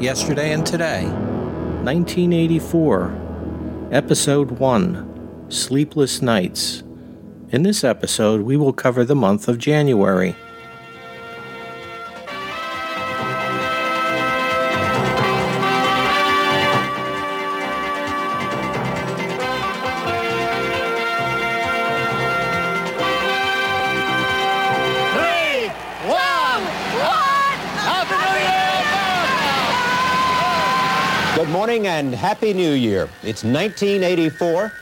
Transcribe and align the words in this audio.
Yesterday 0.00 0.54
and 0.54 0.64
Today, 0.64 1.04
1984, 1.84 3.88
Episode 3.92 4.52
1 4.52 5.46
Sleepless 5.50 6.22
Nights. 6.22 6.82
In 7.50 7.64
this 7.64 7.84
episode, 7.84 8.40
we 8.40 8.56
will 8.56 8.72
cover 8.72 9.04
the 9.04 9.14
month 9.14 9.46
of 9.46 9.58
January. 9.58 10.36
And 32.00 32.14
Happy 32.14 32.54
New 32.54 32.72
Year. 32.72 33.10
It's 33.22 33.44
1984. 33.44 34.72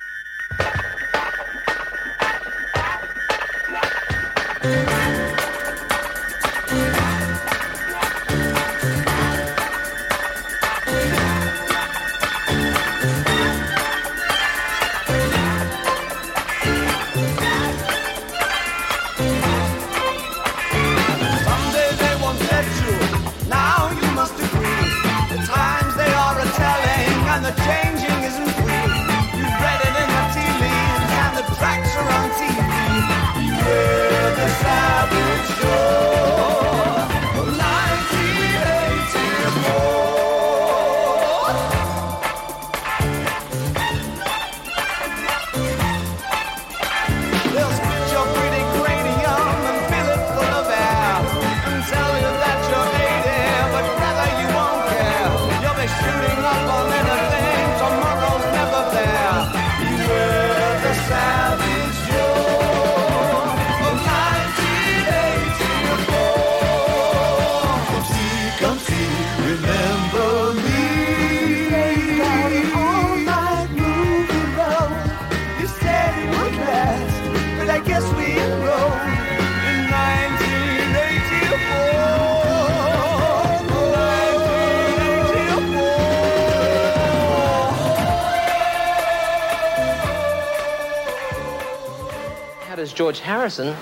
George 92.99 93.21
Harrison 93.21 93.77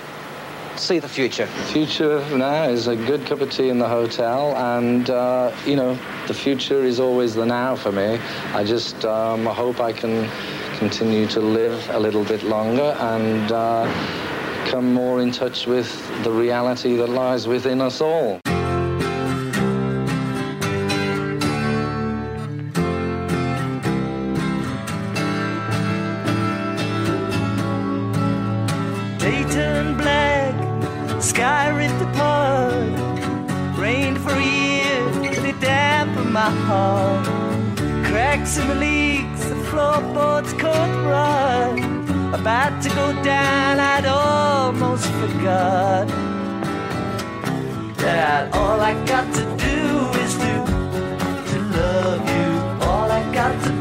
see 0.75 0.99
the 0.99 1.09
future? 1.09 1.47
Future 1.47 2.23
now 2.37 2.65
is 2.65 2.85
a 2.85 2.95
good 2.95 3.25
cup 3.25 3.41
of 3.41 3.49
tea 3.49 3.69
in 3.69 3.79
the 3.79 3.87
hotel, 3.87 4.55
and 4.55 5.09
uh, 5.09 5.51
you 5.65 5.75
know, 5.75 5.97
the 6.27 6.35
future 6.35 6.83
is 6.83 6.99
always 6.99 7.33
the 7.33 7.43
now 7.43 7.75
for 7.75 7.91
me. 7.91 8.19
I 8.53 8.63
just 8.63 9.05
um, 9.05 9.47
hope 9.47 9.81
I 9.81 9.91
can 9.91 10.29
continue 10.77 11.25
to 11.29 11.39
live 11.39 11.89
a 11.89 11.99
little 11.99 12.23
bit 12.25 12.43
longer 12.43 12.95
and 12.99 13.51
uh, 13.51 13.91
come 14.67 14.93
more 14.93 15.19
in 15.19 15.31
touch 15.31 15.65
with 15.65 15.89
the 16.23 16.31
reality 16.31 16.95
that 16.97 17.09
lies 17.09 17.47
within 17.47 17.81
us 17.81 18.01
all. 18.01 18.39
The 38.57 38.75
leaks, 38.75 39.45
the 39.45 39.55
floorboards 39.69 40.51
could 40.53 40.93
run. 41.13 42.33
About 42.33 42.81
to 42.81 42.89
go 42.89 43.13
down, 43.23 43.79
I'd 43.79 44.05
almost 44.07 45.05
forgot 45.21 46.07
that 47.97 48.53
all 48.53 48.79
I 48.81 48.93
got 49.05 49.27
to 49.35 49.43
do 49.67 49.79
is 50.23 50.33
to, 50.43 50.53
to 51.51 51.57
love 51.77 52.23
you. 52.35 52.49
All 52.87 53.11
I 53.11 53.21
got 53.33 53.53
to 53.65 53.76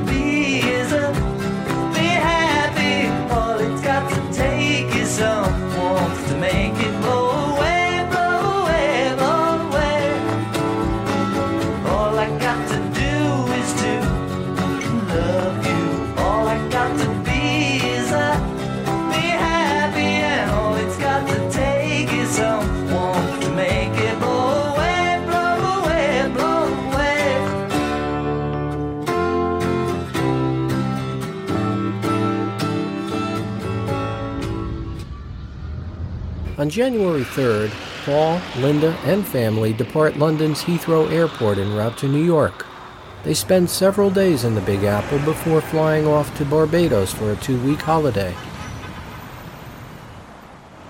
On 36.66 36.70
January 36.70 37.22
3rd, 37.22 37.70
Paul, 38.04 38.40
Linda, 38.60 38.90
and 39.04 39.24
family 39.24 39.72
depart 39.72 40.16
London's 40.16 40.64
Heathrow 40.64 41.08
Airport 41.12 41.58
en 41.58 41.72
route 41.76 41.96
to 41.98 42.08
New 42.08 42.24
York. 42.24 42.66
They 43.22 43.34
spend 43.34 43.70
several 43.70 44.10
days 44.10 44.42
in 44.42 44.56
the 44.56 44.60
Big 44.62 44.82
Apple 44.82 45.20
before 45.20 45.60
flying 45.60 46.08
off 46.08 46.36
to 46.36 46.44
Barbados 46.44 47.14
for 47.14 47.30
a 47.30 47.36
two 47.36 47.60
week 47.60 47.82
holiday. 47.82 48.34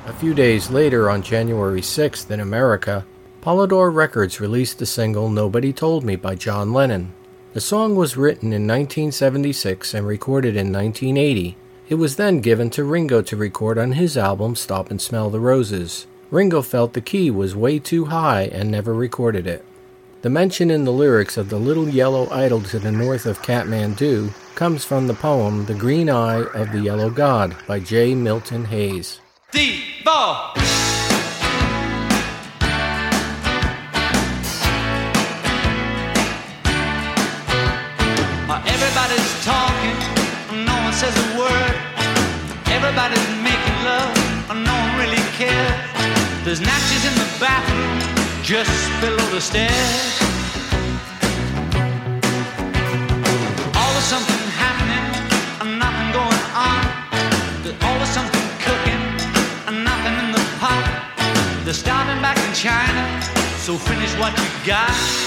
A 0.06 0.14
few 0.14 0.32
days 0.32 0.70
later, 0.70 1.10
on 1.10 1.20
January 1.20 1.82
6th 1.82 2.30
in 2.30 2.40
America, 2.40 3.04
Polydor 3.42 3.94
Records 3.94 4.40
released 4.40 4.78
the 4.78 4.86
single 4.86 5.28
Nobody 5.28 5.74
Told 5.74 6.04
Me 6.04 6.16
by 6.16 6.36
John 6.36 6.72
Lennon. 6.72 7.12
The 7.52 7.60
song 7.60 7.96
was 7.96 8.16
written 8.16 8.54
in 8.54 8.66
1976 8.66 9.92
and 9.92 10.06
recorded 10.06 10.56
in 10.56 10.72
1980. 10.72 11.54
It 11.88 11.94
was 11.94 12.16
then 12.16 12.40
given 12.40 12.70
to 12.70 12.82
Ringo 12.84 13.22
to 13.22 13.36
record 13.36 13.78
on 13.78 13.92
his 13.92 14.16
album 14.16 14.56
Stop 14.56 14.90
and 14.90 15.00
Smell 15.00 15.30
the 15.30 15.38
Roses. 15.38 16.08
Ringo 16.32 16.60
felt 16.60 16.94
the 16.94 17.00
key 17.00 17.30
was 17.30 17.54
way 17.54 17.78
too 17.78 18.06
high 18.06 18.46
and 18.52 18.70
never 18.70 18.92
recorded 18.92 19.46
it. 19.46 19.64
The 20.22 20.30
mention 20.30 20.72
in 20.72 20.84
the 20.84 20.92
lyrics 20.92 21.36
of 21.36 21.48
the 21.48 21.60
little 21.60 21.88
yellow 21.88 22.28
idol 22.30 22.60
to 22.62 22.80
the 22.80 22.90
north 22.90 23.24
of 23.26 23.40
Kathmandu 23.42 24.32
comes 24.56 24.84
from 24.84 25.06
the 25.06 25.14
poem 25.14 25.66
The 25.66 25.74
Green 25.74 26.10
Eye 26.10 26.46
of 26.54 26.72
the 26.72 26.80
Yellow 26.80 27.10
God 27.10 27.54
by 27.68 27.78
J. 27.78 28.16
Milton 28.16 28.64
Hayes. 28.64 29.20
Devo. 29.52 30.75
There's 46.46 46.60
Nazis 46.60 47.04
in 47.04 47.14
the 47.14 47.26
bathroom, 47.40 47.98
just 48.44 48.70
below 49.00 49.26
the 49.34 49.40
stairs. 49.40 49.72
Always 53.74 54.04
something 54.04 54.42
happening, 54.54 55.06
and 55.60 55.76
nothing 55.76 56.12
going 56.12 56.44
on. 56.54 56.86
There's 57.64 57.82
always 57.82 58.08
something 58.10 58.46
cooking, 58.60 59.02
and 59.66 59.82
nothing 59.82 60.14
in 60.22 60.30
the 60.30 60.44
pot. 60.60 60.86
They're 61.64 61.74
starting 61.74 62.22
back 62.22 62.38
in 62.38 62.54
China, 62.54 63.02
so 63.58 63.76
finish 63.76 64.14
what 64.14 64.30
you 64.38 64.46
got. 64.64 65.25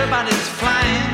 Everybody's 0.00 0.48
flying, 0.60 1.10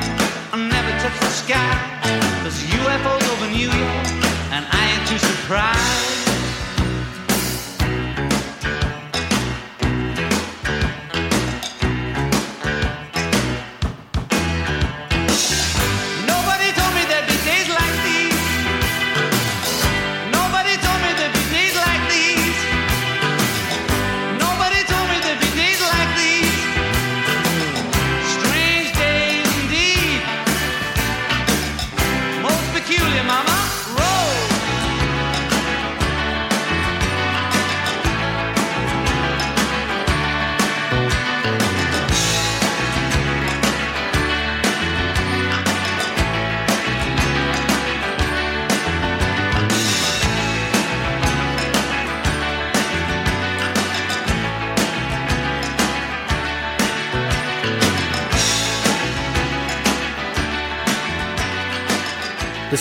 and 0.53 0.69
never 0.69 0.91
touch 1.01 1.19
the 1.19 1.31
sky. 1.31 2.01
There's 2.43 2.63
UFOs 2.65 3.33
over 3.33 3.51
New 3.51 3.71
York, 3.73 4.07
and 4.53 4.67
I 4.71 4.91
ain't 4.93 5.09
too 5.09 5.17
surprised. 5.17 6.14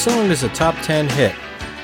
Song 0.03 0.29
is 0.31 0.43
a 0.43 0.50
top 0.50 0.75
10 0.81 1.07
hit, 1.12 1.33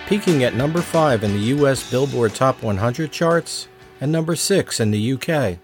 peaking 0.09 0.43
at 0.43 0.53
number 0.53 0.81
5 0.81 1.23
in 1.23 1.31
the 1.31 1.39
US 1.55 1.89
Billboard 1.89 2.35
Top 2.35 2.61
100 2.61 3.13
charts 3.13 3.69
and 4.01 4.11
number 4.11 4.35
6 4.35 4.79
in 4.81 4.91
the 4.91 5.13
UK. 5.13 5.57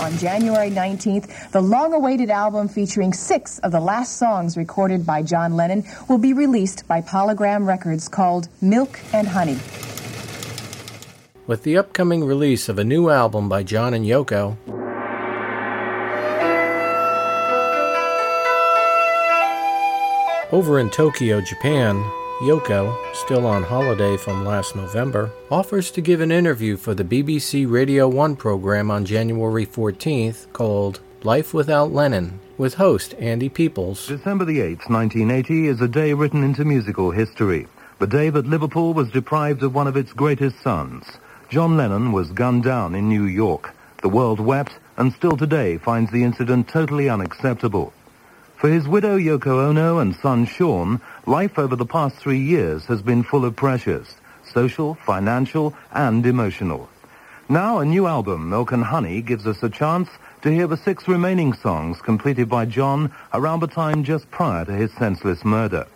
On 0.00 0.16
January 0.16 0.70
19th, 0.70 1.50
the 1.50 1.60
long 1.60 1.92
awaited 1.92 2.30
album 2.30 2.68
featuring 2.68 3.12
six 3.12 3.58
of 3.58 3.70
the 3.70 3.80
last 3.80 4.16
songs 4.16 4.56
recorded 4.56 5.04
by 5.04 5.22
John 5.22 5.56
Lennon 5.56 5.84
will 6.08 6.16
be 6.16 6.32
released 6.32 6.88
by 6.88 7.02
Polygram 7.02 7.66
Records 7.66 8.08
called 8.08 8.48
Milk 8.62 8.98
and 9.12 9.28
Honey. 9.28 9.58
With 11.48 11.62
the 11.62 11.78
upcoming 11.78 12.26
release 12.26 12.68
of 12.68 12.78
a 12.78 12.84
new 12.84 13.08
album 13.08 13.48
by 13.48 13.62
John 13.62 13.94
and 13.94 14.04
Yoko, 14.04 14.58
over 20.52 20.78
in 20.78 20.90
Tokyo, 20.90 21.40
Japan, 21.40 22.04
Yoko, 22.42 22.94
still 23.14 23.46
on 23.46 23.62
holiday 23.62 24.18
from 24.18 24.44
last 24.44 24.76
November, 24.76 25.30
offers 25.50 25.90
to 25.92 26.02
give 26.02 26.20
an 26.20 26.30
interview 26.30 26.76
for 26.76 26.92
the 26.92 27.02
BBC 27.02 27.64
Radio 27.66 28.06
1 28.08 28.36
program 28.36 28.90
on 28.90 29.06
January 29.06 29.64
14th 29.64 30.52
called 30.52 31.00
Life 31.22 31.54
Without 31.54 31.90
Lennon 31.90 32.40
with 32.58 32.74
host 32.74 33.14
Andy 33.14 33.48
Peebles. 33.48 34.06
December 34.06 34.44
the 34.44 34.58
8th, 34.58 34.90
1980 34.90 35.68
is 35.68 35.80
a 35.80 35.88
day 35.88 36.12
written 36.12 36.44
into 36.44 36.66
musical 36.66 37.10
history. 37.10 37.66
The 38.00 38.06
day 38.06 38.28
that 38.28 38.46
Liverpool 38.46 38.92
was 38.92 39.10
deprived 39.10 39.62
of 39.62 39.74
one 39.74 39.86
of 39.86 39.96
its 39.96 40.12
greatest 40.12 40.60
sons. 40.60 41.06
John 41.50 41.78
Lennon 41.78 42.12
was 42.12 42.30
gunned 42.32 42.64
down 42.64 42.94
in 42.94 43.08
New 43.08 43.24
York. 43.24 43.74
The 44.02 44.08
world 44.10 44.38
wept 44.38 44.74
and 44.98 45.14
still 45.14 45.34
today 45.34 45.78
finds 45.78 46.10
the 46.10 46.22
incident 46.22 46.68
totally 46.68 47.08
unacceptable. 47.08 47.94
For 48.56 48.68
his 48.68 48.86
widow 48.86 49.16
Yoko 49.16 49.68
Ono 49.68 49.98
and 49.98 50.14
son 50.16 50.44
Sean, 50.44 51.00
life 51.24 51.58
over 51.58 51.74
the 51.74 51.86
past 51.86 52.16
three 52.16 52.40
years 52.40 52.84
has 52.86 53.00
been 53.00 53.22
full 53.22 53.46
of 53.46 53.56
pressures. 53.56 54.14
social, 54.44 54.94
financial, 55.06 55.74
and 55.92 56.24
emotional. 56.26 56.88
Now 57.48 57.78
a 57.78 57.84
new 57.84 58.06
album, 58.06 58.50
Milk 58.50 58.72
and 58.72 58.84
Honey, 58.84 59.22
gives 59.22 59.46
us 59.46 59.62
a 59.62 59.70
chance 59.70 60.08
to 60.42 60.50
hear 60.50 60.66
the 60.66 60.76
six 60.76 61.08
remaining 61.08 61.54
songs 61.54 62.00
completed 62.02 62.48
by 62.48 62.66
John 62.66 63.10
around 63.32 63.60
the 63.60 63.66
time 63.68 64.04
just 64.04 64.30
prior 64.30 64.64
to 64.66 64.72
his 64.72 64.92
senseless 64.92 65.44
murder. 65.44 65.86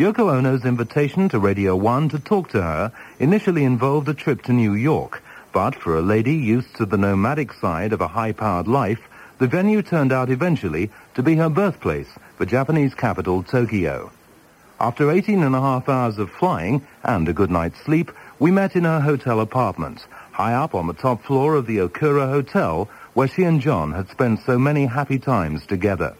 Yoko 0.00 0.32
Ono's 0.32 0.64
invitation 0.64 1.28
to 1.28 1.38
Radio 1.38 1.76
1 1.76 2.08
to 2.08 2.18
talk 2.18 2.48
to 2.48 2.62
her 2.62 2.90
initially 3.18 3.64
involved 3.64 4.08
a 4.08 4.14
trip 4.14 4.40
to 4.40 4.50
New 4.54 4.72
York, 4.72 5.22
but 5.52 5.74
for 5.74 5.98
a 5.98 6.00
lady 6.00 6.32
used 6.32 6.74
to 6.76 6.86
the 6.86 6.96
nomadic 6.96 7.52
side 7.52 7.92
of 7.92 8.00
a 8.00 8.08
high-powered 8.08 8.66
life, 8.66 9.10
the 9.36 9.46
venue 9.46 9.82
turned 9.82 10.10
out 10.10 10.30
eventually 10.30 10.90
to 11.12 11.22
be 11.22 11.36
her 11.36 11.50
birthplace, 11.50 12.08
the 12.38 12.46
Japanese 12.46 12.94
capital, 12.94 13.42
Tokyo. 13.42 14.10
After 14.80 15.10
18 15.10 15.42
and 15.42 15.54
a 15.54 15.60
half 15.60 15.86
hours 15.86 16.16
of 16.16 16.30
flying 16.30 16.80
and 17.04 17.28
a 17.28 17.34
good 17.34 17.50
night's 17.50 17.82
sleep, 17.82 18.10
we 18.38 18.50
met 18.50 18.76
in 18.76 18.84
her 18.84 19.00
hotel 19.00 19.38
apartment, 19.38 20.06
high 20.32 20.54
up 20.54 20.74
on 20.74 20.86
the 20.86 20.94
top 20.94 21.22
floor 21.24 21.56
of 21.56 21.66
the 21.66 21.76
Okura 21.76 22.26
Hotel, 22.30 22.88
where 23.12 23.28
she 23.28 23.42
and 23.42 23.60
John 23.60 23.92
had 23.92 24.08
spent 24.08 24.40
so 24.46 24.58
many 24.58 24.86
happy 24.86 25.18
times 25.18 25.66
together. 25.66 26.16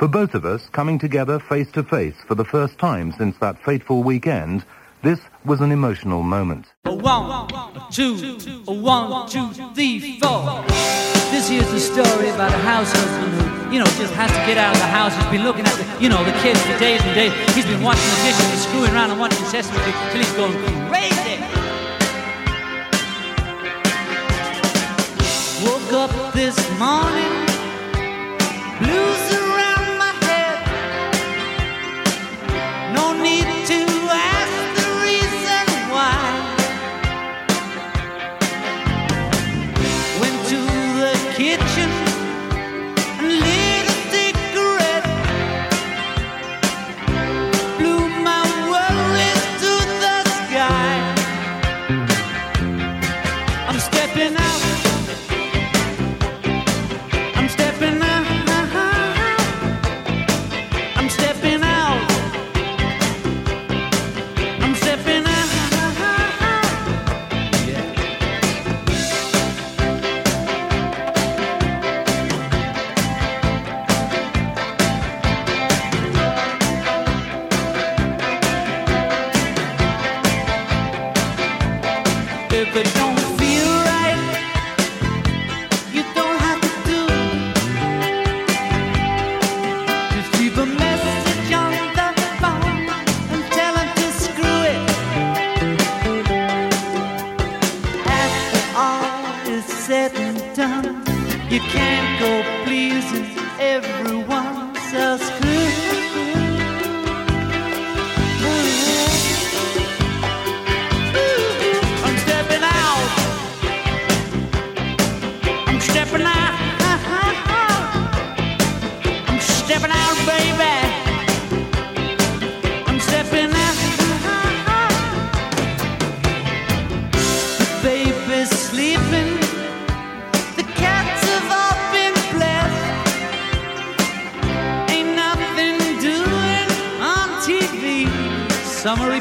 For 0.00 0.08
both 0.08 0.34
of 0.34 0.46
us, 0.46 0.66
coming 0.70 0.98
together 0.98 1.38
face 1.38 1.70
to 1.72 1.82
face 1.82 2.14
for 2.26 2.34
the 2.34 2.42
first 2.42 2.78
time 2.78 3.12
since 3.12 3.36
that 3.36 3.62
fateful 3.62 4.02
weekend, 4.02 4.64
this 5.02 5.20
was 5.44 5.60
an 5.60 5.72
emotional 5.72 6.22
moment. 6.22 6.72
A 6.86 6.94
one, 6.94 7.30
a 7.30 7.86
two, 7.92 8.38
a 8.66 8.72
one, 8.72 9.28
two, 9.28 9.52
three, 9.74 10.18
four. 10.18 10.64
This 11.28 11.50
here's 11.50 11.70
the 11.70 11.78
story 11.78 12.30
about 12.30 12.50
a 12.50 12.62
house 12.64 12.90
husband 12.90 13.30
who, 13.42 13.74
you 13.74 13.78
know, 13.78 13.84
just 14.00 14.14
has 14.14 14.30
to 14.30 14.40
get 14.48 14.56
out 14.56 14.74
of 14.74 14.80
the 14.80 14.88
house. 14.88 15.14
He's 15.14 15.32
been 15.36 15.44
looking 15.44 15.66
at 15.66 15.76
the, 15.76 16.02
you 16.02 16.08
know, 16.08 16.24
the 16.24 16.32
kids 16.40 16.58
for 16.62 16.78
days 16.78 17.02
and 17.04 17.14
days. 17.14 17.34
He's 17.54 17.66
been 17.66 17.82
watching 17.82 18.08
the 18.08 18.24
dishes 18.24 18.48
and 18.48 18.58
screwing 18.58 18.92
around 18.94 19.10
and 19.10 19.20
watching 19.20 19.44
Sesame 19.52 19.76
Street 19.80 19.96
till 20.12 20.22
he's 20.24 20.32
going 20.32 20.56
crazy. 20.88 21.36
Woke 25.60 25.92
up 25.92 26.32
this 26.32 26.56
morning, 26.80 27.44
blues 28.80 29.29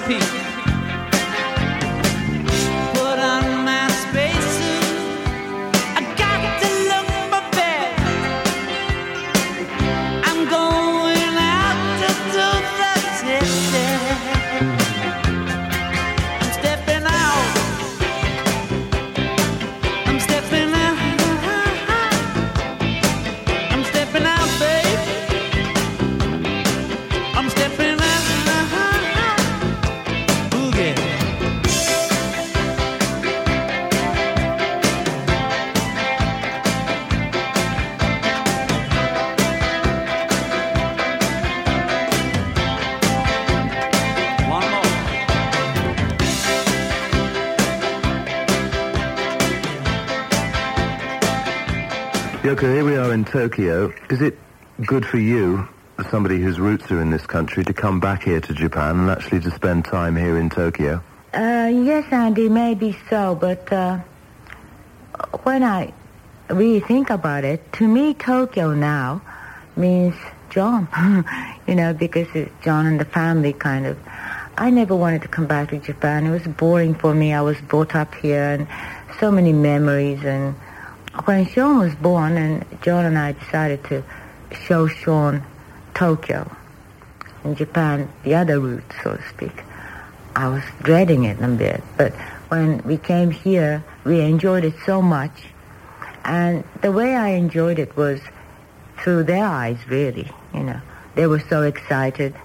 repeat. 0.07 0.48
Tokyo. 53.39 53.93
Is 54.09 54.21
it 54.21 54.37
good 54.85 55.05
for 55.05 55.17
you, 55.17 55.65
as 55.97 56.05
somebody 56.07 56.41
whose 56.41 56.59
roots 56.59 56.91
are 56.91 57.01
in 57.01 57.09
this 57.09 57.25
country, 57.25 57.63
to 57.63 57.71
come 57.71 58.01
back 58.01 58.23
here 58.23 58.41
to 58.41 58.53
Japan 58.53 58.99
and 58.99 59.09
actually 59.09 59.39
to 59.39 59.51
spend 59.51 59.85
time 59.85 60.17
here 60.17 60.37
in 60.37 60.49
Tokyo? 60.49 61.01
Uh, 61.33 61.71
yes, 61.73 62.11
Andy, 62.11 62.49
maybe 62.49 62.97
so, 63.09 63.35
but 63.35 63.71
uh, 63.71 63.99
when 65.43 65.63
I 65.63 65.93
really 66.49 66.81
think 66.81 67.09
about 67.09 67.45
it, 67.45 67.61
to 67.79 67.87
me, 67.87 68.13
Tokyo 68.13 68.73
now 68.73 69.21
means 69.77 70.15
John, 70.49 70.89
you 71.65 71.75
know, 71.75 71.93
because 71.93 72.27
it's 72.33 72.51
John 72.61 72.87
and 72.87 72.99
the 72.99 73.05
family 73.05 73.53
kind 73.53 73.85
of. 73.85 73.97
I 74.57 74.69
never 74.69 74.97
wanted 74.97 75.21
to 75.21 75.29
come 75.29 75.47
back 75.47 75.69
to 75.69 75.79
Japan. 75.79 76.27
It 76.27 76.31
was 76.31 76.45
boring 76.45 76.93
for 76.93 77.15
me. 77.15 77.31
I 77.31 77.39
was 77.39 77.61
brought 77.61 77.95
up 77.95 78.13
here 78.15 78.43
and 78.43 78.67
so 79.17 79.31
many 79.31 79.53
memories. 79.53 80.25
And 80.25 80.55
when 81.25 81.45
Sean 81.47 81.79
was 81.79 81.95
born 81.95 82.37
and 82.37 82.65
John 82.81 83.05
and 83.05 83.17
I 83.17 83.33
decided 83.33 83.83
to 83.85 84.03
show 84.65 84.87
Sean 84.87 85.43
Tokyo 85.93 86.49
in 87.43 87.55
Japan, 87.55 88.09
the 88.23 88.35
other 88.35 88.59
route, 88.59 88.83
so 89.03 89.15
to 89.15 89.29
speak, 89.29 89.63
I 90.35 90.47
was 90.47 90.63
dreading 90.81 91.25
it 91.25 91.41
a 91.41 91.47
bit. 91.47 91.83
But 91.97 92.13
when 92.49 92.79
we 92.83 92.97
came 92.97 93.31
here, 93.31 93.83
we 94.03 94.21
enjoyed 94.21 94.63
it 94.63 94.75
so 94.85 95.01
much. 95.01 95.45
And 96.23 96.63
the 96.81 96.91
way 96.91 97.15
I 97.15 97.29
enjoyed 97.29 97.79
it 97.79 97.95
was 97.95 98.19
through 98.97 99.23
their 99.23 99.45
eyes, 99.45 99.77
really. 99.87 100.29
You 100.53 100.63
know, 100.63 100.81
they 101.15 101.27
were 101.27 101.39
so 101.39 101.63
excited. 101.63 102.35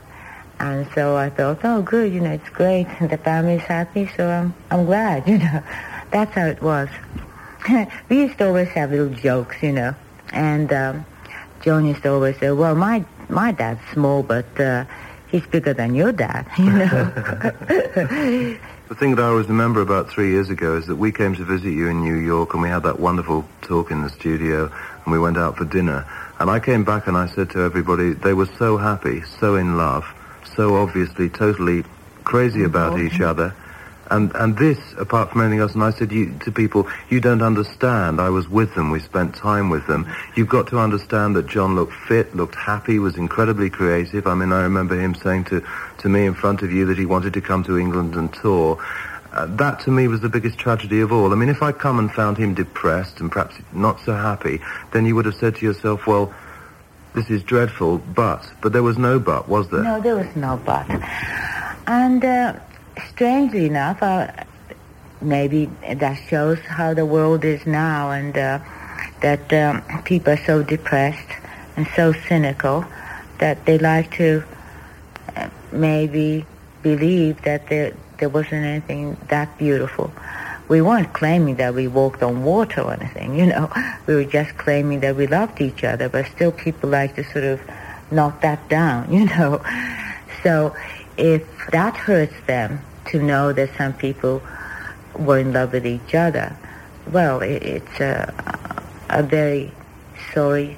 And 0.61 0.87
so 0.95 1.17
I 1.17 1.31
thought, 1.31 1.65
oh, 1.65 1.83
good, 1.83 2.13
you 2.13 2.21
know, 2.21 2.33
it's 2.33 2.49
great. 2.51 2.87
The 3.01 3.19
family's 3.19 3.63
happy, 3.63 4.11
so 4.17 4.29
I'm, 4.29 4.55
I'm 4.71 4.87
glad, 4.87 5.29
you 5.29 5.39
know. 5.39 5.63
That's 6.11 6.33
how 6.35 6.47
it 6.47 6.63
was. 6.63 6.89
we 8.09 8.23
used 8.23 8.39
to 8.39 8.47
always 8.47 8.69
have 8.69 8.91
little 8.91 9.09
jokes, 9.09 9.57
you 9.63 9.73
know. 9.73 9.95
And 10.33 10.73
um, 10.73 11.07
Sean 11.63 11.87
used 11.87 12.03
to 12.03 12.13
always 12.13 12.39
say, 12.39 12.51
well, 12.51 12.75
my, 12.75 13.05
my 13.29 13.53
dad's 13.53 13.81
small, 13.93 14.23
but 14.23 14.61
uh, 14.61 14.85
he's 15.31 15.47
bigger 15.47 15.75
than 15.75 15.95
your 15.95 16.13
dad, 16.13 16.47
you 16.59 16.71
know. 16.71 18.59
The 18.87 18.95
thing 18.95 19.15
that 19.15 19.23
I 19.23 19.29
always 19.29 19.49
remember 19.49 19.81
about 19.81 20.11
three 20.11 20.31
years 20.33 20.51
ago 20.51 20.77
is 20.77 20.87
that 20.89 20.97
we 20.97 21.11
came 21.11 21.35
to 21.37 21.45
visit 21.45 21.71
you 21.71 21.89
in 21.89 22.03
New 22.03 22.17
York 22.17 22.53
and 22.53 22.63
we 22.63 22.69
had 22.69 22.83
that 22.83 23.01
wonderful 23.01 23.49
talk 23.63 23.91
in 23.91 24.03
the 24.03 24.11
studio 24.11 24.71
and 25.05 25.13
we 25.13 25.19
went 25.19 25.39
out 25.39 25.57
for 25.57 25.65
dinner. 25.65 26.07
And 26.39 26.51
I 26.51 26.61
came 26.61 26.85
back 26.85 27.07
and 27.07 27.17
I 27.17 27.27
said 27.27 27.49
to 27.51 27.61
everybody, 27.61 28.13
they 28.13 28.35
were 28.35 28.49
so 28.59 28.77
happy, 28.77 29.23
so 29.41 29.57
in 29.57 29.79
love, 29.79 30.05
so 30.55 30.77
obviously 30.77 31.31
totally 31.31 31.83
crazy 32.25 32.63
about 32.63 33.01
each 33.01 33.23
other. 33.23 33.55
And 34.11 34.35
and 34.35 34.57
this, 34.57 34.79
apart 34.99 35.31
from 35.31 35.41
anything 35.41 35.61
else, 35.61 35.75
and 35.75 35.83
I 35.83 35.91
said 35.91 36.13
you, 36.13 36.37
to 36.41 36.53
people, 36.53 36.87
you 37.09 37.21
don't 37.21 37.43
understand. 37.43 38.21
I 38.21 38.31
was 38.31 38.49
with 38.49 38.75
them. 38.75 38.91
We 38.91 39.01
spent 39.01 39.35
time 39.35 39.71
with 39.71 39.87
them. 39.87 40.11
You've 40.37 40.49
got 40.49 40.67
to 40.69 40.79
understand 40.79 41.37
that 41.37 41.47
John 41.47 41.75
looked 41.75 41.95
fit, 41.95 42.35
looked 42.37 42.55
happy, 42.55 42.99
was 42.99 43.17
incredibly 43.17 43.71
creative. 43.71 44.27
I 44.27 44.35
mean, 44.35 44.53
I 44.53 44.63
remember 44.63 44.99
him 44.99 45.15
saying 45.15 45.45
to, 45.45 45.65
to 45.99 46.09
me 46.09 46.27
in 46.27 46.35
front 46.35 46.63
of 46.63 46.71
you 46.71 46.85
that 46.87 46.99
he 46.99 47.07
wanted 47.07 47.33
to 47.35 47.41
come 47.41 47.65
to 47.65 47.79
England 47.79 48.15
and 48.15 48.33
tour. 48.33 48.83
Uh, 49.33 49.47
that 49.47 49.81
to 49.81 49.91
me 49.91 50.07
was 50.07 50.21
the 50.21 50.29
biggest 50.29 50.59
tragedy 50.59 51.01
of 51.01 51.11
all. 51.11 51.33
I 51.33 51.35
mean, 51.35 51.49
if 51.49 51.61
I'd 51.61 51.79
come 51.79 51.99
and 51.99 52.13
found 52.13 52.37
him 52.37 52.55
depressed 52.55 53.21
and 53.21 53.33
perhaps 53.33 53.57
not 53.73 54.01
so 54.01 54.15
happy, 54.15 54.61
then 54.93 55.07
you 55.07 55.17
would 55.17 55.25
have 55.25 55.35
said 55.35 55.57
to 55.57 55.67
yourself, 55.67 56.07
well, 56.07 56.33
this 57.15 57.31
is 57.31 57.43
dreadful, 57.43 57.99
but, 57.99 58.49
but 58.61 58.73
there 58.73 58.83
was 58.83 58.99
no 58.99 59.19
but, 59.19 59.49
was 59.49 59.69
there? 59.71 59.83
No, 59.83 60.01
there 60.01 60.17
was 60.17 60.37
no 60.37 60.61
but. 60.65 60.89
And 61.87 62.25
uh, 62.25 62.59
strangely 63.11 63.67
enough, 63.67 64.03
uh, 64.03 64.31
maybe 65.21 65.67
that 65.89 66.15
shows 66.29 66.59
how 66.61 66.95
the 66.95 67.07
world 67.07 67.45
is 67.45 67.67
now 67.67 68.11
and 68.11 68.37
uh, 68.37 68.59
that 69.21 69.53
um, 69.53 69.83
people 70.05 70.33
are 70.33 70.45
so 70.45 70.63
depressed 70.63 71.29
and 71.77 71.87
so 71.97 72.13
cynical 72.13 72.85
that 73.39 73.65
they 73.67 73.79
like 73.79 74.15
to 74.17 74.45
uh, 75.37 75.49
maybe 75.73 76.45
believe 76.83 77.41
that 77.43 77.67
there, 77.69 77.95
there 78.19 78.29
wasn't 78.29 78.65
anything 78.65 79.17
that 79.29 79.57
beautiful. 79.59 80.13
We 80.69 80.81
weren't 80.81 81.13
claiming 81.13 81.57
that 81.57 81.75
we 81.75 81.89
walked 81.89 82.23
on 82.23 82.45
water 82.45 82.83
or 82.83 82.93
anything, 82.93 83.39
you 83.39 83.47
know. 83.47 83.71
We 84.07 84.15
were 84.15 84.25
just 84.25 84.57
claiming 84.59 85.01
that 85.01 85.17
we 85.17 85.27
loved 85.27 85.61
each 85.61 85.83
other, 85.85 86.09
but 86.09 86.27
still 86.27 86.53
people 86.53 86.91
like 86.91 87.17
to 87.17 87.25
sort 87.25 87.45
of 87.45 87.61
knock 88.11 88.43
that 88.43 88.69
down, 88.69 89.13
you 89.17 89.25
know. 89.25 89.63
So 90.43 90.75
if 91.17 91.43
that 91.73 91.97
hurts 91.97 92.35
them 92.47 92.81
to 93.07 93.23
know 93.23 93.53
that 93.53 93.71
some 93.77 93.93
people 93.93 94.43
were 95.17 95.39
in 95.39 95.53
love 95.53 95.73
with 95.73 95.87
each 95.87 96.15
other, 96.15 96.57
well, 97.11 97.41
it, 97.41 97.63
it's 97.63 98.01
a, 98.01 98.33
a 99.11 99.23
very 99.23 99.73
sorry 100.33 100.77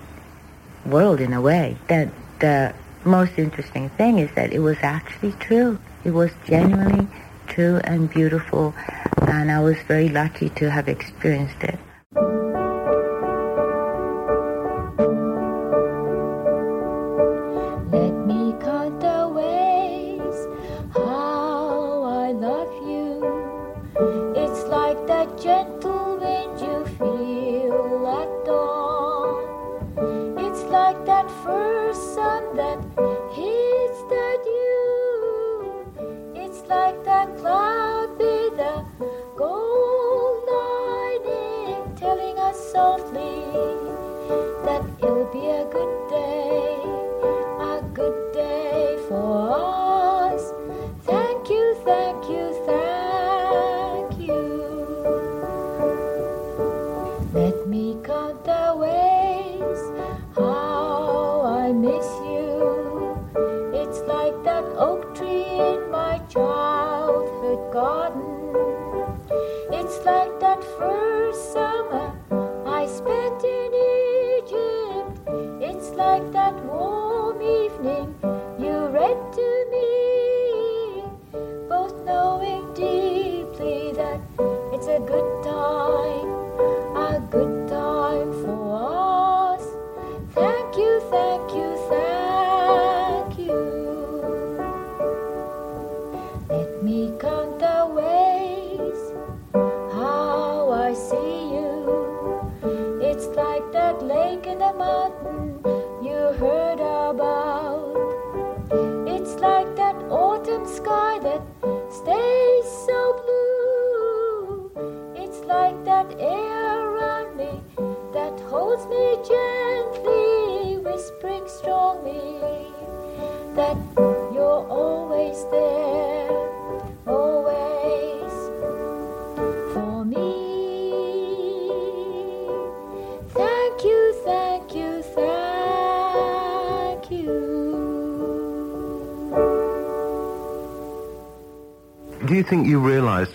world 0.84 1.20
in 1.20 1.32
a 1.32 1.40
way. 1.40 1.76
That 1.88 2.08
the 2.40 2.74
most 3.04 3.38
interesting 3.38 3.88
thing 3.90 4.18
is 4.18 4.30
that 4.34 4.52
it 4.52 4.58
was 4.58 4.76
actually 4.82 5.32
true. 5.32 5.78
It 6.04 6.10
was 6.10 6.30
genuinely 6.46 7.08
true 7.46 7.80
and 7.84 8.10
beautiful, 8.10 8.74
and 9.22 9.50
I 9.50 9.60
was 9.60 9.76
very 9.86 10.08
lucky 10.08 10.50
to 10.50 10.70
have 10.70 10.88
experienced 10.88 11.62
it. 11.62 11.78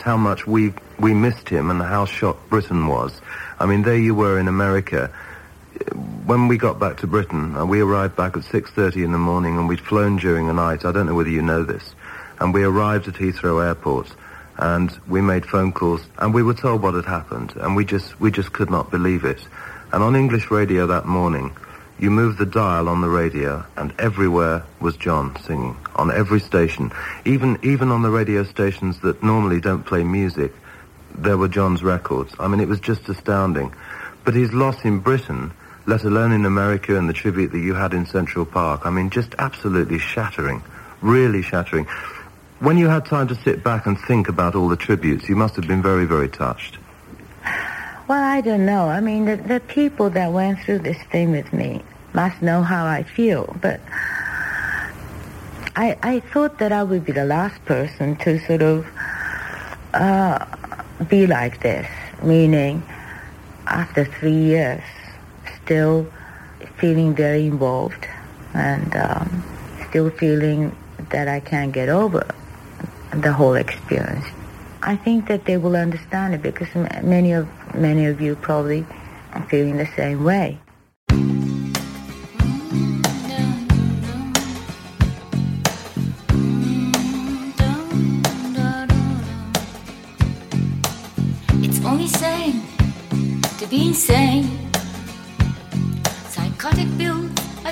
Realised 0.02 0.04
how 0.04 0.18
much 0.18 0.48
we 0.48 0.74
we 1.00 1.14
missed 1.14 1.50
him 1.50 1.70
and 1.72 1.82
how 1.82 2.06
shocked 2.06 2.50
Britain 2.50 2.88
was? 2.88 3.12
I 3.60 3.66
mean, 3.66 3.84
there 3.84 3.98
you 3.98 4.16
were 4.16 4.40
in 4.40 4.48
America. 4.48 5.10
When 6.26 6.48
we 6.48 6.58
got 6.58 6.80
back 6.80 6.98
to 6.98 7.08
Britain, 7.08 7.56
uh, 7.56 7.66
we 7.66 7.82
arrived 7.82 8.16
back 8.16 8.38
at 8.38 8.44
6.30 8.44 9.04
in 9.04 9.12
the 9.12 9.18
morning 9.18 9.58
and 9.58 9.68
we'd 9.68 9.82
flown 9.82 10.18
during 10.18 10.48
the 10.48 10.54
night. 10.54 10.86
I 10.86 10.92
don't 10.92 11.08
know 11.08 11.16
whether 11.16 11.32
you 11.32 11.42
know 11.42 11.64
this. 11.64 11.96
And 12.40 12.54
we 12.54 12.64
arrived 12.64 13.08
at 13.08 13.16
Heathrow 13.16 13.66
Airport 13.66 14.14
and 14.58 14.92
we 15.08 15.22
made 15.22 15.46
phone 15.46 15.72
calls 15.72 16.02
and 16.20 16.34
we 16.34 16.44
were 16.44 16.54
told 16.54 16.82
what 16.84 16.94
had 16.94 17.06
happened 17.06 17.54
and 17.56 17.76
we 17.76 17.84
just, 17.84 18.20
we 18.20 18.30
just 18.30 18.54
could 18.54 18.70
not 18.70 18.92
believe 18.92 19.26
it. 19.26 19.42
And 19.92 20.04
on 20.04 20.16
English 20.16 20.52
radio 20.52 20.86
that 20.88 21.06
morning, 21.06 21.52
you 22.00 22.12
moved 22.12 22.38
the 22.38 22.46
dial 22.46 22.88
on 22.88 23.02
the 23.02 23.10
radio 23.10 23.66
and 23.76 23.92
everywhere 23.98 24.64
was 24.80 24.96
John 24.98 25.36
singing 25.44 25.76
on 26.02 26.12
every 26.12 26.40
station. 26.40 26.92
Even, 27.26 27.60
even 27.64 27.92
on 27.92 28.02
the 28.02 28.10
radio 28.10 28.44
stations 28.44 29.00
that 29.02 29.22
normally 29.24 29.62
don't 29.62 29.86
play 29.86 30.04
music, 30.04 30.52
there 31.16 31.38
were 31.38 31.48
John's 31.48 31.84
records. 31.84 32.34
I 32.40 32.48
mean, 32.48 32.60
it 32.60 32.68
was 32.68 32.80
just 32.80 33.08
astounding. 33.08 33.74
But 34.26 34.34
his 34.34 34.52
loss 34.52 34.84
in 34.84 35.00
Britain, 35.00 35.54
let 35.86 36.04
alone 36.04 36.32
in 36.32 36.46
America 36.46 36.98
and 36.98 37.08
the 37.08 37.14
tribute 37.14 37.52
that 37.52 37.60
you 37.60 37.76
had 37.76 37.94
in 37.94 38.06
Central 38.06 38.46
Park, 38.46 38.82
I 38.86 38.90
mean, 38.90 39.10
just 39.10 39.36
absolutely 39.38 40.00
shattering, 40.00 40.64
really 41.02 41.42
shattering. 41.42 41.86
When 42.60 42.78
you 42.78 42.88
had 42.88 43.06
time 43.06 43.28
to 43.30 43.36
sit 43.36 43.64
back 43.64 43.86
and 43.86 44.00
think 44.00 44.28
about 44.28 44.56
all 44.56 44.68
the 44.68 44.76
tributes, 44.76 45.30
you 45.30 45.36
must 45.36 45.56
have 45.56 45.68
been 45.68 45.82
very, 45.82 46.06
very 46.06 46.30
touched. 46.30 46.78
Well, 48.08 48.24
I 48.24 48.42
don't 48.42 48.66
know. 48.66 48.88
I 48.88 49.00
mean, 49.00 49.26
the, 49.26 49.38
the 49.38 49.60
people 49.60 50.10
that 50.12 50.32
went 50.32 50.60
through 50.60 50.80
this 50.80 51.02
thing 51.12 51.32
with 51.32 51.52
me 51.54 51.82
must 52.14 52.42
know 52.42 52.62
how 52.62 52.86
I 52.86 53.04
feel, 53.04 53.56
but 53.62 53.80
I, 55.76 55.98
I 56.04 56.20
thought 56.20 56.60
that 56.60 56.72
I 56.72 56.84
would 56.84 57.06
be 57.06 57.14
the 57.14 57.24
last 57.24 57.64
person 57.66 58.18
to 58.18 58.40
sort 58.46 58.62
of 58.62 58.86
uh, 59.94 60.46
be 61.08 61.28
like 61.28 61.62
this, 61.62 61.88
meaning 62.22 62.84
after 63.68 64.04
three 64.04 64.32
years, 64.36 64.84
still 65.64 66.12
feeling 66.78 67.16
very 67.16 67.46
involved 67.48 68.06
and 68.54 68.96
um, 68.98 69.44
still 69.90 70.10
feeling 70.10 70.76
that 71.10 71.28
I 71.30 71.40
can't 71.40 71.72
get 71.72 71.88
over 71.88 72.28
the 73.14 73.32
whole 73.32 73.56
experience. 73.56 74.26
I 74.84 74.98
think 74.98 75.28
that 75.28 75.46
they 75.46 75.58
will 75.58 75.76
understand 75.76 76.34
it 76.34 76.42
because 76.42 76.74
many 77.04 77.32
of 77.34 77.48
many 77.76 78.08
of 78.08 78.20
you 78.20 78.36
probably 78.36 78.86
are 79.34 79.44
feeling 79.48 79.78
the 79.78 79.88
same 79.96 80.24
way. 80.24 80.60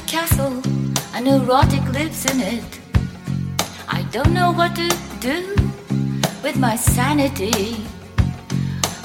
Castle, 0.10 0.60
a 1.14 1.22
neurotic 1.22 1.84
lives 1.94 2.26
in 2.32 2.40
it. 2.40 2.80
I 3.88 4.02
don't 4.12 4.34
know 4.34 4.52
what 4.52 4.76
to 4.76 4.90
do 5.20 5.56
with 6.42 6.58
my 6.58 6.76
sanity 6.76 7.76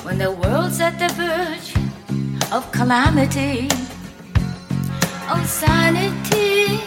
when 0.03 0.17
the 0.17 0.31
world's 0.31 0.81
at 0.81 0.99
the 0.99 1.11
verge 1.13 1.71
of 2.51 2.73
calamity. 2.73 3.69
Oh, 5.29 5.45
sanity, 5.47 6.81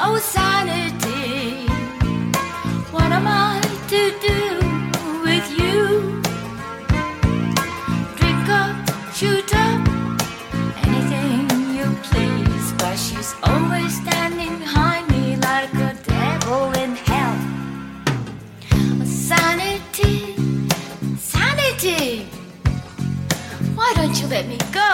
oh, 0.00 0.18
sanity, 0.18 1.66
what 2.92 3.12
am 3.12 3.26
I 3.28 3.60
to 3.88 4.18
do 4.26 4.51
she's 13.22 13.34
always 13.44 14.02
standing 14.02 14.58
behind 14.58 15.08
me 15.12 15.36
like 15.36 15.72
a 15.74 15.94
devil 16.02 16.72
in 16.82 16.96
hell. 16.96 17.36
Sanity, 19.06 20.34
sanity. 21.16 22.24
Why 23.76 23.92
don't 23.94 24.20
you 24.20 24.26
let 24.26 24.48
me 24.48 24.58
go? 24.72 24.90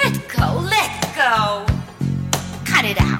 Let 0.00 0.14
go, 0.34 0.46
let 0.74 0.92
go. 1.14 1.66
Cut 2.64 2.86
it 2.86 2.98
out. 2.98 3.13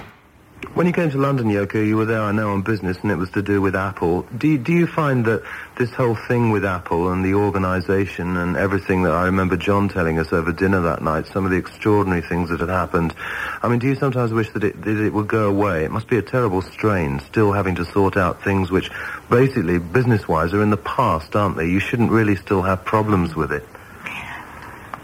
When 0.74 0.88
you 0.88 0.92
came 0.92 1.08
to 1.10 1.18
London, 1.18 1.46
Yoko, 1.46 1.86
you 1.86 1.96
were 1.96 2.04
there, 2.04 2.20
I 2.20 2.32
know, 2.32 2.50
on 2.50 2.62
business, 2.62 2.98
and 3.02 3.12
it 3.12 3.14
was 3.14 3.30
to 3.30 3.42
do 3.42 3.62
with 3.62 3.76
Apple. 3.76 4.22
Do 4.36 4.58
do 4.58 4.72
you 4.72 4.88
find 4.88 5.24
that 5.26 5.44
this 5.76 5.92
whole 5.92 6.16
thing 6.16 6.50
with 6.50 6.64
Apple 6.64 7.12
and 7.12 7.24
the 7.24 7.34
organisation 7.34 8.36
and 8.36 8.56
everything 8.56 9.04
that 9.04 9.12
I 9.12 9.26
remember 9.26 9.56
John 9.56 9.88
telling 9.88 10.18
us 10.18 10.32
over 10.32 10.50
dinner 10.50 10.80
that 10.80 11.00
night, 11.00 11.28
some 11.28 11.44
of 11.44 11.52
the 11.52 11.58
extraordinary 11.58 12.22
things 12.22 12.50
that 12.50 12.58
had 12.58 12.70
happened, 12.70 13.14
I 13.62 13.68
mean, 13.68 13.78
do 13.78 13.86
you 13.86 13.94
sometimes 13.94 14.32
wish 14.32 14.50
that 14.50 14.64
it, 14.64 14.82
that 14.82 14.98
it 14.98 15.12
would 15.12 15.28
go 15.28 15.48
away? 15.48 15.84
It 15.84 15.92
must 15.92 16.08
be 16.08 16.18
a 16.18 16.22
terrible 16.22 16.60
strain, 16.60 17.20
still 17.20 17.52
having 17.52 17.76
to 17.76 17.84
sort 17.84 18.16
out 18.16 18.42
things 18.42 18.72
which, 18.72 18.90
basically, 19.30 19.78
business-wise, 19.78 20.52
are 20.54 20.62
in 20.62 20.70
the 20.70 20.76
past, 20.76 21.36
aren't 21.36 21.56
they? 21.56 21.68
You 21.68 21.78
shouldn't 21.78 22.10
really 22.10 22.34
still 22.34 22.62
have 22.62 22.84
problems 22.84 23.36
with 23.36 23.52
it. 23.52 23.64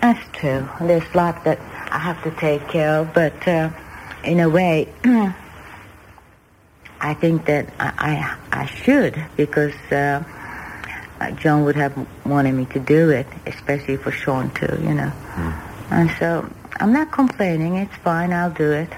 That's 0.02 0.28
true. 0.32 0.68
There's 0.80 1.04
a 1.14 1.16
lot 1.16 1.44
that 1.44 1.60
I 1.92 1.98
have 2.00 2.20
to 2.24 2.32
take 2.32 2.66
care 2.66 2.98
of, 2.98 3.14
but 3.14 3.46
uh, 3.46 3.70
in 4.24 4.40
a 4.40 4.48
way, 4.48 4.88
I 7.00 7.14
think 7.14 7.46
that 7.46 7.72
I, 7.78 8.36
I, 8.52 8.62
I 8.62 8.66
should 8.66 9.22
because 9.36 9.74
uh, 9.90 10.22
uh, 11.20 11.30
John 11.32 11.64
would 11.64 11.76
have 11.76 11.94
wanted 12.26 12.52
me 12.52 12.66
to 12.66 12.80
do 12.80 13.10
it, 13.10 13.26
especially 13.46 13.96
for 13.96 14.10
Sean 14.10 14.50
too, 14.50 14.78
you 14.82 14.94
know. 14.94 15.12
And 15.90 16.10
so 16.18 16.48
I'm 16.78 16.92
not 16.92 17.10
complaining. 17.10 17.76
It's 17.76 17.94
fine. 17.96 18.32
I'll 18.32 18.50
do 18.52 18.70
it. 18.70 18.90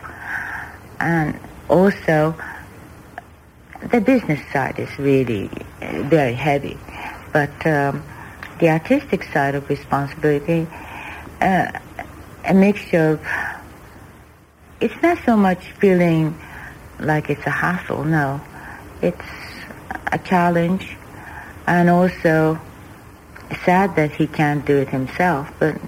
And 1.00 1.38
also, 1.68 2.34
the 3.90 4.00
business 4.00 4.40
side 4.52 4.78
is 4.78 4.96
really 4.98 5.48
uh, 5.80 6.02
very 6.02 6.34
heavy, 6.34 6.78
but 7.32 7.66
um, 7.66 8.02
the 8.58 8.68
artistic 8.68 9.24
side 9.24 9.54
of 9.54 9.68
responsibility, 9.68 10.66
uh, 11.40 11.72
a 12.44 12.54
mixture 12.54 13.12
of. 13.12 13.26
It's 14.80 15.00
not 15.00 15.18
so 15.24 15.36
much 15.36 15.64
feeling 15.78 16.36
like 17.04 17.30
it's 17.30 17.46
a 17.46 17.50
hassle. 17.50 18.04
No, 18.04 18.40
it's 19.00 19.20
a 20.10 20.18
challenge, 20.18 20.96
and 21.66 21.90
also 21.90 22.58
sad 23.64 23.96
that 23.96 24.12
he 24.12 24.26
can't 24.26 24.64
do 24.64 24.78
it 24.78 24.88
himself. 24.88 25.52
But 25.58 25.80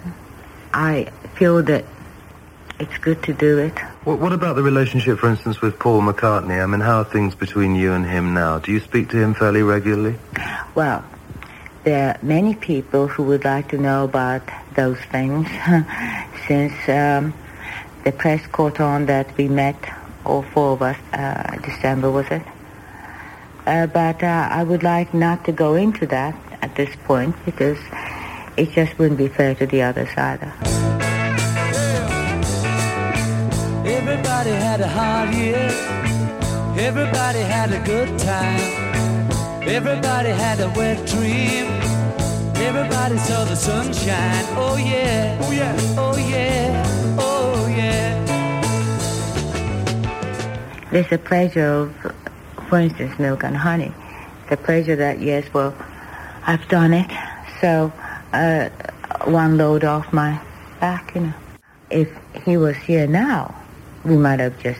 I 0.72 1.10
feel 1.34 1.62
that 1.62 1.84
it's 2.80 2.98
good 2.98 3.22
to 3.24 3.32
do 3.32 3.58
it. 3.58 3.78
What, 4.04 4.18
what 4.18 4.32
about 4.32 4.56
the 4.56 4.62
relationship, 4.62 5.18
for 5.18 5.28
instance, 5.28 5.60
with 5.60 5.78
Paul 5.78 6.02
McCartney? 6.02 6.62
I 6.62 6.66
mean, 6.66 6.80
how 6.80 6.98
are 6.98 7.04
things 7.04 7.34
between 7.34 7.74
you 7.74 7.92
and 7.92 8.04
him 8.04 8.34
now? 8.34 8.58
Do 8.58 8.72
you 8.72 8.80
speak 8.80 9.10
to 9.10 9.16
him 9.16 9.34
fairly 9.34 9.62
regularly? 9.62 10.18
Well, 10.74 11.04
there 11.84 12.10
are 12.10 12.18
many 12.24 12.54
people 12.54 13.08
who 13.08 13.22
would 13.24 13.44
like 13.44 13.68
to 13.68 13.78
know 13.78 14.04
about 14.04 14.42
those 14.74 14.98
things 15.12 15.48
since 16.48 16.72
um, 16.88 17.32
the 18.04 18.12
press 18.12 18.46
caught 18.48 18.80
on 18.80 19.06
that 19.06 19.36
we 19.36 19.48
met, 19.48 19.76
all 20.24 20.42
four 20.42 20.72
of 20.72 20.82
us, 20.82 20.96
uh, 21.12 21.56
December 21.62 22.10
was 22.10 22.26
it? 22.30 22.42
Uh, 23.66 23.86
but 23.86 24.22
uh, 24.22 24.48
I 24.50 24.62
would 24.62 24.82
like 24.82 25.14
not 25.14 25.44
to 25.46 25.52
go 25.52 25.74
into 25.74 26.06
that 26.06 26.34
at 26.60 26.74
this 26.76 26.94
point 27.04 27.34
because 27.44 27.78
it 28.56 28.72
just 28.72 28.98
wouldn't 28.98 29.18
be 29.18 29.28
fair 29.28 29.54
to 29.54 29.66
the 29.66 29.82
others 29.82 30.10
either. 30.16 30.52
Everybody 33.86 34.50
had 34.50 34.80
a 34.80 34.88
hard 34.88 35.34
year. 35.34 35.68
Everybody 36.76 37.40
had 37.40 37.72
a 37.72 37.80
good 37.84 38.18
time. 38.18 38.60
Everybody 39.62 40.30
had 40.30 40.60
a 40.60 40.68
wet 40.76 41.06
dream. 41.06 41.66
Everybody 42.56 43.18
saw 43.18 43.44
the 43.44 43.56
sunshine. 43.56 44.44
Oh 44.56 44.76
yeah. 44.76 45.38
Oh 45.42 45.52
yeah. 45.52 45.76
Oh 45.96 46.16
yeah. 46.16 46.93
There's 50.94 51.10
a 51.10 51.18
pleasure 51.18 51.66
of, 51.66 52.14
for 52.68 52.78
instance, 52.78 53.18
milk 53.18 53.42
and 53.42 53.56
honey. 53.56 53.92
The 54.48 54.56
pleasure 54.56 54.94
that, 54.94 55.18
yes, 55.18 55.44
well, 55.52 55.74
I've 56.46 56.68
done 56.68 56.94
it. 56.94 57.10
So 57.60 57.92
uh, 58.32 58.68
one 59.24 59.58
load 59.58 59.82
off 59.82 60.12
my 60.12 60.40
back, 60.78 61.12
you 61.16 61.22
know. 61.22 61.34
If 61.90 62.08
he 62.44 62.56
was 62.56 62.76
here 62.76 63.08
now, 63.08 63.60
we 64.04 64.16
might 64.16 64.38
have 64.38 64.56
just 64.62 64.78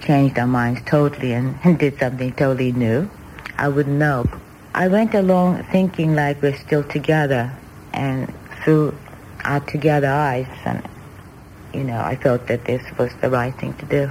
changed 0.00 0.36
our 0.36 0.48
minds 0.48 0.80
totally 0.84 1.32
and, 1.32 1.56
and 1.64 1.78
did 1.78 1.96
something 2.00 2.32
totally 2.32 2.72
new. 2.72 3.08
I 3.56 3.68
wouldn't 3.68 4.00
know. 4.00 4.28
I 4.74 4.88
went 4.88 5.14
along 5.14 5.62
thinking 5.70 6.16
like 6.16 6.42
we're 6.42 6.56
still 6.56 6.82
together 6.82 7.56
and 7.92 8.34
through 8.64 8.98
our 9.44 9.60
together 9.60 10.08
eyes 10.08 10.48
and, 10.64 10.82
you 11.72 11.84
know, 11.84 12.00
I 12.00 12.16
felt 12.16 12.48
that 12.48 12.64
this 12.64 12.82
was 12.98 13.12
the 13.20 13.30
right 13.30 13.56
thing 13.60 13.74
to 13.74 13.86
do. 13.86 14.10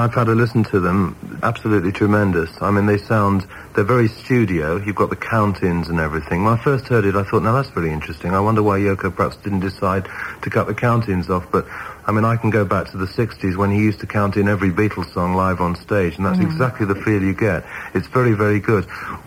I've 0.00 0.14
had 0.14 0.24
to 0.24 0.34
listen 0.34 0.64
to 0.64 0.80
them, 0.80 1.14
absolutely 1.42 1.92
tremendous. 1.92 2.50
I 2.60 2.70
mean, 2.70 2.86
they 2.86 2.98
sound, 2.98 3.46
they're 3.74 3.84
very 3.84 4.08
studio. 4.08 4.76
You've 4.76 4.96
got 4.96 5.10
the 5.10 5.16
count-ins 5.16 5.88
and 5.88 6.00
everything. 6.00 6.44
When 6.44 6.54
I 6.54 6.62
first 6.62 6.88
heard 6.88 7.04
it, 7.04 7.14
I 7.14 7.22
thought, 7.22 7.42
now 7.42 7.52
that's 7.52 7.74
really 7.76 7.92
interesting. 7.92 8.34
I 8.34 8.40
wonder 8.40 8.62
why 8.62 8.78
Yoko 8.78 9.14
perhaps 9.14 9.36
didn't 9.36 9.60
decide 9.60 10.08
to 10.42 10.50
cut 10.50 10.66
the 10.66 10.74
count-ins 10.74 11.28
off. 11.30 11.46
But, 11.52 11.66
I 12.06 12.12
mean, 12.12 12.24
I 12.24 12.36
can 12.36 12.50
go 12.50 12.64
back 12.64 12.90
to 12.90 12.96
the 12.96 13.06
60s 13.06 13.56
when 13.56 13.70
he 13.70 13.78
used 13.78 14.00
to 14.00 14.06
count 14.06 14.36
in 14.36 14.48
every 14.48 14.70
Beatles 14.70 15.12
song 15.12 15.34
live 15.34 15.60
on 15.60 15.76
stage, 15.76 16.16
and 16.16 16.24
that's 16.26 16.38
Mm. 16.38 16.44
exactly 16.50 16.86
the 16.86 16.94
feel 16.96 17.22
you 17.22 17.34
get. 17.34 17.64
It's 17.94 18.08
very, 18.08 18.32
very 18.32 18.60
good. 18.60 18.84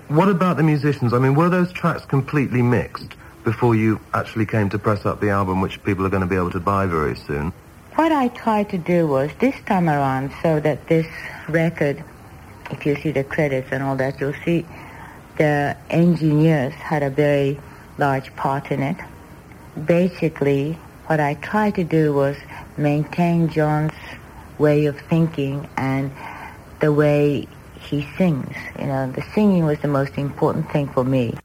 What 0.07 0.29
about 0.29 0.57
the 0.57 0.63
musicians? 0.63 1.13
I 1.13 1.19
mean, 1.19 1.35
were 1.35 1.49
those 1.49 1.71
tracks 1.71 2.03
completely 2.05 2.61
mixed 2.61 3.15
before 3.43 3.75
you 3.75 3.99
actually 4.13 4.45
came 4.45 4.69
to 4.69 4.79
press 4.79 5.05
up 5.05 5.19
the 5.21 5.29
album, 5.29 5.61
which 5.61 5.83
people 5.83 6.05
are 6.05 6.09
going 6.09 6.21
to 6.21 6.27
be 6.27 6.35
able 6.35 6.51
to 6.51 6.59
buy 6.59 6.85
very 6.85 7.15
soon? 7.15 7.53
What 7.95 8.11
I 8.11 8.29
tried 8.29 8.69
to 8.69 8.79
do 8.79 9.05
was 9.05 9.29
this 9.39 9.53
time 9.67 9.87
around 9.87 10.31
so 10.41 10.59
that 10.59 10.87
this 10.87 11.05
record, 11.47 12.03
if 12.71 12.87
you 12.87 12.95
see 12.95 13.11
the 13.11 13.23
credits 13.23 13.67
and 13.71 13.83
all 13.83 13.95
that, 13.97 14.19
you'll 14.19 14.33
see 14.43 14.65
the 15.37 15.77
engineers 15.91 16.73
had 16.73 17.03
a 17.03 17.11
very 17.11 17.59
large 17.99 18.35
part 18.35 18.71
in 18.71 18.81
it. 18.81 18.97
Basically, 19.85 20.73
what 21.05 21.19
I 21.19 21.35
tried 21.35 21.75
to 21.75 21.83
do 21.83 22.13
was 22.13 22.35
maintain 22.77 23.47
John's 23.47 23.93
way 24.57 24.87
of 24.87 24.99
thinking 25.01 25.69
and 25.77 26.11
the 26.79 26.91
way 26.91 27.47
he 27.79 28.07
sings. 28.17 28.55
You 28.79 28.87
know, 28.87 29.11
the 29.11 29.21
singing 29.35 29.65
was 29.65 29.77
the 29.79 29.87
most 29.87 30.17
important 30.17 30.71
thing 30.71 30.87
for 30.87 31.03
me. 31.03 31.35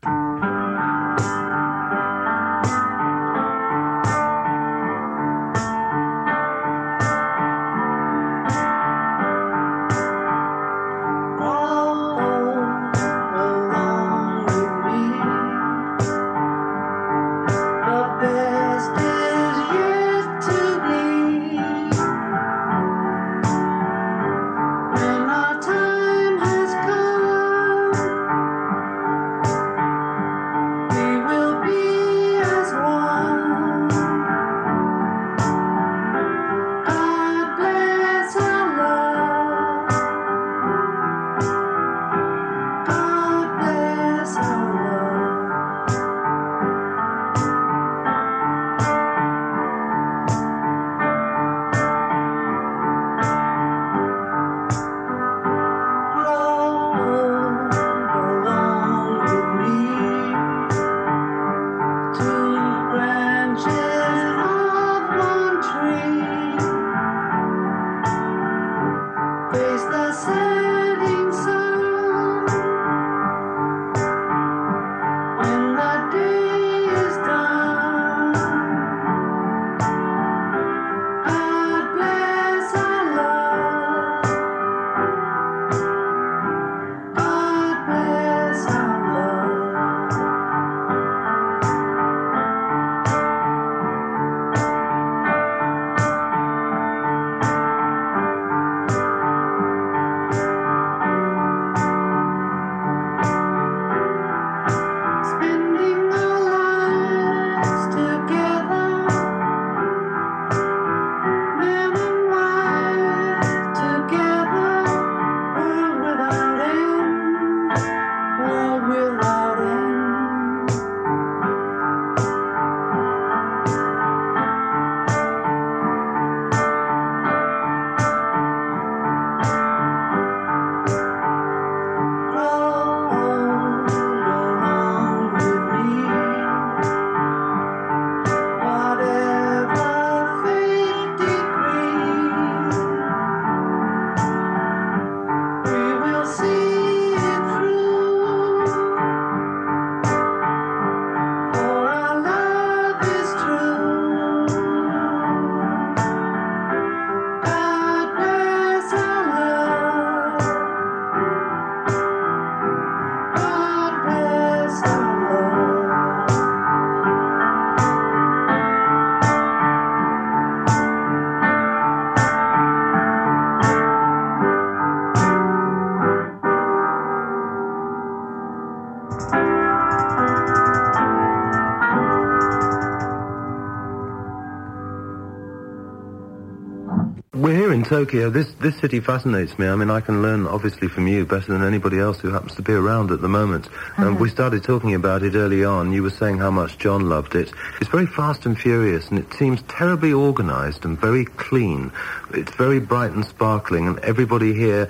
Tokyo. 187.89 188.29
This 188.29 188.53
this 188.61 188.79
city 188.79 189.01
fascinates 189.01 189.59
me. 189.59 189.67
I 189.67 189.75
mean, 189.75 189.91
I 189.91 190.01
can 190.01 190.21
learn 190.21 190.47
obviously 190.47 190.89
from 190.89 191.09
you 191.09 191.25
better 191.25 191.51
than 191.51 191.65
anybody 191.65 191.99
else 191.99 192.21
who 192.21 192.31
happens 192.31 192.55
to 192.57 192.63
be 192.63 192.75
around 192.75 193.11
at 193.11 193.23
the 193.23 193.29
moment. 193.29 193.69
And 193.97 194.21
we 194.21 194.29
started 194.29 194.63
talking 194.63 194.95
about 194.95 195.23
it 195.23 195.35
early 195.35 195.65
on. 195.65 195.93
You 195.93 196.03
were 196.03 196.11
saying 196.11 196.37
how 196.37 196.51
much 196.51 196.79
John 196.79 197.09
loved 197.09 197.35
it. 197.35 197.51
It's 197.81 197.91
very 197.91 198.07
fast 198.07 198.45
and 198.45 198.59
furious, 198.59 199.09
and 199.09 199.19
it 199.19 199.33
seems 199.33 199.63
terribly 199.63 200.13
organised 200.13 200.85
and 200.85 201.01
very 201.01 201.25
clean. 201.25 201.91
It's 202.35 202.55
very 202.57 202.79
bright 202.79 203.13
and 203.13 203.25
sparkling, 203.25 203.87
and 203.87 203.99
everybody 204.01 204.53
here 204.53 204.89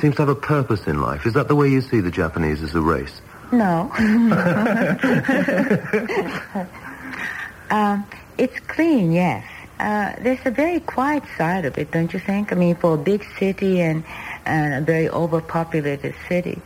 seems 0.00 0.16
to 0.16 0.22
have 0.22 0.28
a 0.28 0.34
purpose 0.34 0.88
in 0.88 1.00
life. 1.00 1.26
Is 1.26 1.34
that 1.34 1.46
the 1.46 1.54
way 1.54 1.68
you 1.68 1.80
see 1.80 2.00
the 2.00 2.10
Japanese 2.10 2.62
as 2.62 2.74
a 2.74 2.80
race? 2.80 3.20
No. 3.52 3.92
um, 7.70 8.04
it's 8.38 8.58
clean, 8.66 9.12
yes. 9.12 9.44
Uh, 9.80 10.14
there's 10.20 10.44
a 10.44 10.50
very 10.50 10.78
quiet 10.78 11.22
side 11.38 11.64
of 11.64 11.78
it, 11.78 11.90
don't 11.90 12.12
you 12.12 12.18
think? 12.18 12.52
I 12.52 12.54
mean, 12.54 12.74
for 12.74 12.96
a 12.96 12.98
big 12.98 13.24
city 13.38 13.80
and, 13.80 14.04
and 14.44 14.74
a 14.74 14.82
very 14.82 15.08
overpopulated 15.08 16.14
city, 16.28 16.60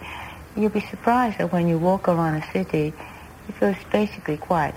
you'll 0.57 0.71
be 0.71 0.81
surprised 0.81 1.39
that 1.39 1.53
when 1.53 1.69
you 1.69 1.79
walk 1.79 2.09
around 2.09 2.43
a 2.43 2.53
city, 2.53 2.93
it 3.49 3.55
feels 3.55 3.77
basically 3.93 4.37
quiet. 4.37 4.75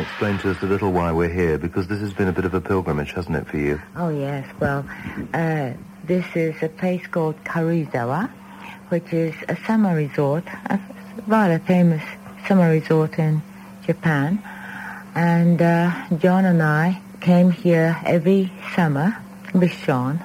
Explain 0.00 0.38
to 0.38 0.50
us 0.50 0.62
a 0.62 0.66
little 0.66 0.90
why 0.92 1.12
we're 1.12 1.32
here, 1.32 1.58
because 1.58 1.86
this 1.86 2.00
has 2.00 2.12
been 2.12 2.28
a 2.28 2.32
bit 2.32 2.44
of 2.44 2.54
a 2.54 2.60
pilgrimage, 2.60 3.12
hasn't 3.12 3.36
it, 3.36 3.46
for 3.46 3.56
you? 3.56 3.80
Oh, 3.96 4.08
yes. 4.08 4.46
Well, 4.58 4.84
uh, 5.32 5.72
this 6.04 6.26
is 6.34 6.54
a 6.62 6.68
place 6.68 7.06
called 7.06 7.42
Karuizawa, 7.44 8.30
which 8.88 9.12
is 9.12 9.34
a 9.48 9.56
summer 9.66 9.94
resort, 9.94 10.44
a 10.66 10.80
rather 11.26 11.58
famous 11.58 12.02
summer 12.48 12.70
resort 12.70 13.18
in 13.18 13.42
Japan. 13.86 14.42
And 15.14 15.60
uh, 15.60 16.08
John 16.16 16.44
and 16.44 16.62
I 16.62 17.00
came 17.20 17.50
here 17.50 17.96
every 18.04 18.52
summer 18.74 19.16
with 19.54 19.72
Sean, 19.72 20.20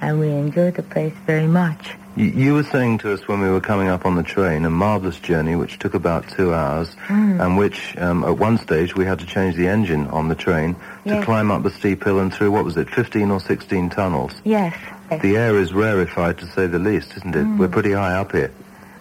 and 0.00 0.20
we 0.20 0.28
enjoyed 0.28 0.74
the 0.74 0.82
place 0.82 1.14
very 1.26 1.46
much. 1.46 1.94
You, 2.16 2.26
you 2.26 2.54
were 2.54 2.62
saying 2.62 2.98
to 2.98 3.12
us 3.12 3.26
when 3.26 3.40
we 3.40 3.48
were 3.50 3.60
coming 3.60 3.88
up 3.88 4.06
on 4.06 4.14
the 4.14 4.22
train, 4.22 4.64
a 4.64 4.70
marvellous 4.70 5.18
journey 5.18 5.56
which 5.56 5.78
took 5.80 5.94
about 5.94 6.28
two 6.28 6.54
hours, 6.54 6.94
Mm. 7.08 7.44
and 7.44 7.58
which 7.58 7.96
um, 7.98 8.22
at 8.24 8.38
one 8.38 8.56
stage 8.58 8.94
we 8.94 9.04
had 9.04 9.18
to 9.18 9.26
change 9.26 9.56
the 9.56 9.66
engine 9.68 10.06
on 10.08 10.28
the 10.28 10.34
train 10.34 10.74
to 10.74 10.80
Yes. 11.06 11.24
climb 11.24 11.50
up 11.50 11.62
the 11.64 11.70
steep 11.70 12.04
hill 12.04 12.20
and 12.20 12.32
through, 12.32 12.52
what 12.52 12.64
was 12.64 12.76
it, 12.76 12.88
15 12.88 13.30
or 13.30 13.40
16 13.40 13.90
tunnels? 13.90 14.32
Yes. 14.44 14.74
The 15.22 15.36
air 15.36 15.58
is 15.58 15.72
rarefied 15.74 16.38
to 16.38 16.46
say 16.46 16.66
the 16.66 16.78
least, 16.78 17.16
isn't 17.16 17.34
it? 17.34 17.44
Mm. 17.44 17.58
We're 17.58 17.68
pretty 17.68 17.92
high 17.92 18.14
up 18.14 18.32
here. 18.32 18.50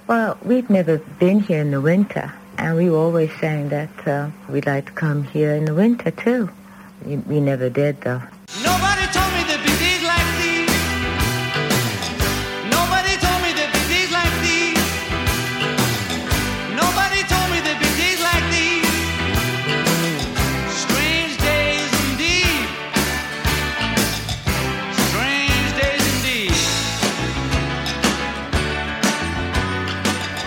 Well, 0.08 0.38
we've 0.44 0.70
never 0.70 0.98
been 1.20 1.40
here 1.40 1.62
in 1.62 1.72
the 1.72 1.82
winter, 1.82 2.34
and 2.58 2.76
we 2.76 2.90
were 2.90 2.98
always 2.98 3.32
saying 3.40 3.70
that 3.70 4.08
uh, 4.08 4.30
we'd 4.50 4.66
like 4.66 4.88
to 4.88 4.92
come 4.92 5.24
here 5.24 5.54
in 5.54 5.66
the 5.66 5.74
winter 5.74 6.12
too. 6.12 6.50
We, 7.06 7.18
we 7.18 7.40
never 7.40 7.70
did, 7.70 8.02
though. 8.02 8.22
Nobody 8.64 9.06
told 9.14 9.34
me 9.34 9.43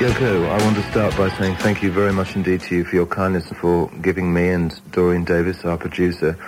Yoko, 0.06 0.48
I 0.48 0.64
want 0.64 0.76
to 0.76 0.88
start 0.92 1.16
by 1.16 1.28
saying 1.30 1.56
thank 1.56 1.82
you 1.82 1.90
very 1.90 2.12
much 2.12 2.36
indeed 2.36 2.60
to 2.60 2.76
you 2.76 2.84
for 2.84 2.94
your 2.94 3.06
kindness 3.06 3.48
for 3.48 3.90
giving 4.02 4.32
me 4.32 4.50
and 4.50 4.80
Doreen 4.92 5.24
Davis, 5.24 5.64
our 5.64 5.76
producer, 5.76 6.38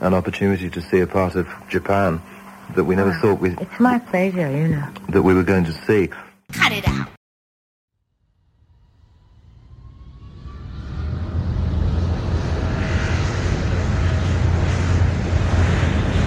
an 0.00 0.12
opportunity 0.12 0.68
to 0.68 0.82
see 0.82 1.00
a 1.00 1.06
part 1.06 1.34
of 1.34 1.48
Japan 1.70 2.20
that 2.76 2.84
we 2.84 2.94
never 2.94 3.12
ah, 3.12 3.20
thought 3.22 3.40
we 3.40 3.56
It's 3.56 3.80
my 3.80 3.98
pleasure, 3.98 4.50
you 4.50 4.68
know. 4.68 4.86
that 5.08 5.22
we 5.22 5.32
were 5.32 5.42
going 5.42 5.64
to 5.64 5.72
see. 5.86 6.10
Cut 6.52 6.70
it 6.70 6.86
out. 6.86 7.08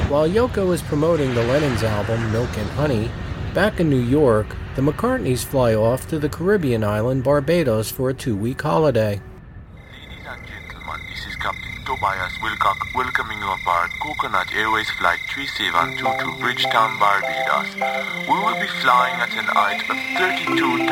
While 0.10 0.28
Yoko 0.28 0.68
was 0.68 0.82
promoting 0.82 1.36
the 1.36 1.44
Lennon's 1.44 1.84
album 1.84 2.32
Milk 2.32 2.50
and 2.58 2.70
Honey, 2.72 3.12
back 3.54 3.80
in 3.80 3.88
New 3.88 4.02
York, 4.02 4.48
the 4.76 4.82
McCartneys 4.82 5.44
fly 5.44 5.76
off 5.76 6.08
to 6.08 6.18
the 6.18 6.30
Caribbean 6.30 6.84
island 6.84 7.26
Barbados 7.26 7.92
for 7.92 8.10
a 8.10 8.14
two-week 8.14 8.62
holiday. 8.62 9.20
Ladies 9.20 10.24
and 10.24 10.48
gentlemen, 10.48 11.02
this 11.12 11.28
is 11.28 11.36
Captain 11.36 11.76
Tobias 11.84 12.32
Wilcock 12.40 12.80
welcoming 12.96 13.38
you 13.40 13.52
aboard 13.52 13.92
Coconut 14.00 14.48
Airways 14.56 14.90
Flight 14.92 15.20
3722 15.28 16.08
to 16.08 16.40
Bridgetown, 16.40 16.96
Barbados. 17.04 17.68
We 18.24 18.36
will 18.40 18.56
be 18.64 18.72
flying 18.80 19.20
at 19.20 19.36
an 19.36 19.52
height 19.52 19.84
of 19.92 20.00
32,000 20.48 20.88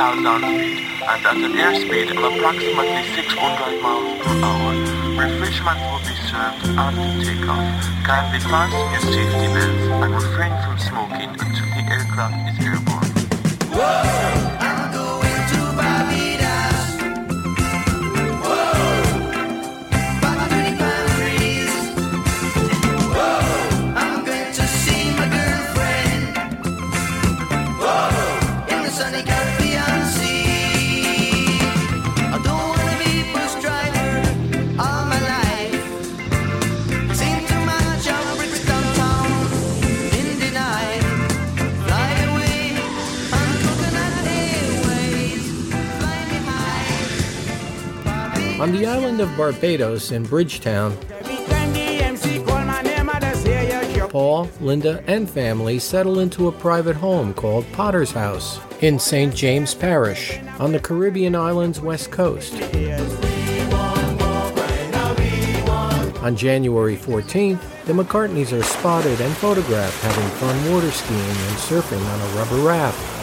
feet 0.60 0.84
and 1.00 1.24
at 1.24 1.40
an 1.40 1.56
airspeed 1.56 2.12
of 2.12 2.20
approximately 2.20 3.04
600 3.16 3.80
miles 3.80 4.20
per 4.20 4.36
hour. 4.44 4.76
Refreshments 5.16 5.84
will 5.88 6.04
be 6.04 6.16
served 6.28 6.68
after 6.76 7.16
takeoff. 7.24 7.64
Kindly 8.04 8.44
fasten 8.44 8.92
your 8.92 9.04
safety 9.08 9.48
belts 9.56 9.88
and 10.04 10.12
refrain 10.20 10.52
from 10.68 10.76
smoking 10.76 11.32
until 11.32 11.68
the 11.80 11.84
aircraft 11.88 12.60
is 12.60 12.66
airborne. 12.68 13.09
I'm 13.82 14.79
On 48.60 48.74
the 48.74 48.86
island 48.86 49.22
of 49.22 49.36
Barbados 49.38 50.12
in 50.12 50.24
Bridgetown, 50.24 50.98
Paul, 54.10 54.50
Linda, 54.60 55.02
and 55.08 55.30
family 55.30 55.80
settle 55.80 56.20
into 56.20 56.50
a 56.50 56.52
private 56.52 56.98
home 56.98 57.34
called 57.34 57.66
Potter's 57.72 58.12
House 58.12 58.60
in 58.82 59.00
St. 59.00 59.34
James 59.34 59.74
Parish 59.74 60.40
on 60.60 60.74
the 60.74 60.80
Caribbean 60.80 61.36
island's 61.36 61.80
west 61.80 62.12
coast. 62.12 62.54
On 66.22 66.36
January 66.36 66.98
14th, 66.98 67.62
the 67.86 67.94
McCartneys 67.94 68.52
are 68.52 68.64
spotted 68.64 69.22
and 69.22 69.34
photographed 69.38 70.04
having 70.04 70.28
fun 70.32 70.74
water 70.74 70.92
skiing 70.92 71.22
and 71.22 71.58
surfing 71.58 72.06
on 72.06 72.22
a 72.22 72.38
rubber 72.38 72.68
raft. 72.68 73.19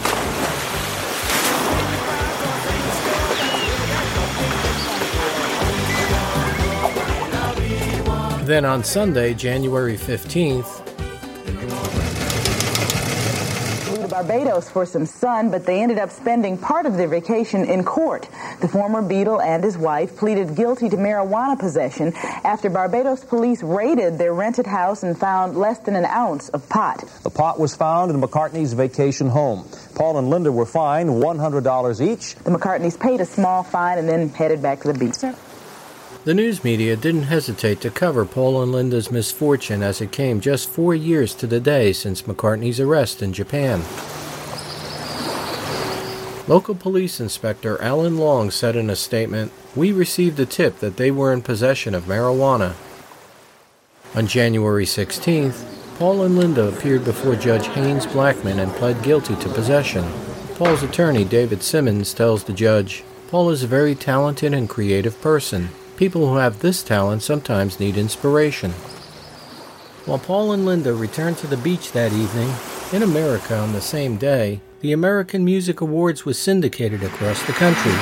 Then 8.47 8.64
on 8.64 8.84
Sunday, 8.84 9.34
January 9.34 9.97
15th, 9.97 10.86
to 14.07 14.09
Barbados 14.09 14.70
for 14.70 14.86
some 14.86 15.05
sun, 15.05 15.51
but 15.51 15.66
they 15.66 15.82
ended 15.82 15.99
up 15.99 16.11
spending 16.11 16.57
part 16.57 16.86
of 16.86 16.97
their 16.97 17.09
vacation 17.09 17.64
in 17.64 17.82
court. 17.82 18.28
The 18.61 18.68
former 18.68 19.03
Beatle 19.03 19.44
and 19.44 19.64
his 19.64 19.76
wife 19.76 20.16
pleaded 20.16 20.55
guilty 20.55 20.88
to 20.88 20.97
marijuana 20.97 21.59
possession 21.59 22.12
after 22.44 22.70
Barbados 22.70 23.24
police 23.24 23.64
raided 23.64 24.16
their 24.16 24.32
rented 24.32 24.66
house 24.66 25.03
and 25.03 25.18
found 25.18 25.57
less 25.57 25.80
than 25.80 25.97
an 25.97 26.05
ounce 26.05 26.49
of 26.51 26.68
pot. 26.68 27.03
The 27.24 27.30
pot 27.30 27.59
was 27.59 27.74
found 27.74 28.12
in 28.12 28.20
McCartney's 28.20 28.74
vacation 28.74 29.28
home. 29.28 29.68
Paul 29.97 30.18
and 30.18 30.30
Linda 30.30 30.53
were 30.53 30.66
fined 30.66 31.11
$100 31.11 32.01
each. 32.01 32.36
The 32.36 32.51
McCartneys 32.53 32.99
paid 32.99 33.20
a 33.20 33.26
small 33.26 33.64
fine 33.64 33.99
and 33.99 34.09
then 34.09 34.28
headed 34.28 34.62
back 34.62 34.82
to 34.82 34.92
the 34.92 34.99
beach. 34.99 35.16
The 36.27 36.35
news 36.35 36.64
media 36.64 36.97
didn't 36.97 37.22
hesitate 37.22 37.81
to 37.81 37.89
cover 37.89 38.24
Paul 38.24 38.61
and 38.61 38.72
Linda's 38.72 39.12
misfortune 39.12 39.81
as 39.81 40.01
it 40.01 40.11
came 40.11 40.41
just 40.41 40.68
four 40.68 40.93
years 40.93 41.33
to 41.37 41.47
the 41.47 41.61
day 41.61 41.93
since 41.93 42.22
McCartney's 42.22 42.81
arrest 42.81 43.22
in 43.22 43.33
Japan. 43.33 43.85
Local 46.49 46.74
police 46.74 47.20
inspector 47.20 47.81
Alan 47.81 48.18
Long 48.18 48.51
said 48.51 48.74
in 48.74 48.91
a 48.91 48.97
statement, 48.97 49.53
We 49.77 49.93
received 49.93 50.41
a 50.41 50.47
tip 50.47 50.81
that 50.81 50.97
they 50.97 51.12
were 51.12 51.33
in 51.33 51.43
possession 51.43 51.95
of 51.95 52.07
marijuana. 52.07 52.74
On 54.16 54.27
January 54.27 54.85
16th, 54.85 55.64
Paul 55.97 56.22
and 56.22 56.37
Linda 56.37 56.66
appeared 56.66 57.05
before 57.05 57.37
Judge 57.37 57.68
Haynes 57.68 58.05
Blackman 58.05 58.59
and 58.59 58.72
pled 58.72 59.01
guilty 59.05 59.37
to 59.37 59.49
possession. 59.51 60.05
Paul's 60.57 60.83
attorney, 60.83 61.24
David 61.24 61.62
Simmons, 61.62 62.12
tells 62.12 62.43
the 62.43 62.53
judge, 62.53 63.05
Paul 63.29 63.51
is 63.51 63.62
a 63.62 63.68
very 63.68 63.95
talented 63.95 64.53
and 64.53 64.68
creative 64.68 65.20
person. 65.20 65.68
People 65.97 66.28
who 66.28 66.36
have 66.36 66.61
this 66.61 66.82
talent 66.82 67.22
sometimes 67.22 67.80
need 67.80 67.97
inspiration. 67.97 68.72
While 70.05 70.18
Paul 70.18 70.53
and 70.53 70.66
Linda 70.66 70.92
returned 70.92 71.38
to 71.38 71.47
the 71.47 71.57
beach 71.57 71.92
that 71.92 72.12
evening, 72.12 72.53
in 72.92 73.03
America 73.03 73.57
on 73.57 73.72
the 73.72 73.80
same 73.80 74.18
day, 74.18 74.61
the 74.80 74.92
American 74.92 75.42
Music 75.42 75.80
Awards 75.80 76.26
was 76.26 76.38
syndicated 76.38 77.03
across 77.03 77.42
the 77.47 77.55
country. 77.55 77.92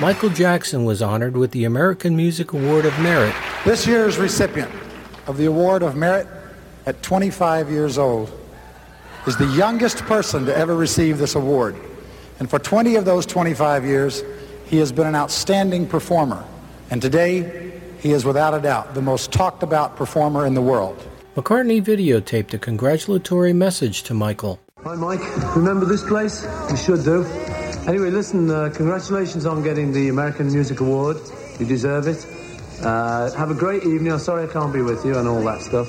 Michael 0.00 0.30
Jackson 0.30 0.84
was 0.84 1.00
honored 1.00 1.36
with 1.36 1.52
the 1.52 1.64
American 1.64 2.16
Music 2.16 2.52
Award 2.52 2.84
of 2.84 2.98
Merit. 2.98 3.34
This 3.64 3.86
year's 3.86 4.18
recipient 4.18 4.72
of 5.28 5.36
the 5.36 5.46
Award 5.46 5.84
of 5.84 5.94
Merit 5.94 6.26
at 6.84 7.00
25 7.04 7.70
years 7.70 7.96
old 7.96 8.28
is 9.28 9.36
the 9.36 9.46
youngest 9.46 9.98
person 9.98 10.46
to 10.46 10.56
ever 10.56 10.74
receive 10.74 11.18
this 11.18 11.36
award. 11.36 11.76
And 12.40 12.50
for 12.50 12.58
20 12.58 12.96
of 12.96 13.04
those 13.04 13.24
25 13.24 13.84
years, 13.84 14.24
he 14.68 14.78
has 14.78 14.92
been 14.92 15.06
an 15.06 15.14
outstanding 15.14 15.86
performer. 15.86 16.44
And 16.90 17.00
today, 17.00 17.72
he 18.00 18.12
is 18.12 18.24
without 18.24 18.54
a 18.54 18.60
doubt 18.60 18.94
the 18.94 19.02
most 19.02 19.32
talked 19.32 19.62
about 19.62 19.96
performer 19.96 20.46
in 20.46 20.54
the 20.54 20.62
world. 20.62 21.02
McCartney 21.36 21.82
videotaped 21.82 22.52
a 22.52 22.58
congratulatory 22.58 23.52
message 23.52 24.02
to 24.04 24.14
Michael. 24.14 24.58
Hi, 24.84 24.94
Mike. 24.94 25.20
Remember 25.56 25.86
this 25.86 26.04
place? 26.04 26.46
You 26.70 26.76
should 26.76 27.04
do. 27.04 27.24
Anyway, 27.86 28.10
listen, 28.10 28.50
uh, 28.50 28.70
congratulations 28.74 29.46
on 29.46 29.62
getting 29.62 29.92
the 29.92 30.08
American 30.08 30.52
Music 30.52 30.80
Award. 30.80 31.16
You 31.58 31.66
deserve 31.66 32.06
it. 32.06 32.26
Uh, 32.84 33.32
have 33.32 33.50
a 33.50 33.54
great 33.54 33.84
evening. 33.84 34.12
I'm 34.12 34.18
sorry 34.18 34.48
I 34.48 34.52
can't 34.52 34.72
be 34.72 34.82
with 34.82 35.04
you 35.04 35.16
and 35.16 35.26
all 35.26 35.42
that 35.42 35.62
stuff. 35.62 35.88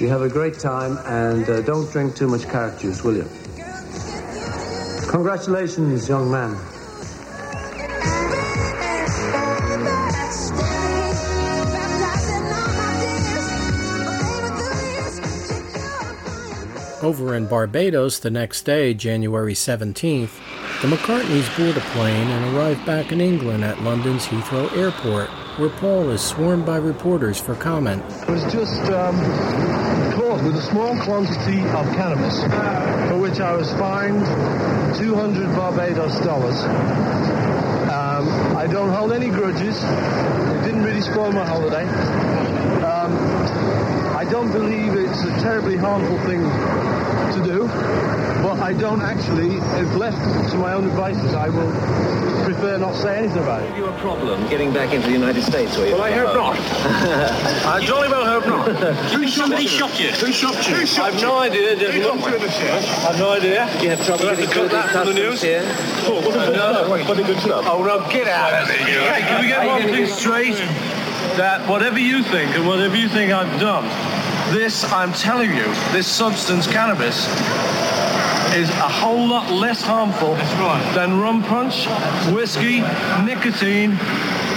You 0.00 0.08
have 0.08 0.22
a 0.22 0.28
great 0.28 0.58
time 0.58 0.98
and 1.04 1.48
uh, 1.48 1.60
don't 1.62 1.90
drink 1.92 2.16
too 2.16 2.28
much 2.28 2.44
carrot 2.48 2.78
juice, 2.78 3.02
will 3.02 3.16
you? 3.16 3.28
Congratulations, 5.10 6.08
young 6.08 6.30
man. 6.30 6.56
Over 17.02 17.34
in 17.34 17.46
Barbados 17.46 18.18
the 18.18 18.28
next 18.28 18.62
day, 18.62 18.92
January 18.92 19.54
17th, 19.54 20.32
the 20.82 20.88
McCartneys 20.88 21.56
board 21.56 21.78
a 21.78 21.80
plane 21.92 22.28
and 22.28 22.54
arrive 22.54 22.84
back 22.84 23.10
in 23.10 23.22
England 23.22 23.64
at 23.64 23.80
London's 23.80 24.26
Heathrow 24.26 24.70
Airport, 24.76 25.30
where 25.58 25.70
Paul 25.70 26.10
is 26.10 26.20
swarmed 26.20 26.66
by 26.66 26.76
reporters 26.76 27.40
for 27.40 27.54
comment. 27.54 28.02
I 28.28 28.30
was 28.30 28.42
just 28.52 28.82
um, 28.90 29.16
caught 30.12 30.44
with 30.44 30.56
a 30.56 30.62
small 30.62 30.94
quantity 31.04 31.60
of 31.60 31.86
cannabis, 31.96 32.42
for 33.10 33.18
which 33.18 33.40
I 33.40 33.56
was 33.56 33.72
fined 33.72 34.26
200 34.98 35.56
Barbados 35.56 36.20
dollars. 36.20 36.60
Um, 37.88 38.28
I 38.58 38.66
don't 38.70 38.90
hold 38.90 39.12
any 39.12 39.30
grudges. 39.30 39.82
It 39.82 40.64
didn't 40.64 40.84
really 40.84 41.00
spoil 41.00 41.32
my 41.32 41.46
holiday. 41.46 41.86
I 44.30 44.32
don't 44.32 44.52
believe 44.52 44.94
it's 44.94 45.24
a 45.24 45.40
terribly 45.40 45.76
harmful 45.76 46.16
thing 46.20 46.38
to 46.38 47.42
do, 47.42 47.66
but 48.46 48.60
I 48.62 48.72
don't 48.72 49.02
actually, 49.02 49.56
if 49.56 49.92
left 49.96 50.22
to 50.52 50.56
my 50.56 50.72
own 50.72 50.84
devices, 50.84 51.34
I 51.34 51.48
will 51.48 51.66
prefer 52.44 52.78
not 52.78 52.94
say 52.94 53.18
anything 53.18 53.42
about 53.42 53.64
it. 53.64 53.76
you 53.76 53.86
a 53.86 53.92
problem 53.98 54.48
getting 54.48 54.72
back 54.72 54.94
into 54.94 55.08
the 55.08 55.14
United 55.14 55.42
States, 55.42 55.76
were 55.76 55.86
you? 55.86 55.94
Well, 55.94 56.02
I 56.02 56.12
hope 56.12 56.32
not. 56.32 56.56
I 57.66 57.84
jolly 57.84 58.06
well 58.06 58.24
hope 58.24 58.46
not. 58.46 58.94
Who 59.10 59.26
shot- 59.26 59.50
who 59.52 59.66
shot 59.66 59.98
you? 59.98 60.10
Who 60.10 60.30
shot 60.30 60.68
you? 60.68 60.76
Who 60.76 60.86
shot 60.86 61.12
I've 61.12 61.20
no 61.20 61.36
idea, 61.40 61.74
Who 61.74 62.00
shot 62.00 62.20
you 62.20 62.36
in 62.36 62.40
the 62.42 62.46
chest? 62.46 62.88
I've 63.04 63.18
no 63.18 63.32
idea. 63.32 63.66
You 63.82 63.90
have 63.90 64.06
trouble 64.06 64.26
We'll 64.26 64.36
have 64.36 64.38
to 64.38 64.46
getting 64.46 64.62
cut 64.62 64.70
that 64.70 64.90
through 64.92 65.06
from 65.06 65.06
the 65.08 65.20
the 65.22 65.28
news. 65.28 65.42
here? 65.42 65.62
Oh, 66.06 66.20
no, 66.54 67.04
bloody 67.04 67.24
good 67.24 67.40
stuff. 67.40 67.64
Oh, 67.66 67.82
no, 67.82 68.08
get 68.08 68.28
out 68.28 68.62
of 68.62 68.68
here. 68.70 69.12
Hey, 69.12 69.22
can 69.22 69.40
we 69.42 69.48
get 69.48 69.66
one 69.66 69.82
thing 69.82 70.06
straight? 70.06 70.54
That 71.36 71.68
whatever 71.68 71.98
you 71.98 72.22
think 72.22 72.54
and 72.56 72.66
whatever 72.66 72.96
you 72.96 73.08
think 73.08 73.30
I've 73.32 73.60
done, 73.60 73.84
this, 74.50 74.84
I'm 74.92 75.12
telling 75.12 75.50
you, 75.50 75.64
this 75.92 76.06
substance, 76.06 76.66
cannabis, 76.66 77.26
is 78.54 78.68
a 78.70 78.88
whole 78.88 79.28
lot 79.28 79.50
less 79.52 79.80
harmful 79.80 80.34
than 80.94 81.20
rum 81.20 81.42
punch, 81.44 81.86
whiskey, 82.34 82.80
nicotine, 83.24 83.92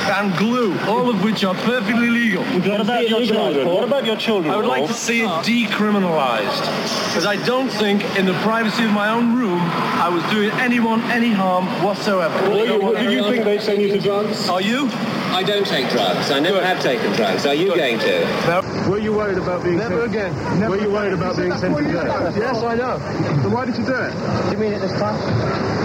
and 0.06 0.36
glue, 0.38 0.78
all 0.82 1.10
of 1.10 1.24
which 1.24 1.44
are 1.44 1.54
perfectly 1.54 2.10
legal. 2.10 2.44
What 2.44 2.82
about 2.82 3.08
your 3.08 3.26
children? 3.26 3.68
What 3.68 3.84
about 3.84 4.06
your 4.06 4.18
children? 4.18 4.54
I 4.54 4.58
would 4.58 4.66
like 4.66 4.88
to 4.88 4.94
see 4.94 5.22
it 5.22 5.30
decriminalized, 5.46 6.66
because 7.08 7.26
I 7.26 7.38
don't 7.46 7.70
think, 7.70 8.04
in 8.18 8.26
the 8.26 8.34
privacy 8.42 8.84
of 8.84 8.92
my 8.92 9.10
own 9.10 9.36
room, 9.36 9.62
I 9.62 10.10
was 10.10 10.24
doing 10.32 10.50
anyone 10.60 11.02
any 11.12 11.32
harm 11.32 11.66
whatsoever. 11.84 12.34
What 12.50 12.98
Do 13.00 13.12
you 13.12 13.24
think 13.24 13.46
they 13.46 13.60
send 13.60 13.82
you 13.82 13.90
to 13.90 14.00
drugs? 14.00 14.50
Are 14.50 14.62
you? 14.62 14.90
I 15.34 15.42
don't 15.42 15.66
take 15.66 15.90
drugs. 15.90 16.30
I 16.30 16.40
never 16.40 16.64
have 16.64 16.80
taken 16.82 17.12
drugs. 17.14 17.46
Are 17.48 17.56
you 17.56 17.76
going 17.76 17.98
to? 17.98 18.20
No. 18.46 18.88
Were 18.88 19.00
you 19.00 19.14
worried 19.14 19.40
about 19.40 19.64
being 19.64 19.78
Never 19.78 20.04
again. 20.04 20.32
Never 20.60 20.76
Were 20.78 20.82
you 20.82 20.92
worried 20.92 21.14
about 21.14 21.36
being 21.36 21.52
sent 21.58 21.76
to 21.76 21.84
jail? 21.84 22.34
Yes, 22.38 22.62
I 22.62 22.76
know. 22.76 23.00
Then 23.00 23.52
why 23.52 23.66
did 23.66 23.76
you 23.76 23.84
do 23.84 23.96
it? 23.96 24.12
Do 24.14 24.52
you 24.52 24.58
mean 24.58 24.74
it 24.74 24.80
this 24.80 24.92
time? 24.92 25.20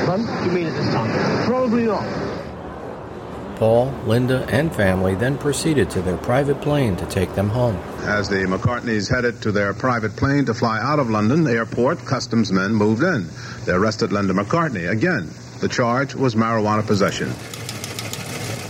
Pardon? 0.04 0.26
Do 0.26 0.44
you 0.44 0.50
mean 0.50 0.66
it 0.66 0.72
this 0.72 0.92
time? 0.92 1.46
Probably 1.46 1.84
not. 1.86 2.04
Paul, 3.56 3.90
Linda, 4.04 4.46
and 4.50 4.72
family 4.72 5.14
then 5.14 5.38
proceeded 5.38 5.90
to 5.90 6.02
their 6.02 6.18
private 6.18 6.60
plane 6.60 6.96
to 6.96 7.06
take 7.06 7.34
them 7.34 7.48
home. 7.48 7.76
As 8.02 8.28
the 8.28 8.44
McCartneys 8.44 9.10
headed 9.10 9.40
to 9.42 9.50
their 9.50 9.72
private 9.72 10.14
plane 10.14 10.44
to 10.44 10.54
fly 10.54 10.78
out 10.78 10.98
of 10.98 11.08
London 11.08 11.46
airport, 11.46 12.04
customs 12.04 12.52
men 12.52 12.74
moved 12.74 13.02
in. 13.02 13.26
They 13.64 13.72
arrested 13.72 14.12
Linda 14.12 14.34
McCartney. 14.34 14.90
Again, 14.90 15.30
the 15.60 15.68
charge 15.68 16.14
was 16.14 16.34
marijuana 16.34 16.86
possession. 16.86 17.32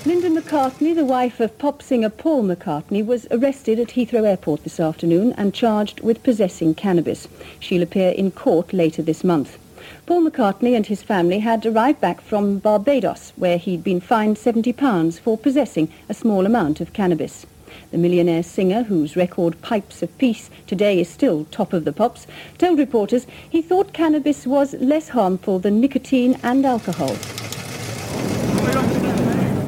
Linda 0.09 0.31
McCartney, 0.31 0.95
the 0.95 1.05
wife 1.05 1.39
of 1.39 1.59
pop 1.59 1.83
singer 1.83 2.09
Paul 2.09 2.43
McCartney, 2.43 3.05
was 3.05 3.27
arrested 3.31 3.79
at 3.79 3.89
Heathrow 3.89 4.27
Airport 4.27 4.65
this 4.65 4.81
afternoon 4.81 5.35
and 5.37 5.53
charged 5.53 6.01
with 6.01 6.23
possessing 6.23 6.75
cannabis. 6.75 7.29
She'll 7.61 7.83
appear 7.83 8.13
in 8.13 8.31
court 8.31 8.73
later 8.73 9.03
this 9.03 9.23
month. 9.23 9.59
Paul 10.07 10.23
McCartney 10.23 10.75
and 10.75 10.87
his 10.87 11.03
family 11.03 11.41
had 11.41 11.67
arrived 11.67 12.01
back 12.01 12.23
from 12.23 12.57
Barbados, 12.59 13.35
where 13.37 13.59
he'd 13.59 13.85
been 13.85 14.01
fined 14.01 14.39
£70 14.39 15.21
for 15.21 15.37
possessing 15.37 15.93
a 16.09 16.15
small 16.15 16.47
amount 16.47 16.81
of 16.81 16.95
cannabis. 16.95 17.45
The 17.91 17.99
millionaire 17.99 18.43
singer, 18.43 18.85
whose 18.85 19.15
record 19.15 19.61
Pipes 19.61 20.03
of 20.03 20.17
Peace 20.17 20.49
today 20.67 21.01
is 21.01 21.11
still 21.11 21.45
top 21.51 21.75
of 21.75 21.85
the 21.85 21.93
pops, 21.93 22.27
told 22.57 22.79
reporters 22.79 23.27
he 23.51 23.61
thought 23.61 23.93
cannabis 23.93 24.47
was 24.47 24.73
less 24.73 25.11
harmful 25.11 25.59
than 25.59 25.83
nicotine 25.83 26.39
and 26.43 26.65
alcohol. 26.65 27.15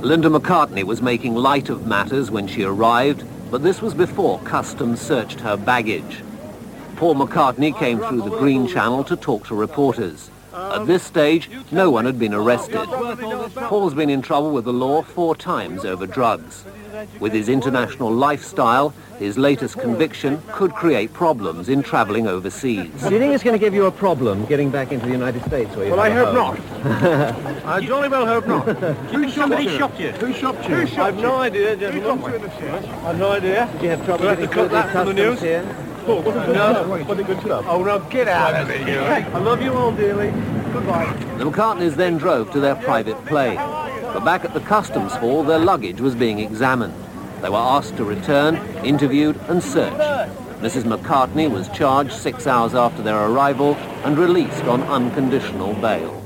Linda 0.03 0.31
McCartney 0.31 0.83
was 0.83 1.03
making 1.03 1.35
light 1.35 1.69
of 1.69 1.87
matters 1.87 2.31
when 2.31 2.47
she 2.47 2.65
arrived, 2.65 3.23
but 3.51 3.63
this 3.63 3.83
was 3.83 3.93
before 3.93 4.39
customs 4.41 4.99
searched 4.99 5.41
her 5.41 5.59
baggage. 5.59 6.23
Paul 6.97 7.17
McCartney 7.17 7.79
came 7.79 7.99
through 7.99 8.23
the 8.23 8.39
Green 8.39 8.67
Channel 8.67 9.05
to 9.05 9.15
talk 9.15 9.47
to 9.49 9.55
reporters. 9.55 10.31
At 10.55 10.87
this 10.87 11.03
stage, 11.03 11.51
no 11.71 11.91
one 11.91 12.07
had 12.07 12.19
been 12.19 12.33
arrested. 12.33 12.89
Paul's 13.55 13.93
been 13.93 14.09
in 14.09 14.23
trouble 14.23 14.53
with 14.53 14.65
the 14.65 14.73
law 14.73 15.03
four 15.03 15.37
times 15.37 15.85
over 15.85 16.07
drugs. 16.07 16.65
With 17.21 17.33
his 17.33 17.49
international 17.49 18.11
lifestyle, 18.13 18.91
his 19.19 19.37
latest 19.39 19.79
conviction 19.79 20.41
could 20.53 20.73
create 20.75 21.13
problems 21.13 21.69
in 21.69 21.83
travelling 21.83 22.27
overseas. 22.27 22.91
Do 23.03 23.11
you 23.15 23.19
think 23.19 23.35
it's 23.35 23.45
going 23.45 23.55
to 23.59 23.59
give 23.65 23.75
you 23.75 23.87
a 23.87 23.91
problem 23.91 24.45
getting 24.47 24.71
back 24.71 24.93
into 24.93 25.07
the 25.07 25.13
United 25.13 25.45
States? 25.45 25.75
Where 25.77 25.87
you 25.87 25.91
Well, 25.93 26.01
I 26.01 26.11
hope 26.11 26.35
home? 26.35 27.63
I 27.67 27.81
jolly 27.81 28.09
well 28.09 28.27
hope 28.27 28.47
not. 28.47 28.65
Who 29.13 29.29
somebody 29.31 29.69
shot 29.77 29.99
you? 30.01 30.13
shot 30.13 30.21
you? 30.21 30.27
Who 30.27 30.33
shot 30.33 30.69
you? 30.69 31.03
I've 31.03 31.17
no 31.17 31.37
idea, 31.37 31.77
gentlemen. 31.77 32.43
I've 33.05 33.19
no 33.19 33.33
idea. 33.33 33.69
Did 33.73 33.83
you 33.83 33.89
have 33.91 34.05
trouble 34.05 34.25
We'll 34.27 34.37
have 34.37 34.39
to 34.41 34.47
getting 34.47 34.69
cut 34.69 34.69
through 34.69 34.69
that 34.69 34.87
the 34.87 34.93
from 34.93 35.07
the 35.07 35.15
customs 35.15 35.41
news. 35.41 35.41
here? 35.41 35.77
Oh, 36.07 36.21
what 36.23 36.37
a 36.37 36.47
good 36.47 36.55
No. 36.55 36.85
club. 36.85 37.09
What 37.09 37.21
a 37.21 37.23
good 37.25 37.39
club. 37.39 37.65
Oh, 37.69 37.83
no, 37.85 37.99
get 38.11 38.27
out 38.27 38.55
of 38.55 38.71
here. 38.71 39.01
I 39.35 39.39
love 39.39 39.61
you 39.63 39.73
all 39.75 39.93
dearly. 39.93 40.31
Goodbye. 40.73 41.13
The 41.37 41.45
McCartneys 41.45 41.95
then 41.95 42.17
drove 42.17 42.51
to 42.53 42.61
their 42.61 42.75
private 42.77 43.23
plane. 43.27 43.59
But 44.13 44.25
back 44.25 44.45
at 44.45 44.55
the 44.55 44.61
customs 44.61 45.13
hall, 45.13 45.43
their 45.43 45.59
luggage 45.59 46.01
was 46.01 46.15
being 46.15 46.39
examined. 46.41 46.95
They 47.43 47.49
were 47.49 47.57
asked 47.57 47.97
to 47.97 48.05
return, 48.05 48.57
interviewed 48.85 49.39
and 49.49 49.63
searched. 49.63 49.97
Mrs. 50.61 50.83
McCartney 50.83 51.51
was 51.51 51.69
charged 51.71 52.13
six 52.13 52.47
hours 52.47 52.75
after 52.75 53.03
their 53.03 53.27
arrival 53.27 53.75
and 54.05 54.19
released 54.19 54.65
on 54.65 54.83
unconditional 54.83 55.75
bail. 55.75 56.21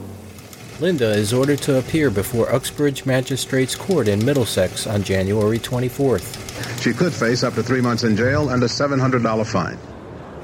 Linda 0.81 1.11
is 1.11 1.33
ordered 1.33 1.61
to 1.61 1.79
appear 1.79 2.11
before 2.11 2.53
Uxbridge 2.53 3.07
Magistrates 3.07 3.77
Court 3.77 4.09
in 4.09 4.25
Middlesex 4.25 4.89
on 4.89 5.05
January 5.05 5.61
24th. 5.61 6.83
She 6.83 6.93
could 6.93 7.13
face 7.13 7.45
up 7.45 7.55
to 7.55 7.63
three 7.63 7.81
months 7.81 8.03
in 8.03 8.17
jail 8.17 8.49
and 8.49 8.61
a 8.63 8.67
$700 8.67 9.47
fine. 9.47 9.79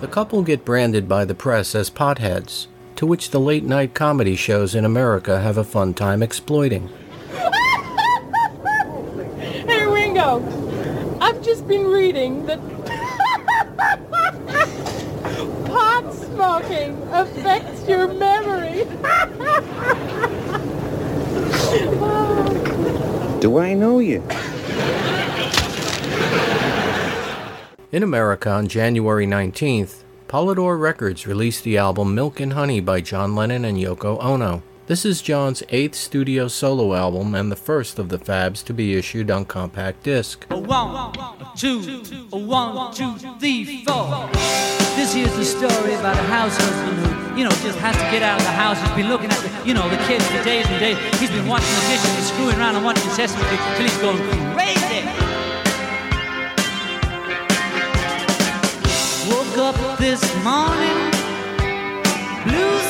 The 0.01 0.07
couple 0.07 0.43
get 0.43 0.65
branded 0.65 1.09
by 1.09 1.25
the 1.25 1.35
press 1.35 1.75
as 1.75 1.91
potheads, 1.91 2.69
to 2.95 3.07
which 3.07 3.31
the 3.31 3.41
late 3.41 3.65
night 3.65 3.93
comedy 3.93 4.37
shows 4.37 4.77
in 4.77 4.85
America 4.85 5.41
have 5.41 5.59
a 5.59 5.65
fun 5.65 5.95
time 5.95 6.23
exploiting. 6.23 6.89
Hey, 9.67 9.85
Ringo, 9.85 10.39
I've 11.21 11.43
just 11.43 11.60
been 11.71 11.87
reading 11.87 12.45
that 12.47 12.59
pot 15.67 16.13
smoking 16.13 17.01
affects 17.13 17.89
your 17.89 18.13
memory. 18.13 18.83
Do 23.41 23.59
I 23.59 23.75
know 23.75 24.01
you? 24.01 24.21
In 27.93 28.03
America 28.03 28.51
on 28.51 28.67
January 28.67 29.29
19th, 29.29 30.03
Polydor 30.27 30.81
Records 30.81 31.29
released 31.29 31.63
the 31.63 31.79
album 31.79 32.17
Milk 32.17 32.41
and 32.41 32.55
Honey 32.55 32.81
by 32.81 33.01
John 33.01 33.37
Lennon 33.37 33.65
and 33.65 33.79
Yoko 33.79 34.21
Ono. 34.21 34.65
This 34.91 35.05
is 35.05 35.23
John's 35.23 35.63
eighth 35.69 35.95
studio 35.95 36.49
solo 36.49 36.95
album 36.95 37.33
and 37.37 37.47
the 37.53 37.55
first 37.55 38.01
of 38.01 38.09
the 38.09 38.19
Fabs 38.19 38.65
to 38.65 38.75
be 38.75 38.97
issued 38.97 39.31
on 39.31 39.45
compact 39.45 40.03
disc. 40.03 40.45
A 40.51 40.59
one, 40.59 41.15
a 41.17 41.53
two, 41.55 42.03
a 42.33 42.37
one, 42.37 42.93
two, 42.93 43.15
three, 43.39 43.85
four. 43.85 44.29
This 44.97 45.15
here's 45.15 45.33
the 45.37 45.45
story 45.45 45.95
about 45.95 46.17
a 46.17 46.27
house 46.27 46.57
husband 46.57 46.99
who, 47.07 47.39
you 47.39 47.45
know, 47.45 47.51
just 47.63 47.79
has 47.79 47.95
to 47.95 48.03
get 48.11 48.25
out 48.25 48.41
of 48.41 48.45
the 48.45 48.51
house. 48.51 48.81
He's 48.81 48.97
been 48.97 49.09
looking 49.09 49.31
at 49.31 49.39
the, 49.39 49.65
you 49.65 49.75
know, 49.75 49.89
the 49.89 49.97
kids 50.09 50.27
for 50.27 50.43
days 50.43 50.67
and 50.67 50.81
days. 50.81 50.99
He's 51.21 51.31
been 51.31 51.47
watching 51.47 51.71
the 51.71 51.87
dishes 51.87 52.11
and 52.11 52.25
screwing 52.25 52.59
around 52.59 52.75
and 52.75 52.85
watching 52.85 53.09
Sesame 53.11 53.45
Street 53.47 53.61
till 53.77 53.87
he's 53.87 53.97
going 54.03 54.19
crazy. 54.59 55.07
Woke 59.31 59.57
up 59.57 59.99
this 60.01 60.19
morning, 60.43 60.99
blues 62.43 62.90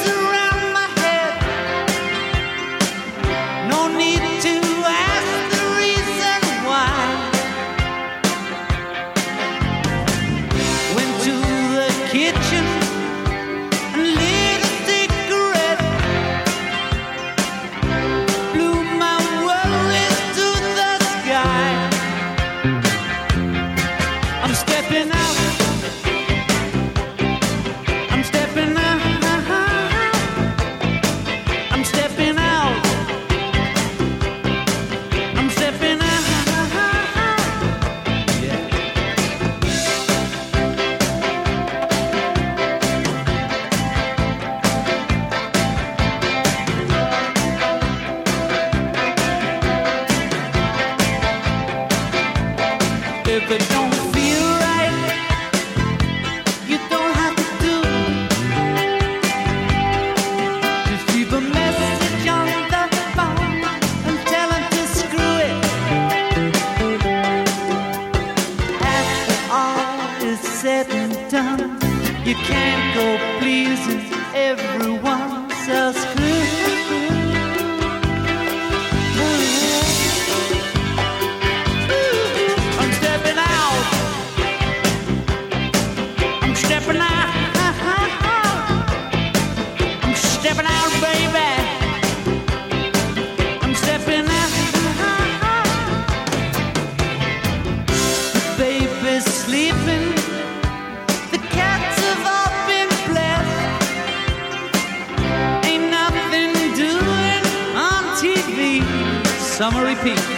Summer 110.01 110.30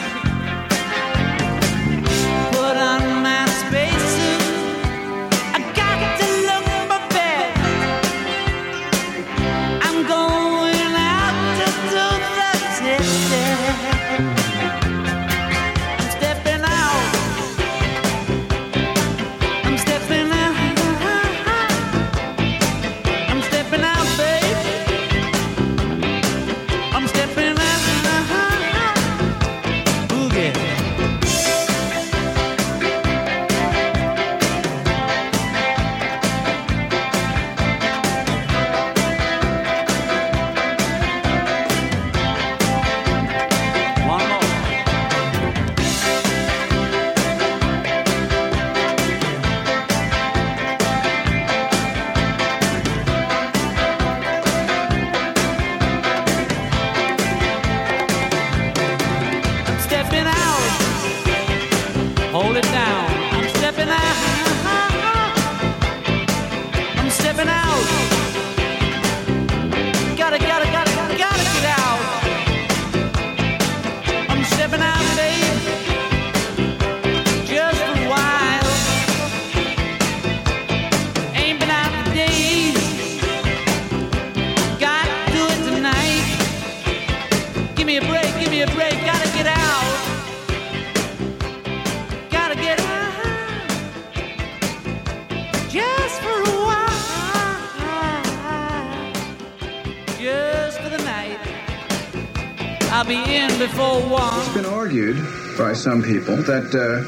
some 105.83 106.03
people 106.03 106.37
that 106.37 106.67
uh, 106.75 107.03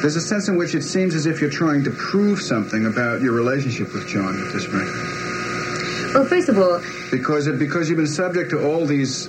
there's 0.00 0.16
a 0.16 0.20
sense 0.20 0.48
in 0.48 0.56
which 0.56 0.74
it 0.74 0.82
seems 0.82 1.14
as 1.14 1.26
if 1.26 1.40
you're 1.42 1.50
trying 1.50 1.84
to 1.84 1.90
prove 1.90 2.40
something 2.40 2.86
about 2.86 3.20
your 3.20 3.32
relationship 3.32 3.92
with 3.92 4.08
John 4.08 4.40
at 4.40 4.52
this 4.52 4.66
record. 4.68 6.14
Well, 6.14 6.24
first 6.24 6.48
of 6.48 6.58
all, 6.58 6.80
Because 7.10 7.46
because 7.58 7.88
you've 7.88 7.98
been 7.98 8.06
subject 8.06 8.50
to 8.50 8.64
all 8.66 8.86
these 8.86 9.26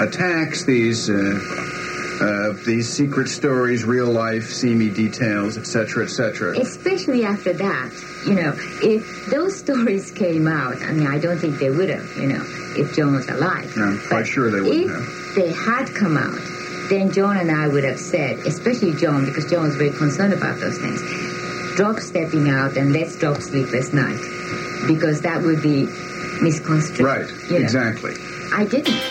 attacks, 0.00 0.64
these 0.64 1.08
uh, 1.08 1.14
uh, 2.20 2.52
these 2.66 2.88
secret 2.92 3.28
stories, 3.28 3.84
real 3.84 4.08
life, 4.10 4.50
seamy 4.50 4.90
details, 4.90 5.56
etc., 5.56 6.04
etc. 6.04 6.58
especially 6.58 7.24
after 7.24 7.52
that, 7.52 7.90
you 8.26 8.34
know, 8.34 8.52
if 8.82 9.26
those 9.30 9.56
stories 9.64 10.10
came 10.10 10.46
out, 10.48 10.76
I 10.82 10.90
mean, 10.92 11.06
I 11.06 11.18
don't 11.18 11.38
think 11.38 11.58
they 11.58 11.70
would 11.70 11.88
have, 11.88 12.16
you 12.16 12.26
know, 12.26 12.44
if 12.76 12.94
John 12.96 13.14
was 13.14 13.28
alive. 13.28 13.72
I'm 13.78 14.00
quite 14.08 14.26
sure 14.26 14.50
they 14.50 14.60
wouldn't 14.60 14.90
if 14.90 14.90
have. 14.90 15.34
they 15.36 15.52
had 15.52 15.94
come 15.94 16.16
out, 16.18 16.38
then 16.90 17.12
John 17.12 17.36
and 17.36 17.50
I 17.50 17.68
would 17.68 17.84
have 17.84 17.98
said, 17.98 18.40
especially 18.40 18.92
John, 18.94 19.24
because 19.24 19.48
John 19.48 19.62
was 19.62 19.76
very 19.76 19.90
concerned 19.90 20.32
about 20.34 20.58
those 20.58 20.76
things, 20.76 21.00
drop 21.76 22.00
stepping 22.00 22.50
out 22.50 22.76
and 22.76 22.92
let's 22.92 23.16
drop 23.16 23.40
sleepless 23.40 23.92
night, 23.92 24.20
because 24.86 25.22
that 25.22 25.42
would 25.42 25.62
be 25.62 25.86
misconstrued. 26.42 27.06
Right. 27.06 27.30
you 27.48 27.58
know. 27.60 27.64
Exactly. 27.64 28.16
I 28.52 28.64
didn't. 28.64 29.09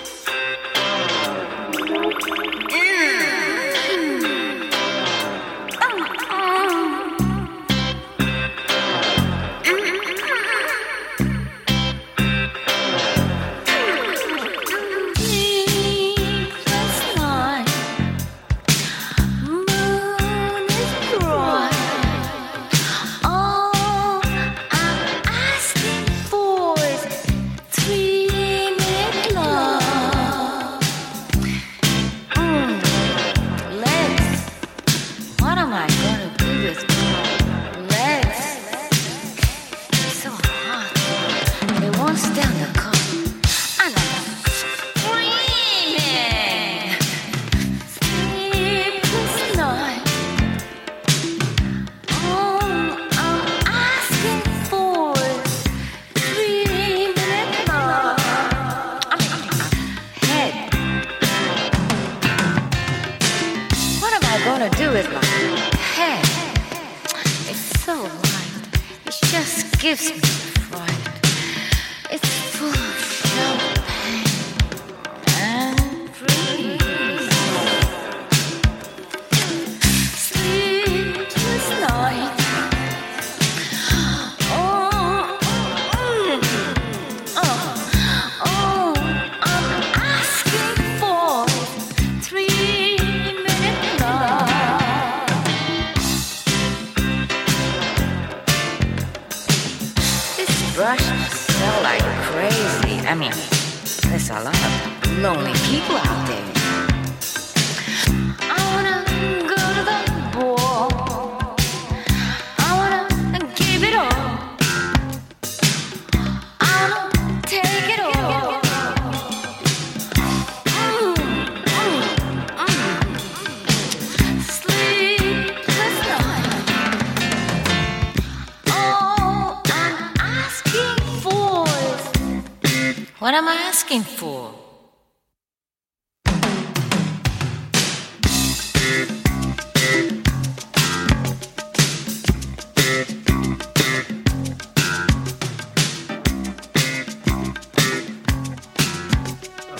What 133.19 133.33
am 133.33 133.49
I 133.49 133.55
asking 133.55 134.03
for? 134.03 134.53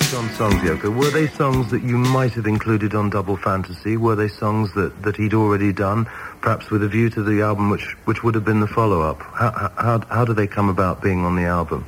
John 0.09 0.29
songs, 0.31 0.55
Yoko. 0.55 0.93
Were 0.93 1.09
they 1.09 1.27
songs 1.27 1.71
that 1.71 1.81
you 1.81 1.97
might 1.97 2.33
have 2.33 2.45
included 2.45 2.93
on 2.93 3.09
Double 3.09 3.37
Fantasy? 3.37 3.95
Were 3.95 4.15
they 4.15 4.27
songs 4.27 4.73
that, 4.73 5.01
that 5.03 5.15
he'd 5.15 5.33
already 5.33 5.71
done, 5.71 6.05
perhaps 6.41 6.69
with 6.69 6.83
a 6.83 6.89
view 6.89 7.09
to 7.11 7.23
the 7.23 7.41
album, 7.41 7.69
which 7.69 7.95
which 8.03 8.21
would 8.21 8.35
have 8.35 8.43
been 8.43 8.59
the 8.59 8.67
follow-up? 8.67 9.21
How 9.21 9.71
how 9.77 10.01
how 10.09 10.25
do 10.25 10.33
they 10.33 10.47
come 10.47 10.67
about 10.67 11.01
being 11.01 11.23
on 11.23 11.37
the 11.37 11.45
album? 11.45 11.85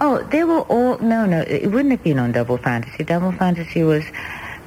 Oh, 0.00 0.22
they 0.30 0.42
were 0.42 0.62
all 0.62 0.98
no, 0.98 1.24
no. 1.24 1.40
It 1.42 1.70
wouldn't 1.70 1.92
have 1.92 2.02
been 2.02 2.18
on 2.18 2.32
Double 2.32 2.58
Fantasy. 2.58 3.04
Double 3.04 3.32
Fantasy 3.32 3.84
was 3.84 4.04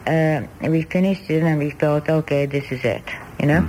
uh, 0.07 0.43
we 0.61 0.84
finished 0.84 1.30
it 1.30 1.43
and 1.43 1.59
we 1.59 1.71
felt 1.71 2.09
okay, 2.09 2.45
this 2.45 2.71
is 2.71 2.84
it, 2.86 3.03
you 3.39 3.47
know. 3.47 3.67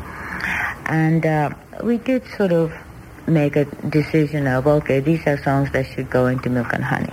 And 0.86 1.26
uh, 1.26 1.50
we 1.82 1.98
did 1.98 2.26
sort 2.36 2.52
of 2.52 2.72
make 3.26 3.56
a 3.56 3.64
decision 3.90 4.46
of 4.46 4.66
okay, 4.66 5.00
these 5.00 5.26
are 5.26 5.42
songs 5.42 5.72
that 5.72 5.86
should 5.86 6.10
go 6.10 6.26
into 6.26 6.48
Milk 6.48 6.72
and 6.72 6.84
Honey. 6.84 7.12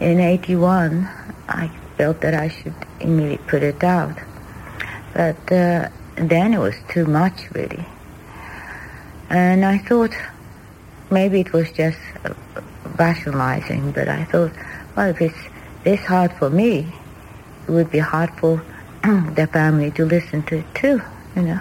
In 0.00 0.20
'81, 0.20 1.08
I 1.48 1.70
felt 1.96 2.20
that 2.20 2.34
I 2.34 2.48
should 2.48 2.74
immediately 3.00 3.44
put 3.48 3.62
it 3.62 3.82
out, 3.82 4.16
but 5.14 5.40
uh, 5.50 5.88
then 6.16 6.52
it 6.52 6.58
was 6.58 6.74
too 6.88 7.06
much, 7.06 7.50
really. 7.52 7.84
And 9.30 9.64
I 9.64 9.78
thought 9.78 10.14
maybe 11.10 11.40
it 11.40 11.52
was 11.52 11.70
just 11.72 11.98
uh, 12.24 12.34
rationalizing, 12.98 13.92
but 13.92 14.08
I 14.08 14.24
thought, 14.24 14.52
well, 14.96 15.08
if 15.08 15.20
it's 15.20 15.38
this 15.84 16.00
hard 16.00 16.32
for 16.32 16.50
me, 16.50 16.92
it 17.66 17.70
would 17.70 17.90
be 17.90 17.98
hard 17.98 18.30
for 18.38 18.62
their 19.04 19.46
family 19.46 19.90
to 19.92 20.04
listen 20.04 20.42
to 20.44 20.58
it 20.58 20.74
too, 20.74 21.00
you 21.36 21.42
know. 21.42 21.60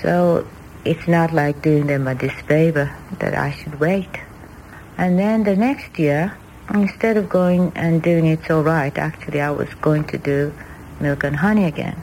So 0.00 0.46
it's 0.84 1.06
not 1.06 1.32
like 1.32 1.60
doing 1.62 1.86
them 1.86 2.08
a 2.08 2.14
disfavor 2.14 2.96
that 3.18 3.36
I 3.36 3.52
should 3.52 3.78
wait. 3.78 4.08
And 4.96 5.18
then 5.18 5.44
the 5.44 5.56
next 5.56 5.98
year, 5.98 6.36
instead 6.72 7.16
of 7.16 7.28
going 7.28 7.72
and 7.74 8.02
doing 8.02 8.26
It's 8.26 8.50
All 8.50 8.62
Right, 8.62 8.96
actually 8.96 9.40
I 9.40 9.50
was 9.50 9.72
going 9.74 10.04
to 10.04 10.18
do 10.18 10.52
Milk 11.00 11.24
and 11.24 11.36
Honey 11.36 11.64
again. 11.64 12.00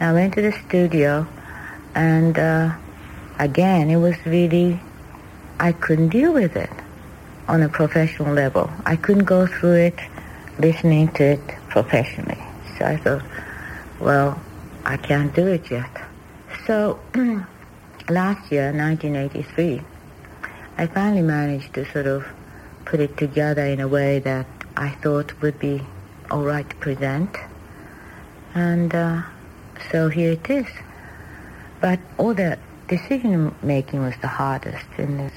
I 0.00 0.12
went 0.12 0.34
to 0.34 0.42
the 0.42 0.52
studio 0.66 1.26
and 1.94 2.38
uh, 2.38 2.74
again 3.38 3.90
it 3.90 3.96
was 3.96 4.16
really, 4.24 4.80
I 5.58 5.72
couldn't 5.72 6.08
deal 6.08 6.32
with 6.32 6.56
it 6.56 6.70
on 7.48 7.62
a 7.62 7.68
professional 7.68 8.32
level. 8.34 8.70
I 8.86 8.96
couldn't 8.96 9.24
go 9.24 9.46
through 9.46 9.74
it 9.74 9.98
listening 10.58 11.08
to 11.12 11.24
it 11.24 11.46
professionally. 11.68 12.38
So 12.78 12.84
I 12.86 12.96
thought, 12.96 13.22
well, 14.00 14.40
I 14.84 14.96
can't 14.96 15.34
do 15.34 15.46
it 15.46 15.70
yet. 15.70 15.90
So 16.66 16.98
last 18.08 18.50
year, 18.50 18.72
1983, 18.72 19.82
I 20.78 20.86
finally 20.86 21.22
managed 21.22 21.74
to 21.74 21.84
sort 21.92 22.06
of 22.06 22.26
put 22.84 23.00
it 23.00 23.16
together 23.16 23.64
in 23.64 23.80
a 23.80 23.88
way 23.88 24.18
that 24.20 24.46
I 24.76 24.90
thought 24.90 25.40
would 25.40 25.58
be 25.58 25.82
all 26.30 26.42
right 26.42 26.68
to 26.68 26.76
present. 26.76 27.36
And 28.54 28.94
uh, 28.94 29.22
so 29.90 30.08
here 30.08 30.32
it 30.32 30.48
is. 30.50 30.66
But 31.80 32.00
all 32.18 32.34
the 32.34 32.58
decision 32.88 33.54
making 33.62 34.00
was 34.02 34.14
the 34.20 34.28
hardest 34.28 34.86
in 34.98 35.18
this 35.18 35.32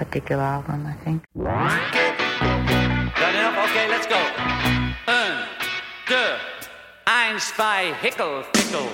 particular 0.00 0.42
album, 0.42 0.86
I 0.86 0.94
think. 1.04 1.22
Okay, 3.66 3.86
let's 3.88 4.06
go. 4.06 4.20
Un, 5.06 5.44
deux, 6.08 6.32
eins, 7.06 7.52
zwei, 7.54 7.92
hickel, 8.02 8.42
pickle. 8.52 8.88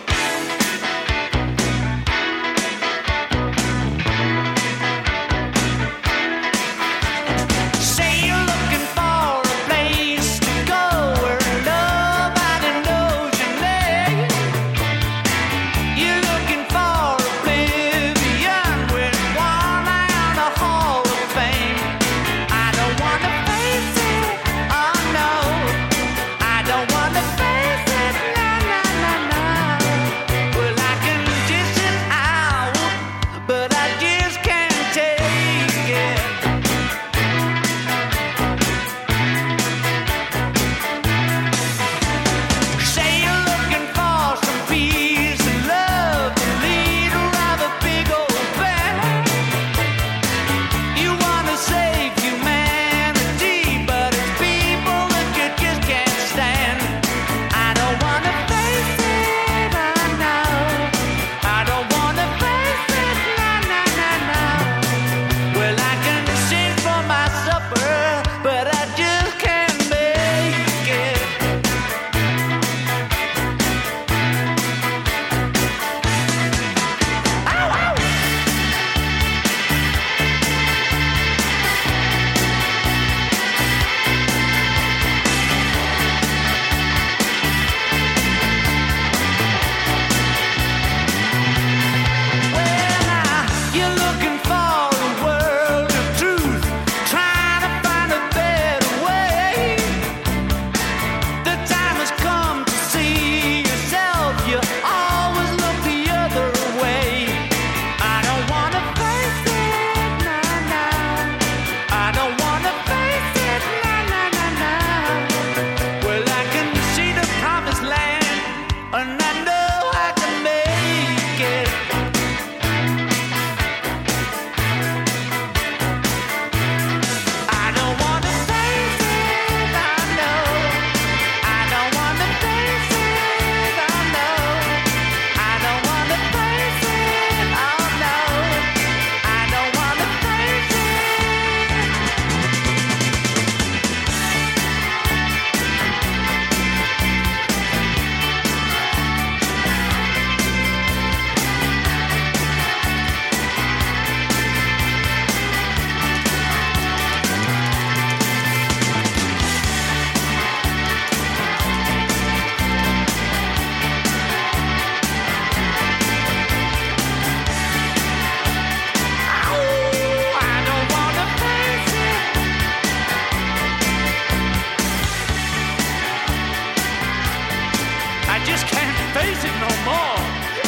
just 178.47 178.67
can't 178.71 178.95
face 179.11 179.43
it 179.43 179.57
no 179.59 179.71
more. 179.83 180.19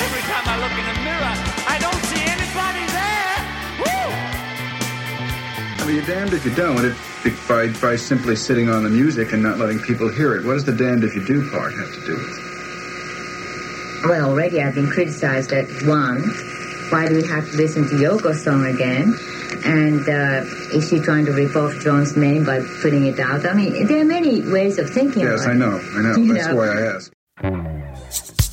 Every 0.03 0.23
time 0.27 0.45
I 0.51 0.59
look 0.59 0.75
in 0.75 0.87
the 0.91 0.99
mirror, 1.07 1.35
I 1.71 1.79
don't 1.79 2.03
see 2.11 2.23
anybody 2.27 2.83
there. 2.91 3.39
Woo! 3.79 4.11
I 5.79 5.87
mean, 5.87 5.95
you're 5.97 6.05
damned 6.05 6.35
if 6.35 6.45
you 6.45 6.55
don't. 6.55 6.85
It, 6.85 6.97
by, 7.49 7.69
by 7.81 7.97
simply 7.97 8.37
sitting 8.37 8.69
on 8.69 8.83
the 8.83 8.91
music 8.91 9.33
and 9.33 9.43
not 9.43 9.59
letting 9.59 9.79
people 9.79 10.09
hear 10.09 10.35
it. 10.35 10.45
What 10.45 10.55
does 10.55 10.65
the 10.65 10.73
damned 10.73 11.05
if 11.05 11.15
you 11.15 11.25
do 11.25 11.49
part 11.51 11.73
have 11.75 11.95
to 11.95 12.01
do 12.05 12.17
with 12.17 12.39
it? 12.39 14.09
Well, 14.09 14.31
already 14.31 14.61
I've 14.63 14.75
been 14.75 14.89
criticized 14.89 15.53
at 15.53 15.67
one. 15.87 16.23
Why 16.91 17.07
do 17.07 17.15
we 17.15 17.27
have 17.27 17.49
to 17.51 17.57
listen 17.57 17.89
to 17.89 17.95
Yoko's 17.95 18.43
song 18.43 18.65
again? 18.67 19.15
And 19.65 20.09
uh, 20.09 20.45
is 20.77 20.89
she 20.89 21.01
trying 21.01 21.27
to 21.27 21.33
rip 21.33 21.55
off 21.57 21.79
John's 21.81 22.17
name 22.17 22.45
by 22.45 22.61
putting 22.83 23.07
it 23.07 23.19
out? 23.19 23.47
I 23.47 23.55
mean, 23.55 23.87
there 23.87 24.01
are 24.01 24.05
many 24.05 24.41
ways 24.41 24.79
of 24.79 24.91
thinking. 24.91 25.23
Yes, 25.23 25.47
I 25.47 25.55
know, 25.55 25.79
I 25.79 26.03
know. 26.03 26.15
That's 26.35 26.49
know. 26.49 26.57
why 26.57 26.69
I 26.69 26.95
ask. 26.95 27.13
Yeah. 28.11 28.48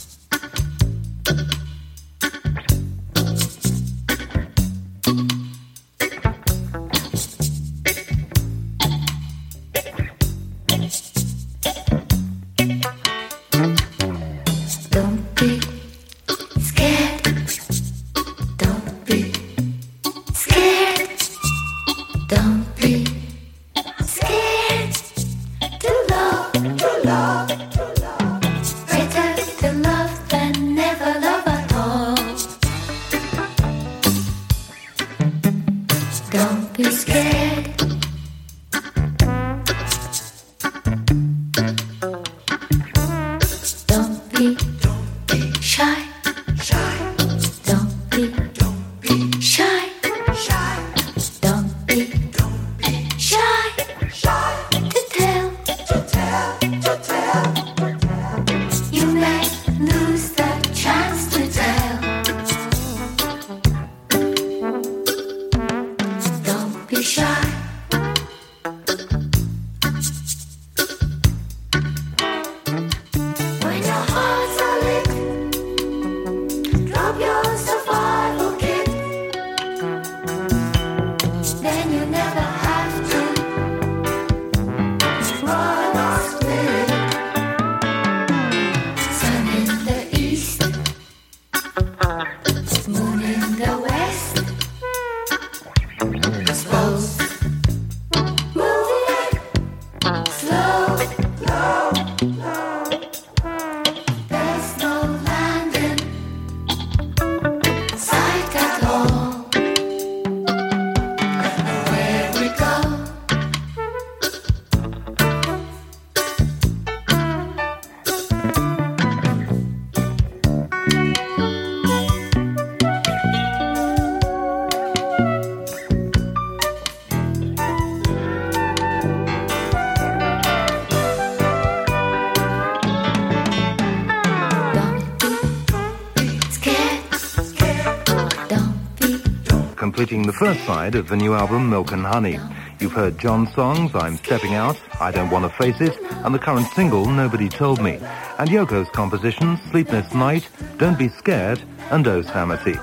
Completing 140.06 140.28
the 140.28 140.34
first 140.34 140.64
side 140.68 140.94
of 140.94 141.08
the 141.08 141.16
new 141.16 141.34
album 141.34 141.68
Milk 141.68 141.92
and 141.92 142.06
Honey. 142.06 142.38
You've 142.80 142.92
heard 142.92 143.18
John's 143.18 143.52
songs 143.56 143.90
I'm 143.96 144.18
Stepping 144.18 144.54
Out, 144.54 144.80
I 145.02 145.10
Don't 145.10 145.32
Want 145.32 145.52
to 145.52 145.58
Face 145.58 145.82
It, 145.82 146.00
and 146.24 146.32
the 146.32 146.38
current 146.38 146.68
single 146.76 147.08
Nobody 147.08 147.50
Told 147.50 147.82
Me, 147.82 147.94
and 148.38 148.48
Yoko's 148.48 148.88
compositions 148.90 149.60
Sleepless 149.72 150.14
Night, 150.14 150.48
Don't 150.78 151.00
Be 151.00 151.10
Scared, 151.10 151.60
and 151.90 152.08
Oh 152.08 152.22
Samity. 152.22 152.78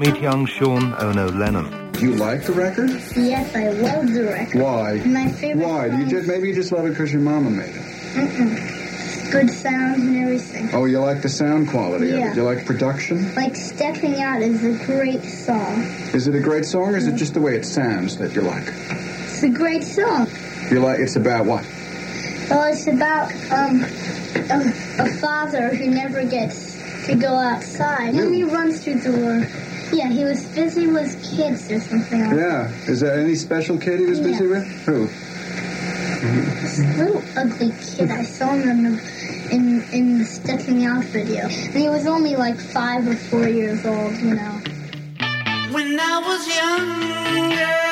Meet 0.00 0.20
young 0.20 0.46
Sean 0.46 0.92
Ono 0.94 1.30
Lennon. 1.30 1.92
Do 1.92 2.00
you 2.00 2.16
like 2.16 2.42
the 2.42 2.54
record? 2.54 2.90
Yes, 3.14 3.54
I 3.54 3.68
love 3.68 4.12
the 4.12 4.24
record. 4.24 4.60
Why? 4.60 4.94
My 5.06 5.30
favorite 5.30 5.64
Why? 5.64 5.88
Do 5.90 5.98
you 5.98 6.06
just 6.08 6.26
maybe 6.26 6.48
you 6.48 6.56
just 6.56 6.72
love 6.72 6.86
it 6.86 6.90
because 6.90 7.12
your 7.12 7.22
mama 7.22 7.50
made 7.50 7.68
it? 7.68 7.82
Mm-mm. 8.14 8.77
Good 9.30 9.50
sounds 9.50 9.98
and 10.00 10.16
everything. 10.16 10.70
Oh, 10.72 10.86
you 10.86 11.00
like 11.00 11.20
the 11.22 11.28
sound 11.28 11.68
quality 11.68 12.10
of 12.10 12.18
Yeah. 12.18 12.30
it. 12.30 12.36
You 12.36 12.42
like 12.44 12.64
production? 12.64 13.34
Like 13.34 13.56
Stepping 13.56 14.20
Out 14.22 14.40
is 14.40 14.64
a 14.64 14.84
great 14.86 15.22
song. 15.22 15.82
Is 16.14 16.26
it 16.28 16.34
a 16.34 16.40
great 16.40 16.64
song, 16.64 16.94
or 16.94 16.96
is 16.96 17.06
it 17.06 17.16
just 17.16 17.34
the 17.34 17.40
way 17.40 17.54
it 17.54 17.66
sounds 17.66 18.16
that 18.18 18.34
you 18.34 18.40
like? 18.40 18.72
It's 19.26 19.42
a 19.42 19.48
great 19.50 19.84
song. 19.84 20.28
You 20.70 20.80
like 20.80 20.98
it's 21.00 21.16
about 21.16 21.44
what? 21.46 21.64
Well, 22.48 22.72
it's 22.72 22.86
about 22.86 23.30
um 23.52 23.82
a, 24.50 24.72
a 24.98 25.08
father 25.20 25.74
who 25.74 25.90
never 25.90 26.24
gets 26.24 26.76
to 27.06 27.14
go 27.14 27.34
outside. 27.34 28.14
And 28.14 28.34
he 28.34 28.44
runs 28.44 28.82
through 28.82 29.00
the 29.00 29.12
door. 29.12 29.46
Yeah, 29.92 30.08
he 30.08 30.24
was 30.24 30.44
busy 30.54 30.86
with 30.86 31.12
kids 31.36 31.70
or 31.70 31.80
something. 31.80 32.20
Like 32.28 32.36
Yeah. 32.36 32.70
Is 32.86 33.00
there 33.00 33.18
any 33.18 33.34
special 33.34 33.76
kid 33.78 34.00
he 34.00 34.06
was 34.06 34.20
busy 34.20 34.44
Yeah. 34.44 34.50
with? 34.50 34.64
Who? 34.86 35.08
This 36.20 36.78
little 36.98 37.22
ugly 37.36 37.72
kid. 37.80 38.10
I 38.10 38.24
saw 38.24 38.52
him 38.52 38.68
in 38.68 38.82
the 38.96 39.02
in 39.50 39.82
in 39.92 40.18
the 40.18 40.24
Stepping 40.24 40.84
Out 40.84 41.04
video, 41.04 41.46
and 41.46 41.74
he 41.74 41.88
was 41.88 42.06
only 42.06 42.36
like 42.36 42.58
five 42.58 43.06
or 43.06 43.16
four 43.16 43.48
years 43.48 43.84
old. 43.84 44.16
You 44.16 44.34
know. 44.34 44.60
When 45.72 45.98
I 46.00 46.18
was 46.24 46.46
younger, 46.56 47.87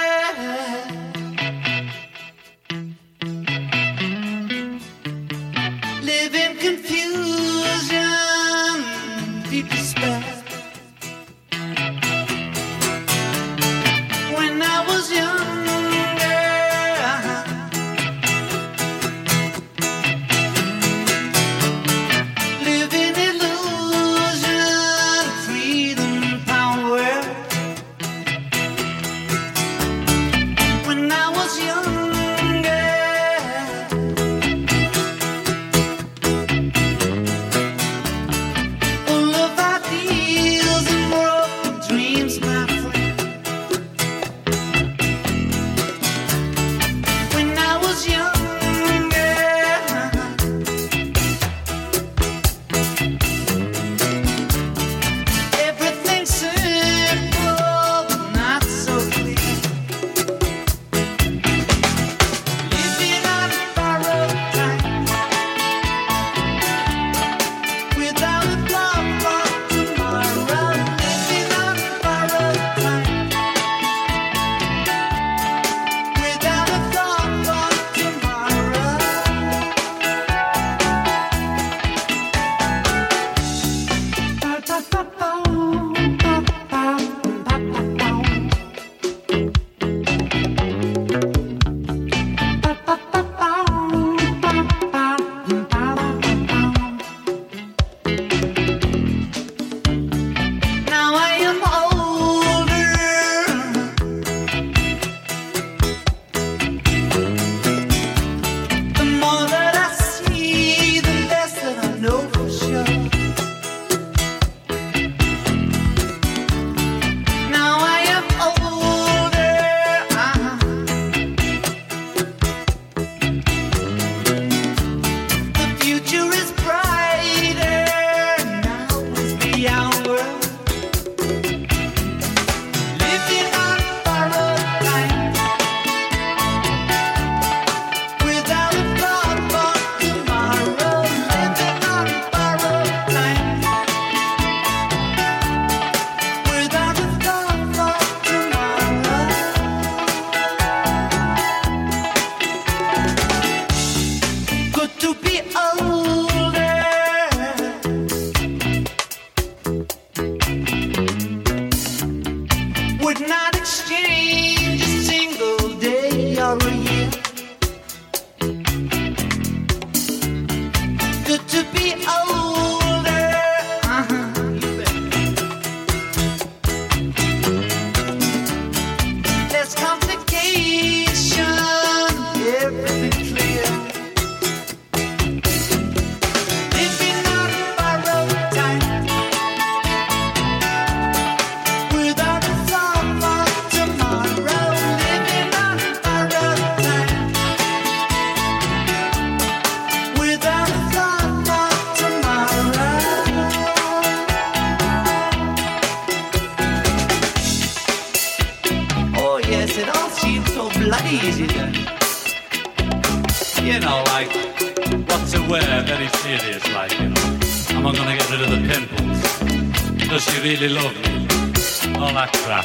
that 222.16 222.32
crap. 222.32 222.64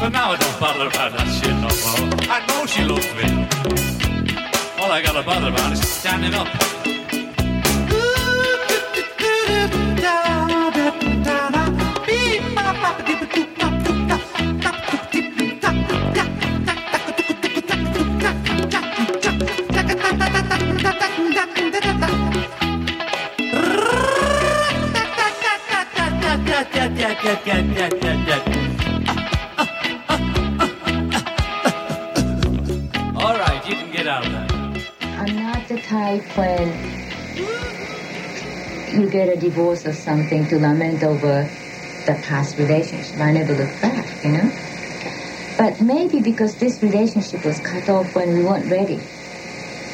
But 0.00 0.08
now 0.08 0.32
I 0.32 0.36
don't 0.36 0.58
bother 0.60 0.86
about 0.86 1.12
that 1.12 1.28
shit 1.36 1.52
no 1.52 1.68
more. 1.84 2.08
I 2.32 2.40
know 2.48 2.64
she 2.64 2.82
loves 2.82 3.12
me. 3.18 3.28
All 4.80 4.90
I 4.90 5.02
gotta 5.02 5.22
bother 5.22 5.48
about 5.48 5.72
is 5.72 5.86
standing 5.86 6.32
up. 6.32 6.75
All 33.16 33.36
right, 33.36 33.62
you 33.68 33.74
can 33.74 33.92
get 33.92 34.06
out 34.06 34.24
of 34.24 34.32
that. 34.32 34.50
I'm 35.02 35.36
not 35.36 35.68
the 35.68 35.78
type 35.82 36.22
when 36.38 36.68
you 38.98 39.10
get 39.10 39.28
a 39.28 39.36
divorce 39.38 39.84
or 39.86 39.92
something 39.92 40.46
to 40.46 40.58
lament 40.58 41.02
over 41.02 41.42
the 42.06 42.14
past 42.24 42.56
relationship. 42.56 43.20
I 43.20 43.32
never 43.32 43.52
look 43.52 43.68
back, 43.82 44.24
you 44.24 44.32
know? 44.32 44.50
But 45.58 45.78
maybe 45.82 46.20
because 46.20 46.54
this 46.56 46.82
relationship 46.82 47.44
was 47.44 47.60
cut 47.60 47.90
off 47.90 48.14
when 48.14 48.32
we 48.32 48.42
weren't 48.42 48.70
ready. 48.70 49.00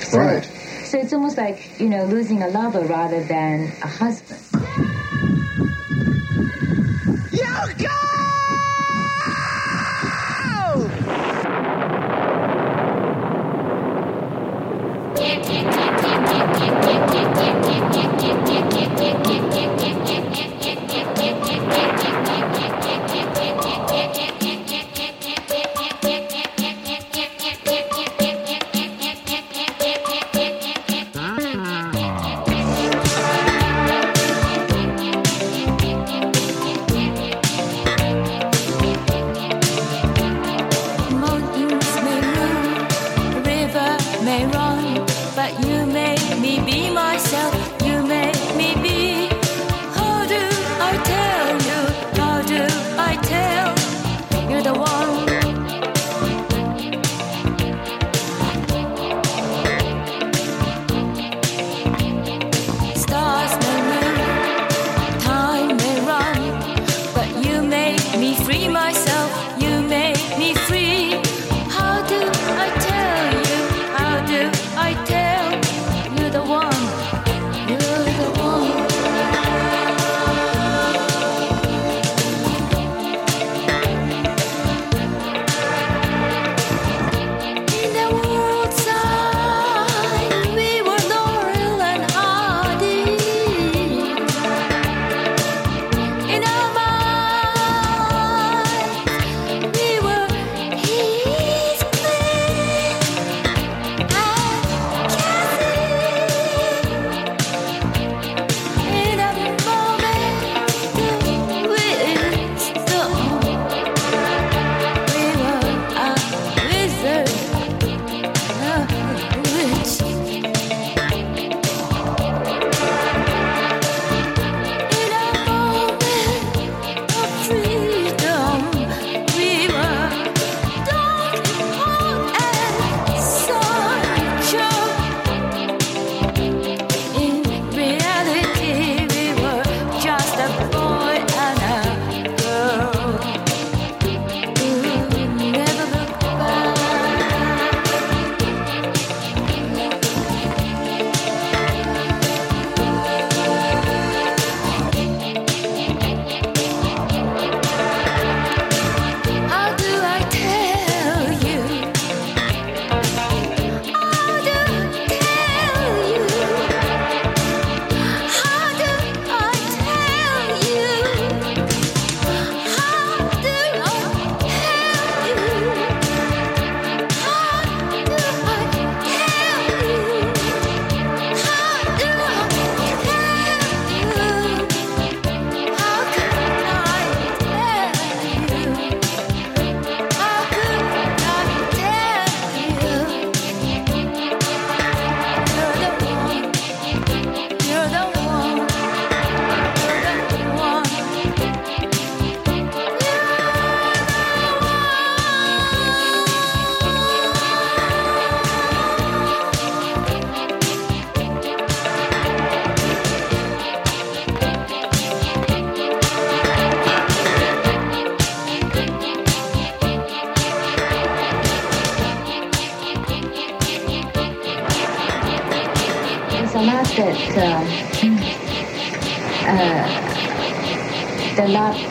So, 0.02 0.18
Right. 0.18 0.44
So 0.84 0.98
it's 0.98 1.12
almost 1.12 1.36
like, 1.36 1.80
you 1.80 1.88
know, 1.88 2.04
losing 2.04 2.42
a 2.42 2.48
lover 2.48 2.82
rather 2.82 3.24
than 3.24 3.72
a 3.82 3.88
husband. 3.88 4.51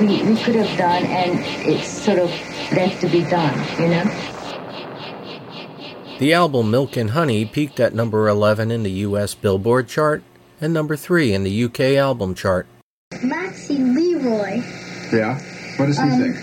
We, 0.01 0.23
we 0.23 0.35
could 0.41 0.55
have 0.55 0.77
done, 0.77 1.03
and 1.05 1.39
it's 1.67 1.87
sort 1.87 2.19
of 2.19 2.29
left 2.73 3.01
to 3.01 3.07
be 3.07 3.23
done, 3.23 3.57
you 3.79 3.87
know. 3.87 4.03
The 6.19 6.33
album 6.33 6.69
Milk 6.69 6.97
and 6.97 7.11
Honey 7.11 7.45
peaked 7.45 7.79
at 7.79 7.93
number 7.95 8.27
11 8.27 8.69
in 8.71 8.83
the 8.83 8.91
US 9.07 9.33
Billboard 9.33 9.87
chart 9.87 10.21
and 10.59 10.71
number 10.73 10.95
3 10.95 11.33
in 11.33 11.43
the 11.43 11.63
UK 11.65 11.95
album 11.97 12.35
chart. 12.35 12.67
Maxie 13.23 13.77
Leroy, 13.77 14.61
Yeah? 15.11 15.39
What 15.77 15.87
does 15.87 15.97
he 15.97 16.03
Um, 16.03 16.21
think? 16.21 16.35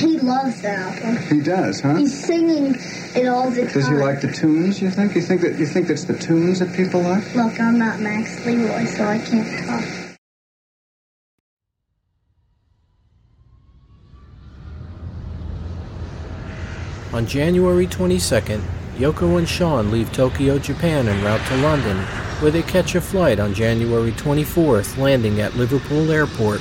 he 0.00 0.18
loves 0.20 0.62
the 0.62 0.70
album. 0.70 1.16
He 1.28 1.40
does, 1.40 1.80
huh? 1.80 1.96
He's 1.96 2.24
singing 2.24 2.76
it 3.16 3.26
all 3.26 3.50
the 3.50 3.62
time. 3.64 3.72
Does 3.72 3.88
he 3.88 3.94
like 3.94 4.20
the 4.20 4.30
tunes, 4.32 4.80
you 4.80 4.88
think? 4.90 5.14
You 5.16 5.20
think 5.22 5.40
that 5.42 5.58
you 5.58 5.66
think 5.66 5.88
that's 5.88 6.04
the 6.04 6.16
tunes 6.16 6.60
that 6.60 6.72
people 6.74 7.00
like? 7.02 7.34
Look, 7.34 7.58
I'm 7.60 7.76
not 7.78 7.98
Max 8.00 8.44
Leroy, 8.46 8.84
so 8.86 9.04
I 9.04 9.18
can't 9.18 9.66
talk. 9.66 9.84
On 17.12 17.26
January 17.26 17.88
22nd, 17.88 18.62
Yoko 18.96 19.36
and 19.36 19.48
Sean 19.48 19.90
leave 19.90 20.12
Tokyo, 20.12 20.60
Japan 20.60 21.08
en 21.08 21.24
route 21.24 21.44
to 21.48 21.56
London, 21.56 21.96
where 22.38 22.52
they 22.52 22.62
catch 22.62 22.94
a 22.94 23.00
flight 23.00 23.40
on 23.40 23.52
January 23.52 24.12
24th, 24.12 24.96
landing 24.96 25.40
at 25.40 25.56
Liverpool 25.56 26.12
Airport. 26.12 26.60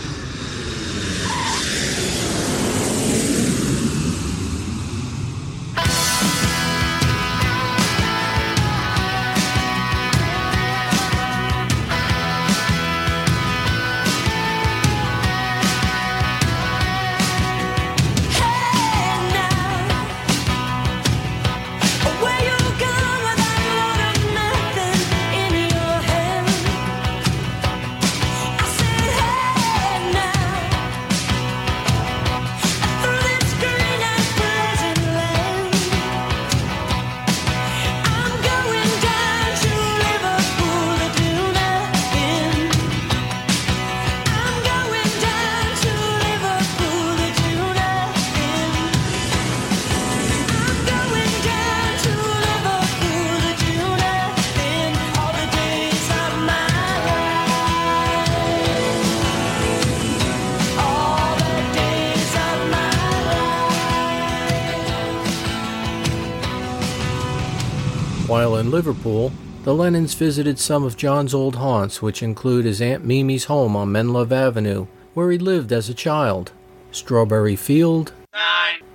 The 69.69 69.75
Lennons 69.75 70.15
visited 70.15 70.57
some 70.57 70.83
of 70.83 70.97
John's 70.97 71.31
old 71.31 71.57
haunts, 71.57 72.01
which 72.01 72.23
include 72.23 72.65
his 72.65 72.81
Aunt 72.81 73.05
Mimi's 73.05 73.45
home 73.45 73.75
on 73.75 73.89
Menlove 73.89 74.31
Avenue, 74.31 74.87
where 75.13 75.29
he 75.29 75.37
lived 75.37 75.71
as 75.71 75.87
a 75.87 75.93
child, 75.93 76.51
Strawberry 76.89 77.55
Field, 77.55 78.11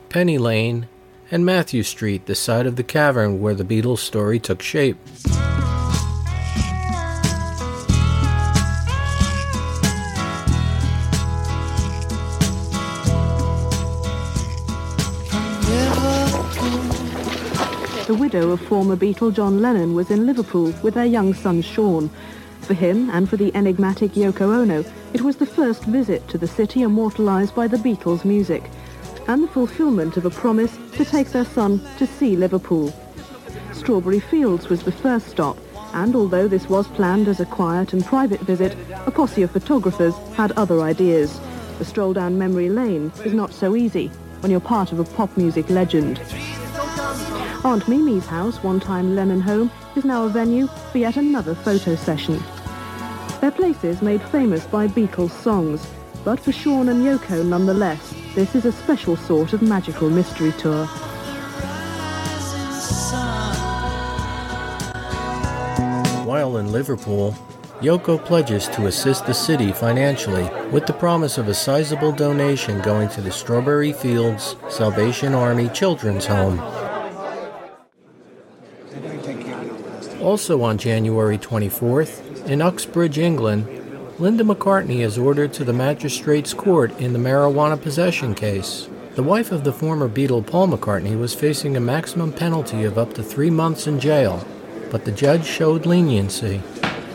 Penny 0.09 0.37
Lane, 0.37 0.89
and 1.31 1.47
Mathew 1.47 1.85
Street, 1.85 2.27
the 2.27 2.35
site 2.35 2.66
of 2.66 2.75
the 2.75 2.83
cavern 2.83 3.41
where 3.41 3.55
the 3.55 3.62
Beatles 3.62 3.99
story 3.99 4.41
took 4.41 4.62
shape. 4.62 4.97
The 18.07 18.15
widow 18.15 18.51
of 18.51 18.61
former 18.61 18.97
Beatle 18.97 19.33
John 19.33 19.63
Lennon 19.63 19.95
was 19.95 20.11
in 20.11 20.27
Liverpool 20.27 20.75
with 20.83 20.93
their 20.93 21.07
young 21.07 21.33
son 21.33 21.63
Sean. 21.63 22.11
For 22.61 22.75
him 22.75 23.09
and 23.09 23.27
for 23.27 23.39
the 23.39 23.51
enigmatic 23.57 24.13
Yoko 24.13 24.55
Ono, 24.55 24.85
it 25.15 25.23
was 25.23 25.37
the 25.37 25.47
first 25.47 25.85
visit 25.85 26.29
to 26.29 26.37
the 26.37 26.47
city 26.47 26.83
immortalised 26.83 27.55
by 27.55 27.67
the 27.67 27.79
Beatles' 27.79 28.27
music, 28.27 28.71
and 29.27 29.43
the 29.43 29.49
fulfilment 29.49 30.19
of 30.19 30.27
a 30.27 30.31
promise 30.31 30.77
to 30.93 31.05
take 31.07 31.31
their 31.31 31.47
son 31.47 31.81
to 31.97 32.07
see 32.07 32.37
Liverpool. 32.37 32.93
Strawberry 33.73 34.21
Fields 34.21 34.69
was 34.69 34.83
the 34.83 34.93
first 34.93 35.29
stop, 35.29 35.57
and 35.95 36.15
although 36.15 36.47
this 36.47 36.69
was 36.69 36.87
planned 36.89 37.27
as 37.27 37.41
a 37.41 37.47
quiet 37.47 37.95
and 37.95 38.05
private 38.05 38.41
visit, 38.43 38.77
a 39.07 39.11
posse 39.11 39.41
of 39.41 39.51
photographers 39.51 40.15
had 40.35 40.53
other 40.53 40.83
ideas. 40.83 41.41
The 41.78 41.87
stroll 41.87 42.12
down 42.12 42.37
memory 42.37 42.69
lane 42.69 43.12
is 43.24 43.33
not 43.33 43.55
so 43.55 43.74
easy 43.74 44.09
when 44.41 44.51
you're 44.51 44.61
part 44.61 44.93
of 44.93 44.99
a 44.99 45.05
pop 45.05 45.35
music 45.39 45.70
legend. 45.70 46.20
Aunt 47.65 47.89
Mimi's 47.89 48.27
house, 48.27 48.62
one 48.62 48.78
time 48.78 49.16
Lennon 49.16 49.41
home, 49.41 49.70
is 49.97 50.05
now 50.05 50.24
a 50.24 50.28
venue 50.28 50.66
for 50.66 50.99
yet 50.99 51.16
another 51.16 51.55
photo 51.55 51.97
session. 51.97 52.39
They're 53.41 53.51
places 53.51 54.03
made 54.03 54.20
famous 54.20 54.66
by 54.66 54.86
Beatles 54.86 55.31
songs, 55.31 55.86
but 56.24 56.39
for 56.39 56.53
Sean 56.53 56.91
and 56.91 57.03
Yoko 57.03 57.43
nonetheless, 57.43 58.15
this 58.35 58.55
is 58.55 58.66
a 58.66 58.73
special 58.73 59.16
sort 59.16 59.55
of 59.55 59.62
magical 59.62 60.11
mystery 60.11 60.53
tour. 60.53 60.85
While 66.27 66.59
in 66.59 66.70
Liverpool, 66.70 67.35
Yoko 67.81 68.23
pledges 68.23 68.69
to 68.69 68.89
assist 68.89 69.24
the 69.24 69.32
city 69.32 69.73
financially 69.73 70.51
with 70.70 70.85
the 70.85 70.93
promise 70.93 71.39
of 71.39 71.49
a 71.49 71.55
sizable 71.55 72.12
donation 72.12 72.81
going 72.82 73.09
to 73.11 73.23
the 73.23 73.32
Strawberry 73.32 73.95
Fields 73.95 74.57
Salvation 74.69 75.35
Army 75.35 75.70
Children's 75.70 76.27
Home. 76.27 76.84
Also 80.25 80.63
on 80.63 80.79
January 80.79 81.37
24th, 81.37 82.47
in 82.47 82.63
Uxbridge, 82.63 83.19
England, 83.19 83.69
Linda 84.19 84.43
McCartney 84.43 85.01
is 85.01 85.19
ordered 85.19 85.53
to 85.53 85.65
the 85.65 85.73
magistrate's 85.75 86.55
court 86.55 86.99
in 86.99 87.13
the 87.13 87.19
marijuana 87.19 87.79
possession 87.79 88.35
case. 88.35 88.89
The 89.17 89.23
wife 89.23 89.53
of 89.53 89.65
the 89.65 89.73
former 89.73 90.09
Beatle 90.09 90.47
Paul 90.47 90.69
McCartney 90.69 91.19
was 91.19 91.35
facing 91.35 91.77
a 91.77 91.81
maximum 91.81 92.33
penalty 92.33 92.85
of 92.85 92.97
up 92.97 93.13
to 93.15 93.23
three 93.23 93.51
months 93.51 93.87
in 93.87 94.01
jail, 94.01 94.43
but 94.91 95.05
the 95.05 95.13
judge 95.13 95.45
showed 95.45 95.85
leniency. 95.85 96.63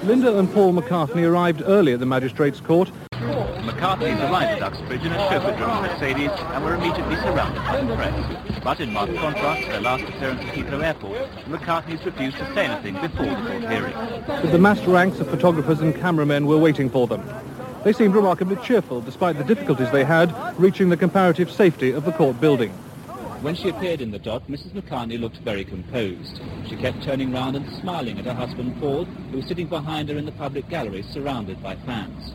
Linda 0.03 0.37
and 0.37 0.53
Paul 0.53 0.73
McCartney 0.73 1.27
arrived 1.27 1.63
early 1.65 1.93
at 1.93 1.99
the 1.99 2.05
magistrate's 2.05 2.59
court. 2.59 2.91
McCartney's 3.19 4.19
arrived 4.21 4.61
at 4.61 4.63
Uxbridge 4.63 5.03
in 5.03 5.11
a 5.11 5.17
chauffeur-driven 5.17 5.81
Mercedes 5.81 6.31
and 6.31 6.63
were 6.63 6.75
immediately 6.75 7.17
surrounded 7.17 7.61
by 7.63 7.81
the 7.81 7.95
press. 7.95 8.63
But 8.63 8.79
in 8.79 8.93
marked 8.93 9.15
contrast 9.15 9.63
to 9.63 9.71
their 9.71 9.81
last 9.81 10.03
appearance 10.03 10.41
at 10.41 10.55
Heathrow 10.55 10.81
Airport, 10.81 11.29
the 11.45 11.57
McCartneys 11.57 12.05
refused 12.05 12.37
to 12.37 12.53
say 12.53 12.67
anything 12.67 12.93
before 12.93 13.25
the 13.25 13.35
court 13.35 13.69
hearing. 13.69 13.93
But 14.25 14.51
the 14.53 14.57
massed 14.57 14.85
ranks 14.85 15.19
of 15.19 15.27
photographers 15.29 15.81
and 15.81 15.93
cameramen 15.93 16.45
were 16.45 16.57
waiting 16.57 16.89
for 16.89 17.07
them. 17.07 17.21
They 17.83 17.91
seemed 17.91 18.15
remarkably 18.15 18.55
cheerful 18.57 19.01
despite 19.01 19.37
the 19.37 19.43
difficulties 19.43 19.91
they 19.91 20.05
had 20.05 20.33
reaching 20.57 20.87
the 20.87 20.97
comparative 20.97 21.51
safety 21.51 21.91
of 21.91 22.05
the 22.05 22.13
court 22.13 22.39
building. 22.39 22.71
When 23.41 23.55
she 23.55 23.69
appeared 23.69 23.99
in 23.99 24.11
the 24.11 24.19
dock, 24.19 24.43
Mrs. 24.47 24.71
McCartney 24.71 25.19
looked 25.19 25.37
very 25.37 25.65
composed. 25.65 26.41
She 26.67 26.77
kept 26.77 27.03
turning 27.03 27.33
round 27.33 27.57
and 27.57 27.69
smiling 27.81 28.17
at 28.17 28.25
her 28.25 28.33
husband 28.33 28.79
Paul, 28.79 29.05
who 29.05 29.37
was 29.37 29.45
sitting 29.45 29.67
behind 29.67 30.07
her 30.09 30.17
in 30.17 30.25
the 30.25 30.31
public 30.33 30.69
gallery, 30.69 31.03
surrounded 31.03 31.61
by 31.61 31.75
fans. 31.75 32.33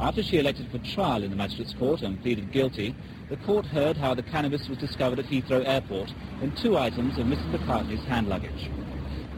After 0.00 0.22
she 0.22 0.38
elected 0.38 0.66
for 0.70 0.78
trial 0.78 1.22
in 1.22 1.30
the 1.30 1.36
magistrate's 1.36 1.74
court 1.74 2.00
and 2.00 2.20
pleaded 2.22 2.50
guilty, 2.52 2.94
the 3.28 3.36
court 3.36 3.66
heard 3.66 3.98
how 3.98 4.14
the 4.14 4.22
cannabis 4.22 4.66
was 4.66 4.78
discovered 4.78 5.18
at 5.18 5.26
Heathrow 5.26 5.62
Airport 5.66 6.14
in 6.40 6.52
two 6.52 6.78
items 6.78 7.18
of 7.18 7.26
Mrs. 7.26 7.52
McCartney's 7.52 8.02
hand 8.06 8.26
luggage. 8.26 8.70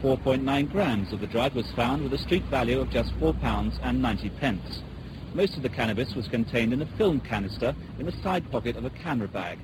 4.9 0.01 0.71
grams 0.71 1.11
of 1.11 1.19
the 1.19 1.27
drug 1.27 1.53
was 1.53 1.69
found 1.73 2.01
with 2.01 2.13
a 2.13 2.17
street 2.17 2.43
value 2.43 2.79
of 2.79 2.89
just 2.89 3.13
£4 3.19 3.77
and 3.83 4.01
90 4.01 4.29
pence. 4.29 4.81
Most 5.33 5.57
of 5.57 5.63
the 5.63 5.69
cannabis 5.69 6.15
was 6.15 6.29
contained 6.29 6.71
in 6.71 6.81
a 6.81 6.97
film 6.97 7.19
canister 7.19 7.75
in 7.99 8.05
the 8.05 8.13
side 8.23 8.49
pocket 8.49 8.77
of 8.77 8.85
a 8.85 8.89
camera 8.89 9.27
bag. 9.27 9.59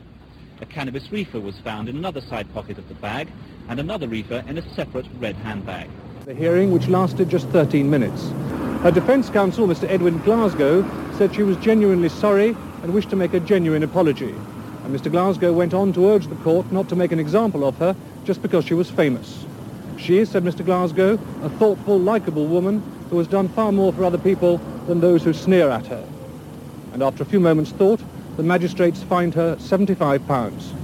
A 0.60 0.66
cannabis 0.66 1.10
reefer 1.14 1.40
was 1.40 1.58
found 1.60 1.88
in 1.88 1.96
another 1.96 2.20
side 2.20 2.54
pocket 2.54 2.78
of 2.78 2.90
the 2.90 2.96
bag, 2.96 3.30
and 3.70 3.80
another 3.80 4.10
reefer 4.10 4.44
in 4.48 4.58
a 4.58 4.74
separate 4.76 5.08
red 5.18 5.38
handbag. 5.38 5.90
The 6.30 6.36
hearing, 6.36 6.72
which 6.72 6.88
lasted 6.88 7.28
just 7.28 7.48
13 7.48 7.90
minutes. 7.90 8.30
Her 8.84 8.92
defence 8.92 9.32
counsel, 9.32 9.66
Mr. 9.66 9.90
Edwin 9.90 10.20
Glasgow, 10.20 10.86
said 11.18 11.34
she 11.34 11.42
was 11.42 11.58
genuinely 11.58 12.08
sorry 12.08 12.56
and 12.84 12.94
wished 12.94 13.10
to 13.10 13.16
make 13.16 13.34
a 13.34 13.40
genuine 13.40 13.82
apology. 13.82 14.30
And 14.84 14.96
Mr. 14.96 15.10
Glasgow 15.10 15.52
went 15.54 15.74
on 15.74 15.92
to 15.94 16.08
urge 16.08 16.28
the 16.28 16.36
court 16.36 16.72
not 16.72 16.88
to 16.90 16.96
make 16.96 17.12
an 17.12 17.20
example 17.20 17.66
of 17.66 17.80
her 17.80 17.96
just 18.26 18.44
because 18.44 18.64
she 18.64 18.76
was 18.76 18.92
famous. 18.92 19.44
She 19.98 20.20
is, 20.20 20.30
said 20.30 20.44
Mr. 20.44 20.64
Glasgow, 20.64 21.14
a 21.42 21.50
thoughtful, 21.50 22.00
likeable 22.00 22.46
woman 22.46 22.84
who 23.10 23.18
has 23.18 23.28
done 23.28 23.50
far 23.50 23.72
more 23.72 23.92
for 23.92 24.04
other 24.04 24.20
people 24.20 24.60
than 24.86 25.00
those 25.00 25.24
who 25.24 25.34
sneer 25.34 25.72
at 25.72 25.88
her. 25.88 26.08
And 26.94 27.02
after 27.02 27.24
a 27.24 27.26
few 27.26 27.40
moments' 27.40 27.72
thought, 27.72 28.02
the 28.38 28.44
magistrates 28.44 29.02
fined 29.02 29.34
her 29.34 29.56
£75. 29.56 30.79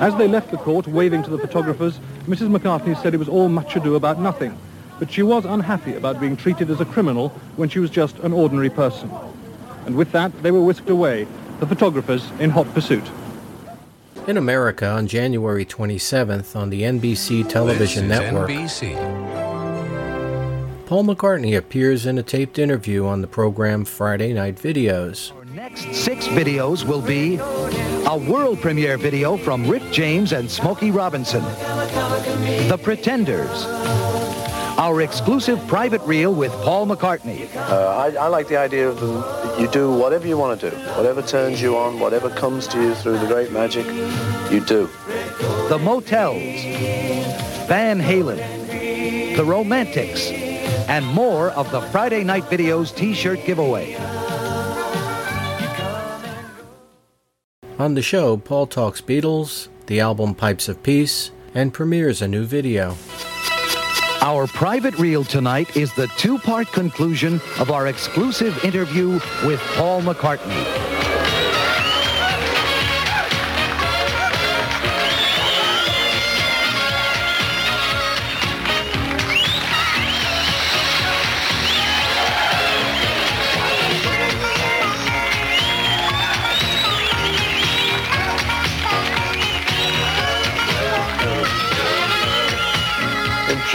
As 0.00 0.14
they 0.16 0.28
left 0.28 0.50
the 0.50 0.56
court, 0.56 0.86
waving 0.86 1.22
to 1.24 1.30
the 1.30 1.38
photographers, 1.38 1.98
Mrs. 2.26 2.56
McCartney 2.56 3.00
said 3.02 3.14
it 3.14 3.18
was 3.18 3.28
all 3.28 3.48
much 3.48 3.74
ado 3.76 3.96
about 3.96 4.20
nothing, 4.20 4.56
but 4.98 5.10
she 5.10 5.22
was 5.22 5.44
unhappy 5.44 5.94
about 5.94 6.20
being 6.20 6.36
treated 6.36 6.70
as 6.70 6.80
a 6.80 6.84
criminal 6.84 7.30
when 7.56 7.68
she 7.68 7.78
was 7.78 7.90
just 7.90 8.18
an 8.20 8.32
ordinary 8.32 8.70
person. 8.70 9.10
And 9.84 9.96
with 9.96 10.12
that, 10.12 10.42
they 10.42 10.50
were 10.50 10.62
whisked 10.62 10.90
away, 10.90 11.26
the 11.60 11.66
photographers 11.66 12.30
in 12.38 12.50
hot 12.50 12.72
pursuit. 12.74 13.04
In 14.26 14.36
America, 14.36 14.88
on 14.88 15.06
January 15.06 15.64
27th, 15.64 16.56
on 16.56 16.70
the 16.70 16.82
NBC 16.82 17.48
television 17.48 18.08
This 18.08 18.18
is 18.18 18.24
network, 18.32 18.50
NBC. 18.50 18.96
Paul 20.86 21.04
McCartney 21.04 21.56
appears 21.56 22.06
in 22.06 22.18
a 22.18 22.22
taped 22.22 22.58
interview 22.58 23.06
on 23.06 23.20
the 23.20 23.26
program 23.26 23.84
Friday 23.84 24.32
Night 24.32 24.56
Videos. 24.56 25.32
Six 25.56 26.26
videos 26.26 26.84
will 26.84 27.00
be 27.00 27.36
a 27.36 28.14
world 28.14 28.60
premiere 28.60 28.98
video 28.98 29.38
from 29.38 29.66
Rick 29.66 29.90
James 29.90 30.32
and 30.32 30.50
Smokey 30.50 30.90
Robinson, 30.90 31.42
The 32.68 32.78
Pretenders, 32.82 33.64
our 34.76 35.00
exclusive 35.00 35.66
private 35.66 36.02
reel 36.02 36.34
with 36.34 36.52
Paul 36.62 36.86
McCartney, 36.86 37.48
Uh, 37.56 37.88
I, 37.88 38.24
I 38.24 38.26
like 38.26 38.48
the 38.48 38.58
idea 38.58 38.86
of 38.86 39.00
the, 39.00 39.56
you 39.58 39.66
do 39.68 39.90
whatever 39.90 40.26
you 40.26 40.36
want 40.36 40.60
to 40.60 40.70
do, 40.70 40.76
whatever 40.90 41.22
turns 41.22 41.62
you 41.62 41.74
on, 41.78 42.00
whatever 42.00 42.28
comes 42.28 42.68
to 42.68 42.82
you 42.82 42.94
through 42.94 43.18
the 43.18 43.26
great 43.26 43.50
magic, 43.50 43.86
you 44.52 44.60
do. 44.60 44.90
The 45.70 45.78
Motels, 45.82 46.36
Van 47.66 47.98
Halen, 47.98 49.36
The 49.36 49.44
Romantics, 49.44 50.28
and 50.86 51.06
more 51.06 51.48
of 51.52 51.70
the 51.70 51.80
Friday 51.80 52.24
Night 52.24 52.44
Videos 52.44 52.94
t-shirt 52.94 53.46
giveaway. 53.46 53.96
On 57.78 57.92
the 57.92 58.00
show, 58.00 58.38
Paul 58.38 58.66
talks 58.66 59.02
Beatles, 59.02 59.68
the 59.84 60.00
album 60.00 60.34
Pipes 60.34 60.66
of 60.66 60.82
Peace, 60.82 61.30
and 61.54 61.74
premieres 61.74 62.22
a 62.22 62.28
new 62.28 62.46
video. 62.46 62.96
Our 64.22 64.46
private 64.46 64.98
reel 64.98 65.24
tonight 65.24 65.76
is 65.76 65.92
the 65.92 66.08
two-part 66.16 66.68
conclusion 66.68 67.34
of 67.60 67.70
our 67.70 67.86
exclusive 67.86 68.64
interview 68.64 69.20
with 69.44 69.60
Paul 69.74 70.00
McCartney. 70.00 70.95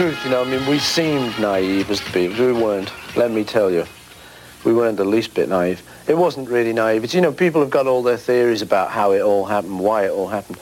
Truth, 0.02 0.24
you 0.24 0.30
know, 0.32 0.42
I 0.42 0.44
mean, 0.44 0.66
we 0.66 0.80
seemed 0.80 1.38
naive 1.38 1.88
as 1.88 2.00
the 2.00 2.10
Beatles. 2.10 2.36
We 2.36 2.52
weren't. 2.52 2.90
Let 3.16 3.30
me 3.30 3.44
tell 3.44 3.70
you, 3.70 3.84
we 4.64 4.74
weren't 4.74 4.96
the 4.96 5.04
least 5.04 5.32
bit 5.32 5.48
naive. 5.48 5.80
It 6.08 6.18
wasn't 6.18 6.48
really 6.48 6.72
naive. 6.72 7.04
It's, 7.04 7.14
you 7.14 7.20
know, 7.20 7.30
people 7.30 7.60
have 7.60 7.70
got 7.70 7.86
all 7.86 8.02
their 8.02 8.16
theories 8.16 8.62
about 8.62 8.90
how 8.90 9.12
it 9.12 9.20
all 9.20 9.44
happened, 9.44 9.78
why 9.78 10.06
it 10.06 10.10
all 10.10 10.26
happened. 10.26 10.58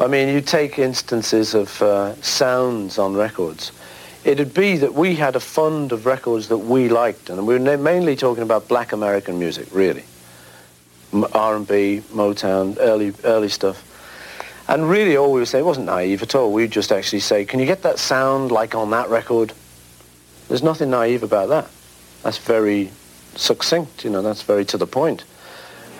I 0.00 0.06
mean, 0.06 0.30
you 0.30 0.40
take 0.40 0.78
instances 0.78 1.52
of 1.52 1.82
uh, 1.82 2.14
sounds 2.22 2.98
on 2.98 3.12
records. 3.12 3.72
It'd 4.24 4.54
be 4.54 4.78
that 4.78 4.94
we 4.94 5.16
had 5.16 5.36
a 5.36 5.40
fund 5.40 5.92
of 5.92 6.06
records 6.06 6.48
that 6.48 6.56
we 6.56 6.88
liked, 6.88 7.28
and 7.28 7.46
we 7.46 7.58
were 7.58 7.76
mainly 7.76 8.16
talking 8.16 8.42
about 8.42 8.68
black 8.68 8.92
American 8.92 9.38
music, 9.38 9.68
really. 9.70 10.04
R&B, 11.12 12.04
Motown, 12.14 12.78
early, 12.80 13.12
early 13.24 13.50
stuff. 13.50 13.84
And 14.68 14.88
really 14.88 15.16
all 15.16 15.32
we 15.32 15.40
would 15.40 15.48
say, 15.48 15.62
wasn't 15.62 15.86
naive 15.86 16.22
at 16.22 16.34
all. 16.34 16.52
We'd 16.52 16.70
just 16.70 16.92
actually 16.92 17.20
say, 17.20 17.46
can 17.46 17.58
you 17.58 17.64
get 17.64 17.82
that 17.82 17.98
sound 17.98 18.50
like 18.50 18.74
on 18.74 18.90
that 18.90 19.08
record? 19.08 19.54
There's 20.48 20.62
nothing 20.62 20.90
naive 20.90 21.22
about 21.22 21.48
that. 21.48 21.68
That's 22.22 22.38
very 22.38 22.90
succinct, 23.34 24.04
you 24.04 24.10
know, 24.10 24.20
that's 24.20 24.42
very 24.42 24.64
to 24.66 24.76
the 24.76 24.86
point. 24.86 25.24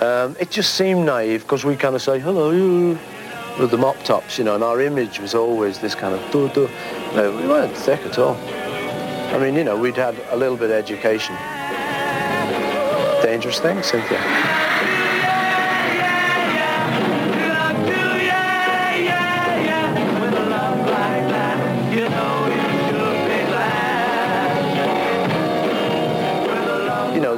Um, 0.01 0.37
it 0.39 0.51
just 0.51 0.75
seemed 0.75 1.07
naive 1.07 1.43
because 1.43 1.65
we 1.65 1.77
kind 1.77 1.95
of 1.95 2.03
say, 2.03 2.19
hello, 2.19 2.99
with 3.59 3.71
the 3.71 3.79
mop 3.79 4.03
tops, 4.05 4.39
you 4.39 4.45
know, 4.45 4.55
and 4.55 4.63
our 4.63 4.81
image 4.83 5.19
was 5.19 5.35
always 5.35 5.79
this 5.79 5.95
kind 5.95 6.15
of, 6.15 6.31
doo. 6.31 6.69
no, 7.15 7.35
we 7.37 7.49
weren't 7.49 7.77
thick 7.77 8.01
at 8.01 8.19
all. 8.19 8.37
I 9.35 9.39
mean, 9.39 9.55
you 9.55 9.65
know, 9.65 9.79
we'd 9.79 9.97
had 9.97 10.15
a 10.31 10.37
little 10.37 10.57
bit 10.57 10.71
of 10.71 10.77
education. 10.77 11.35
Dangerous 13.23 13.61
thing, 13.61 13.83
Cynthia. 13.83 14.78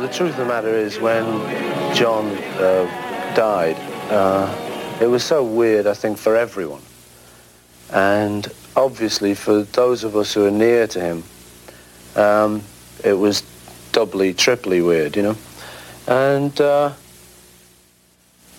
The 0.00 0.08
truth 0.08 0.30
of 0.30 0.38
the 0.38 0.44
matter 0.46 0.74
is 0.74 0.98
when 0.98 1.24
John 1.94 2.26
uh, 2.56 3.34
died, 3.34 3.76
uh, 4.10 4.98
it 5.00 5.06
was 5.06 5.22
so 5.22 5.44
weird, 5.44 5.86
I 5.86 5.94
think, 5.94 6.16
for 6.16 6.36
everyone. 6.36 6.82
And 7.92 8.50
obviously 8.76 9.34
for 9.34 9.62
those 9.62 10.02
of 10.04 10.16
us 10.16 10.32
who 10.32 10.46
are 10.46 10.50
near 10.50 10.86
to 10.86 11.00
him, 11.00 11.24
um, 12.16 12.62
it 13.04 13.12
was 13.12 13.42
doubly, 13.92 14.32
triply 14.32 14.80
weird, 14.80 15.16
you 15.16 15.22
know. 15.22 15.36
And 16.06 16.58
uh, 16.60 16.92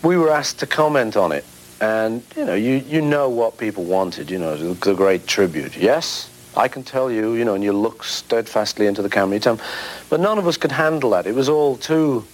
we 0.03 0.18
were 0.18 0.30
asked 0.30 0.59
to 0.59 0.68
comment 0.68 1.18
on 1.18 1.31
it. 1.31 1.45
And, 1.80 2.22
you 2.35 2.45
know, 2.45 2.53
you, 2.53 2.76
you 2.88 3.01
know 3.01 3.30
what 3.30 3.57
people 3.57 3.84
wanted, 3.84 4.30
you 4.30 4.38
know, 4.38 4.55
the, 4.55 4.73
the 4.76 4.93
great 4.93 5.26
tribute. 5.26 5.76
Yes, 5.76 6.30
I 6.55 6.67
can 6.67 6.83
tell 6.83 7.09
you, 7.09 7.33
you 7.33 7.45
know, 7.45 7.55
and 7.55 7.63
you 7.63 7.71
look 7.73 8.03
steadfastly 8.03 8.87
into 8.87 9.01
the 9.01 9.09
camera. 9.09 9.35
You 9.35 9.39
tell 9.39 9.53
'em- 9.53 9.65
but 10.09 10.19
none 10.19 10.37
of 10.37 10.47
us 10.47 10.57
could 10.57 10.71
handle 10.71 11.11
that. 11.11 11.25
It 11.25 11.35
was 11.35 11.47
all 11.47 11.77
too 11.77 12.25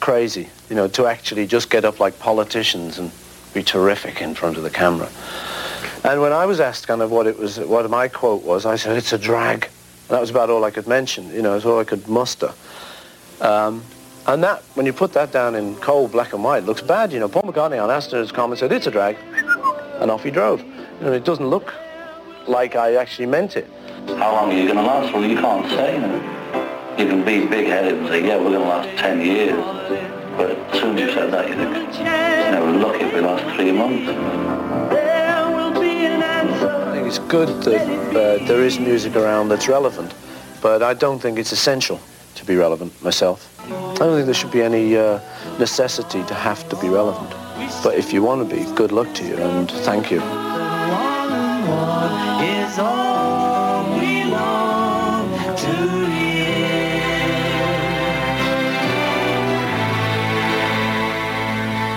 crazy, 0.00 0.48
you 0.68 0.76
know, 0.76 0.88
to 0.88 1.06
actually 1.06 1.46
just 1.46 1.70
get 1.70 1.84
up 1.84 2.00
like 2.00 2.18
politicians 2.18 2.98
and 2.98 3.10
be 3.54 3.62
terrific 3.62 4.20
in 4.20 4.34
front 4.34 4.56
of 4.56 4.62
the 4.62 4.70
camera. 4.70 5.08
And 6.02 6.20
when 6.20 6.32
I 6.32 6.46
was 6.46 6.60
asked 6.60 6.88
kind 6.88 7.02
of 7.02 7.10
what 7.10 7.26
it 7.26 7.38
was, 7.38 7.58
what 7.58 7.88
my 7.90 8.08
quote 8.08 8.42
was, 8.42 8.64
I 8.64 8.76
said, 8.76 8.96
it's 8.96 9.12
a 9.12 9.18
drag. 9.18 9.64
And 9.64 10.16
that 10.16 10.20
was 10.20 10.30
about 10.30 10.50
all 10.50 10.64
I 10.64 10.70
could 10.70 10.86
mention, 10.88 11.30
you 11.32 11.42
know, 11.42 11.54
it's 11.54 11.66
all 11.66 11.78
I 11.78 11.84
could 11.84 12.08
muster. 12.08 12.52
Um, 13.40 13.82
and 14.26 14.42
that, 14.42 14.62
when 14.74 14.86
you 14.86 14.92
put 14.92 15.12
that 15.12 15.32
down 15.32 15.54
in 15.54 15.76
cold 15.76 16.12
black 16.12 16.32
and 16.32 16.42
white, 16.42 16.64
looks 16.64 16.82
bad. 16.82 17.12
You 17.12 17.20
know, 17.20 17.28
Paul 17.28 17.42
McCartney 17.42 17.82
on 17.82 17.90
Astor's 17.90 18.32
comment 18.32 18.58
said, 18.58 18.72
it's 18.72 18.86
a 18.86 18.90
drag. 18.90 19.16
And 20.00 20.10
off 20.10 20.24
he 20.24 20.30
drove. 20.30 20.60
You 20.62 21.06
know, 21.06 21.12
it 21.12 21.24
doesn't 21.24 21.46
look 21.46 21.72
like 22.46 22.76
I 22.76 22.94
actually 22.94 23.26
meant 23.26 23.56
it. 23.56 23.66
How 24.06 24.32
long 24.32 24.50
are 24.50 24.56
you 24.56 24.64
going 24.64 24.76
to 24.76 24.82
last? 24.82 25.12
Well, 25.12 25.24
you 25.24 25.36
can't 25.36 25.66
say. 25.70 25.96
You, 25.96 27.04
you 27.04 27.08
can 27.10 27.24
be 27.24 27.46
big-headed 27.46 27.94
and 27.94 28.08
say, 28.08 28.26
yeah, 28.26 28.36
we're 28.36 28.50
going 28.50 28.62
to 28.62 28.68
last 28.68 28.98
10 28.98 29.20
years. 29.20 29.56
But 30.36 30.50
as 30.50 30.80
soon 30.80 30.98
as 30.98 31.00
you 31.00 31.12
said 31.12 31.32
that, 31.32 31.48
you 31.48 31.54
think, 31.54 31.98
you 31.98 32.04
know, 32.04 32.62
we're 32.64 32.78
lucky 32.78 33.04
if 33.04 33.14
we 33.14 33.20
last 33.20 33.56
three 33.56 33.72
months. 33.72 34.08
I 36.62 36.92
think 36.94 37.06
it's 37.06 37.18
good 37.18 37.48
that 37.64 37.82
uh, 38.10 38.44
there 38.46 38.62
is 38.62 38.78
music 38.78 39.16
around 39.16 39.48
that's 39.48 39.68
relevant, 39.68 40.14
but 40.62 40.82
I 40.82 40.94
don't 40.94 41.18
think 41.18 41.38
it's 41.38 41.52
essential 41.52 42.00
to 42.36 42.44
be 42.44 42.56
relevant 42.56 42.92
myself. 43.02 43.48
I 43.60 43.94
don't 43.94 44.14
think 44.16 44.24
there 44.24 44.34
should 44.34 44.50
be 44.50 44.62
any 44.62 44.96
uh, 44.96 45.20
necessity 45.58 46.24
to 46.24 46.34
have 46.34 46.68
to 46.70 46.76
be 46.76 46.88
relevant. 46.88 47.30
But 47.82 47.94
if 47.96 48.12
you 48.12 48.22
want 48.22 48.48
to 48.48 48.56
be, 48.56 48.64
good 48.74 48.92
luck 48.92 49.12
to 49.14 49.26
you 49.26 49.36
and 49.36 49.70
thank 49.70 50.10
you. 50.10 50.49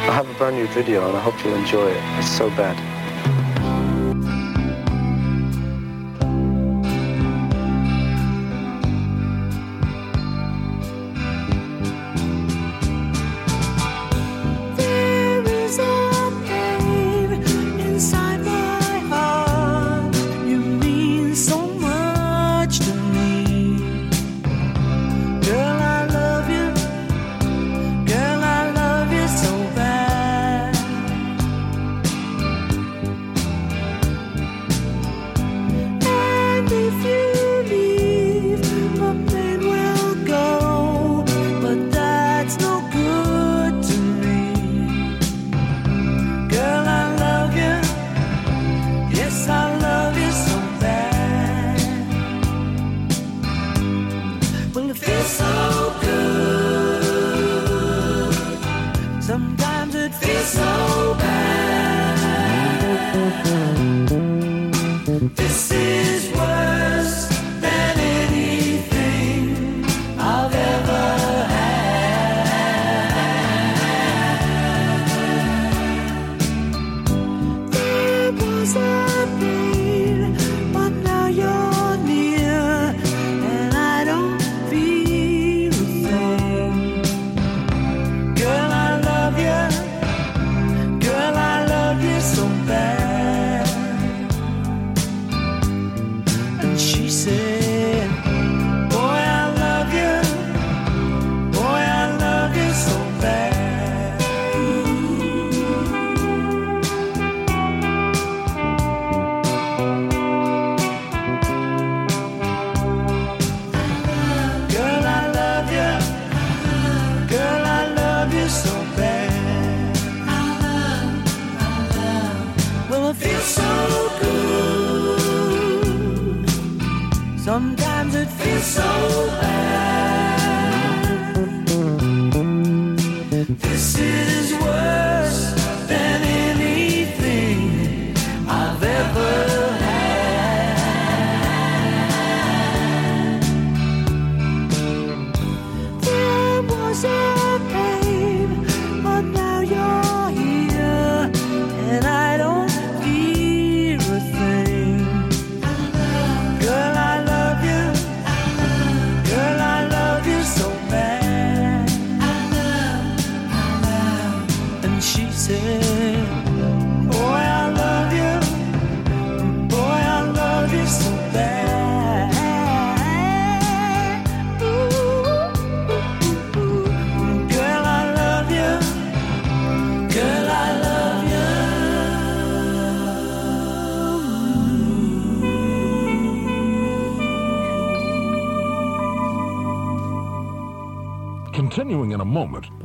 I 0.05 0.17
have 0.17 0.29
a 0.29 0.33
brand 0.35 0.57
new 0.57 0.67
video 0.67 1.07
and 1.07 1.17
I 1.17 1.21
hope 1.21 1.43
you'll 1.43 1.55
enjoy 1.55 1.87
it. 1.89 1.97
It's 2.19 2.29
so 2.29 2.49
bad. 2.49 3.02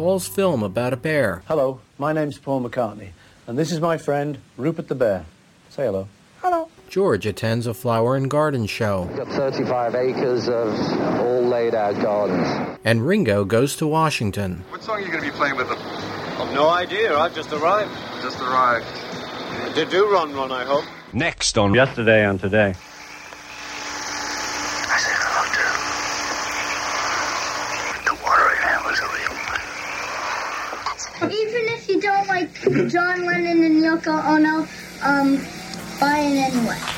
Paul's 0.09 0.27
film 0.27 0.63
about 0.63 0.95
a 0.95 0.97
bear. 0.97 1.43
Hello, 1.49 1.83
my 1.99 2.15
name's 2.15 2.39
Paul 2.39 2.63
McCartney, 2.63 3.11
and 3.47 3.59
this 3.59 3.71
is 3.71 3.79
my 3.79 3.99
friend 3.99 4.39
Rupert 4.57 4.89
the 4.89 4.95
Bear. 4.95 5.27
Say 5.69 5.85
hello. 5.85 6.09
Hello. 6.41 6.71
George 6.89 7.27
attends 7.27 7.67
a 7.67 7.75
flower 7.75 8.17
and 8.17 8.31
garden 8.31 8.65
show. 8.65 9.03
We've 9.03 9.19
got 9.19 9.29
35 9.29 9.95
acres 9.95 10.49
of 10.49 10.73
all 11.21 11.43
laid 11.43 11.75
out 11.75 12.01
gardens. 12.01 12.79
And 12.87 13.07
Ringo 13.07 13.45
goes 13.45 13.77
to 13.77 13.87
Washington. 13.87 14.65
What 14.71 14.83
song 14.83 14.97
are 14.97 15.01
you 15.03 15.09
going 15.09 15.23
to 15.23 15.31
be 15.31 15.37
playing 15.37 15.57
with 15.57 15.69
them? 15.69 15.79
I've 15.79 16.55
no 16.55 16.71
idea. 16.71 17.15
I've 17.15 17.35
just 17.35 17.53
arrived. 17.53 17.93
Just 18.23 18.41
arrived. 18.41 18.87
They 19.77 19.85
do 19.85 20.11
run, 20.11 20.35
run, 20.35 20.51
I 20.51 20.65
hope. 20.65 20.87
Next 21.13 21.59
on 21.59 21.75
Yesterday 21.75 22.25
and 22.25 22.41
today. 22.41 22.75
Even 31.21 31.65
if 31.75 31.85
you 31.99 32.11
don't 32.11 32.29
like 32.29 32.55
John 32.89 33.27
Lennon 33.27 33.65
and 33.65 33.83
Yoko 33.83 34.25
Ono, 34.25 34.69
um, 35.03 35.37
buy 35.99 36.21
it 36.21 36.55
anyway. 36.55 36.98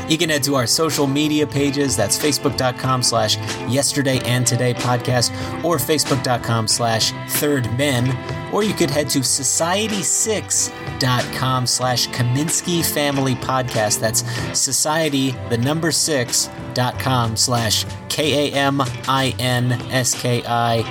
You 0.11 0.17
can 0.17 0.29
head 0.29 0.43
to 0.43 0.55
our 0.55 0.67
social 0.67 1.07
media 1.07 1.47
pages. 1.47 1.95
That's 1.95 2.19
facebook.com 2.19 3.01
slash 3.01 3.37
yesterday 3.69 4.19
and 4.25 4.45
today 4.45 4.73
podcast 4.73 5.31
or 5.63 5.77
facebook.com 5.77 6.67
slash 6.67 7.13
third 7.29 7.71
men. 7.77 8.40
Or 8.51 8.63
you 8.63 8.73
could 8.73 8.89
head 8.89 9.09
to 9.11 9.19
society6.com 9.19 11.67
slash 11.67 12.07
Kaminsky 12.09 12.83
Family 12.85 13.35
Podcast. 13.35 13.99
That's 13.99 14.23
society, 14.57 15.31
the 15.49 15.57
number 15.57 15.91
six, 15.91 16.49
dot 16.73 16.97
com 16.99 17.35
slash 17.37 17.85
K 18.09 18.51
A 18.51 18.53
M 18.53 18.81
I 19.07 19.33
N 19.39 19.71
S 19.91 20.19
K 20.21 20.43
I 20.45 20.83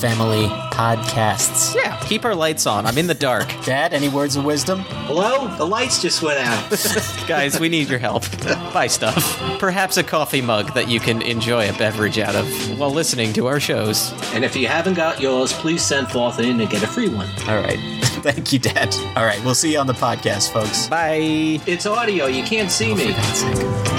Family 0.00 0.46
Podcasts. 0.72 1.74
Yeah, 1.74 1.98
keep 2.06 2.24
our 2.24 2.34
lights 2.36 2.66
on. 2.66 2.86
I'm 2.86 2.96
in 2.98 3.08
the 3.08 3.14
dark. 3.14 3.48
Dad, 3.64 3.92
any 3.92 4.08
words 4.08 4.36
of 4.36 4.44
wisdom? 4.44 4.80
Hello? 5.06 5.48
The 5.56 5.66
lights 5.66 6.00
just 6.00 6.22
went 6.22 6.38
out. 6.38 6.70
Guys, 7.26 7.58
we 7.58 7.68
need 7.68 7.88
your 7.88 7.98
help. 7.98 8.22
Buy 8.72 8.86
stuff. 8.86 9.40
Perhaps 9.58 9.96
a 9.96 10.04
coffee 10.04 10.40
mug 10.40 10.72
that 10.74 10.88
you 10.88 11.00
can 11.00 11.20
enjoy 11.22 11.68
a 11.68 11.72
beverage 11.72 12.20
out 12.20 12.36
of 12.36 12.46
while 12.78 12.92
listening 12.92 13.32
to 13.32 13.48
our 13.48 13.58
shows. 13.58 14.12
and 14.34 14.44
if 14.44 14.54
you 14.54 14.68
haven't 14.68 14.94
got 14.94 15.20
yours, 15.20 15.52
please 15.52 15.82
send 15.82 16.08
forth 16.10 16.38
in 16.38 16.60
and 16.60 16.70
get 16.70 16.84
a 16.84 16.86
free 16.86 17.07
one. 17.08 17.28
All 17.48 17.60
right. 17.60 17.78
Thank 18.22 18.52
you, 18.52 18.58
Dad. 18.58 18.94
All 19.16 19.24
right. 19.24 19.42
We'll 19.44 19.54
see 19.54 19.72
you 19.72 19.78
on 19.78 19.86
the 19.86 19.92
podcast, 19.92 20.52
folks. 20.52 20.88
Bye. 20.88 21.60
It's 21.66 21.86
audio. 21.86 22.26
You 22.26 22.42
can't 22.44 22.70
see 22.70 22.92
oh, 22.92 22.94
me. 22.94 23.12
For 23.12 23.20
God's 23.20 23.38
sake. 23.38 23.97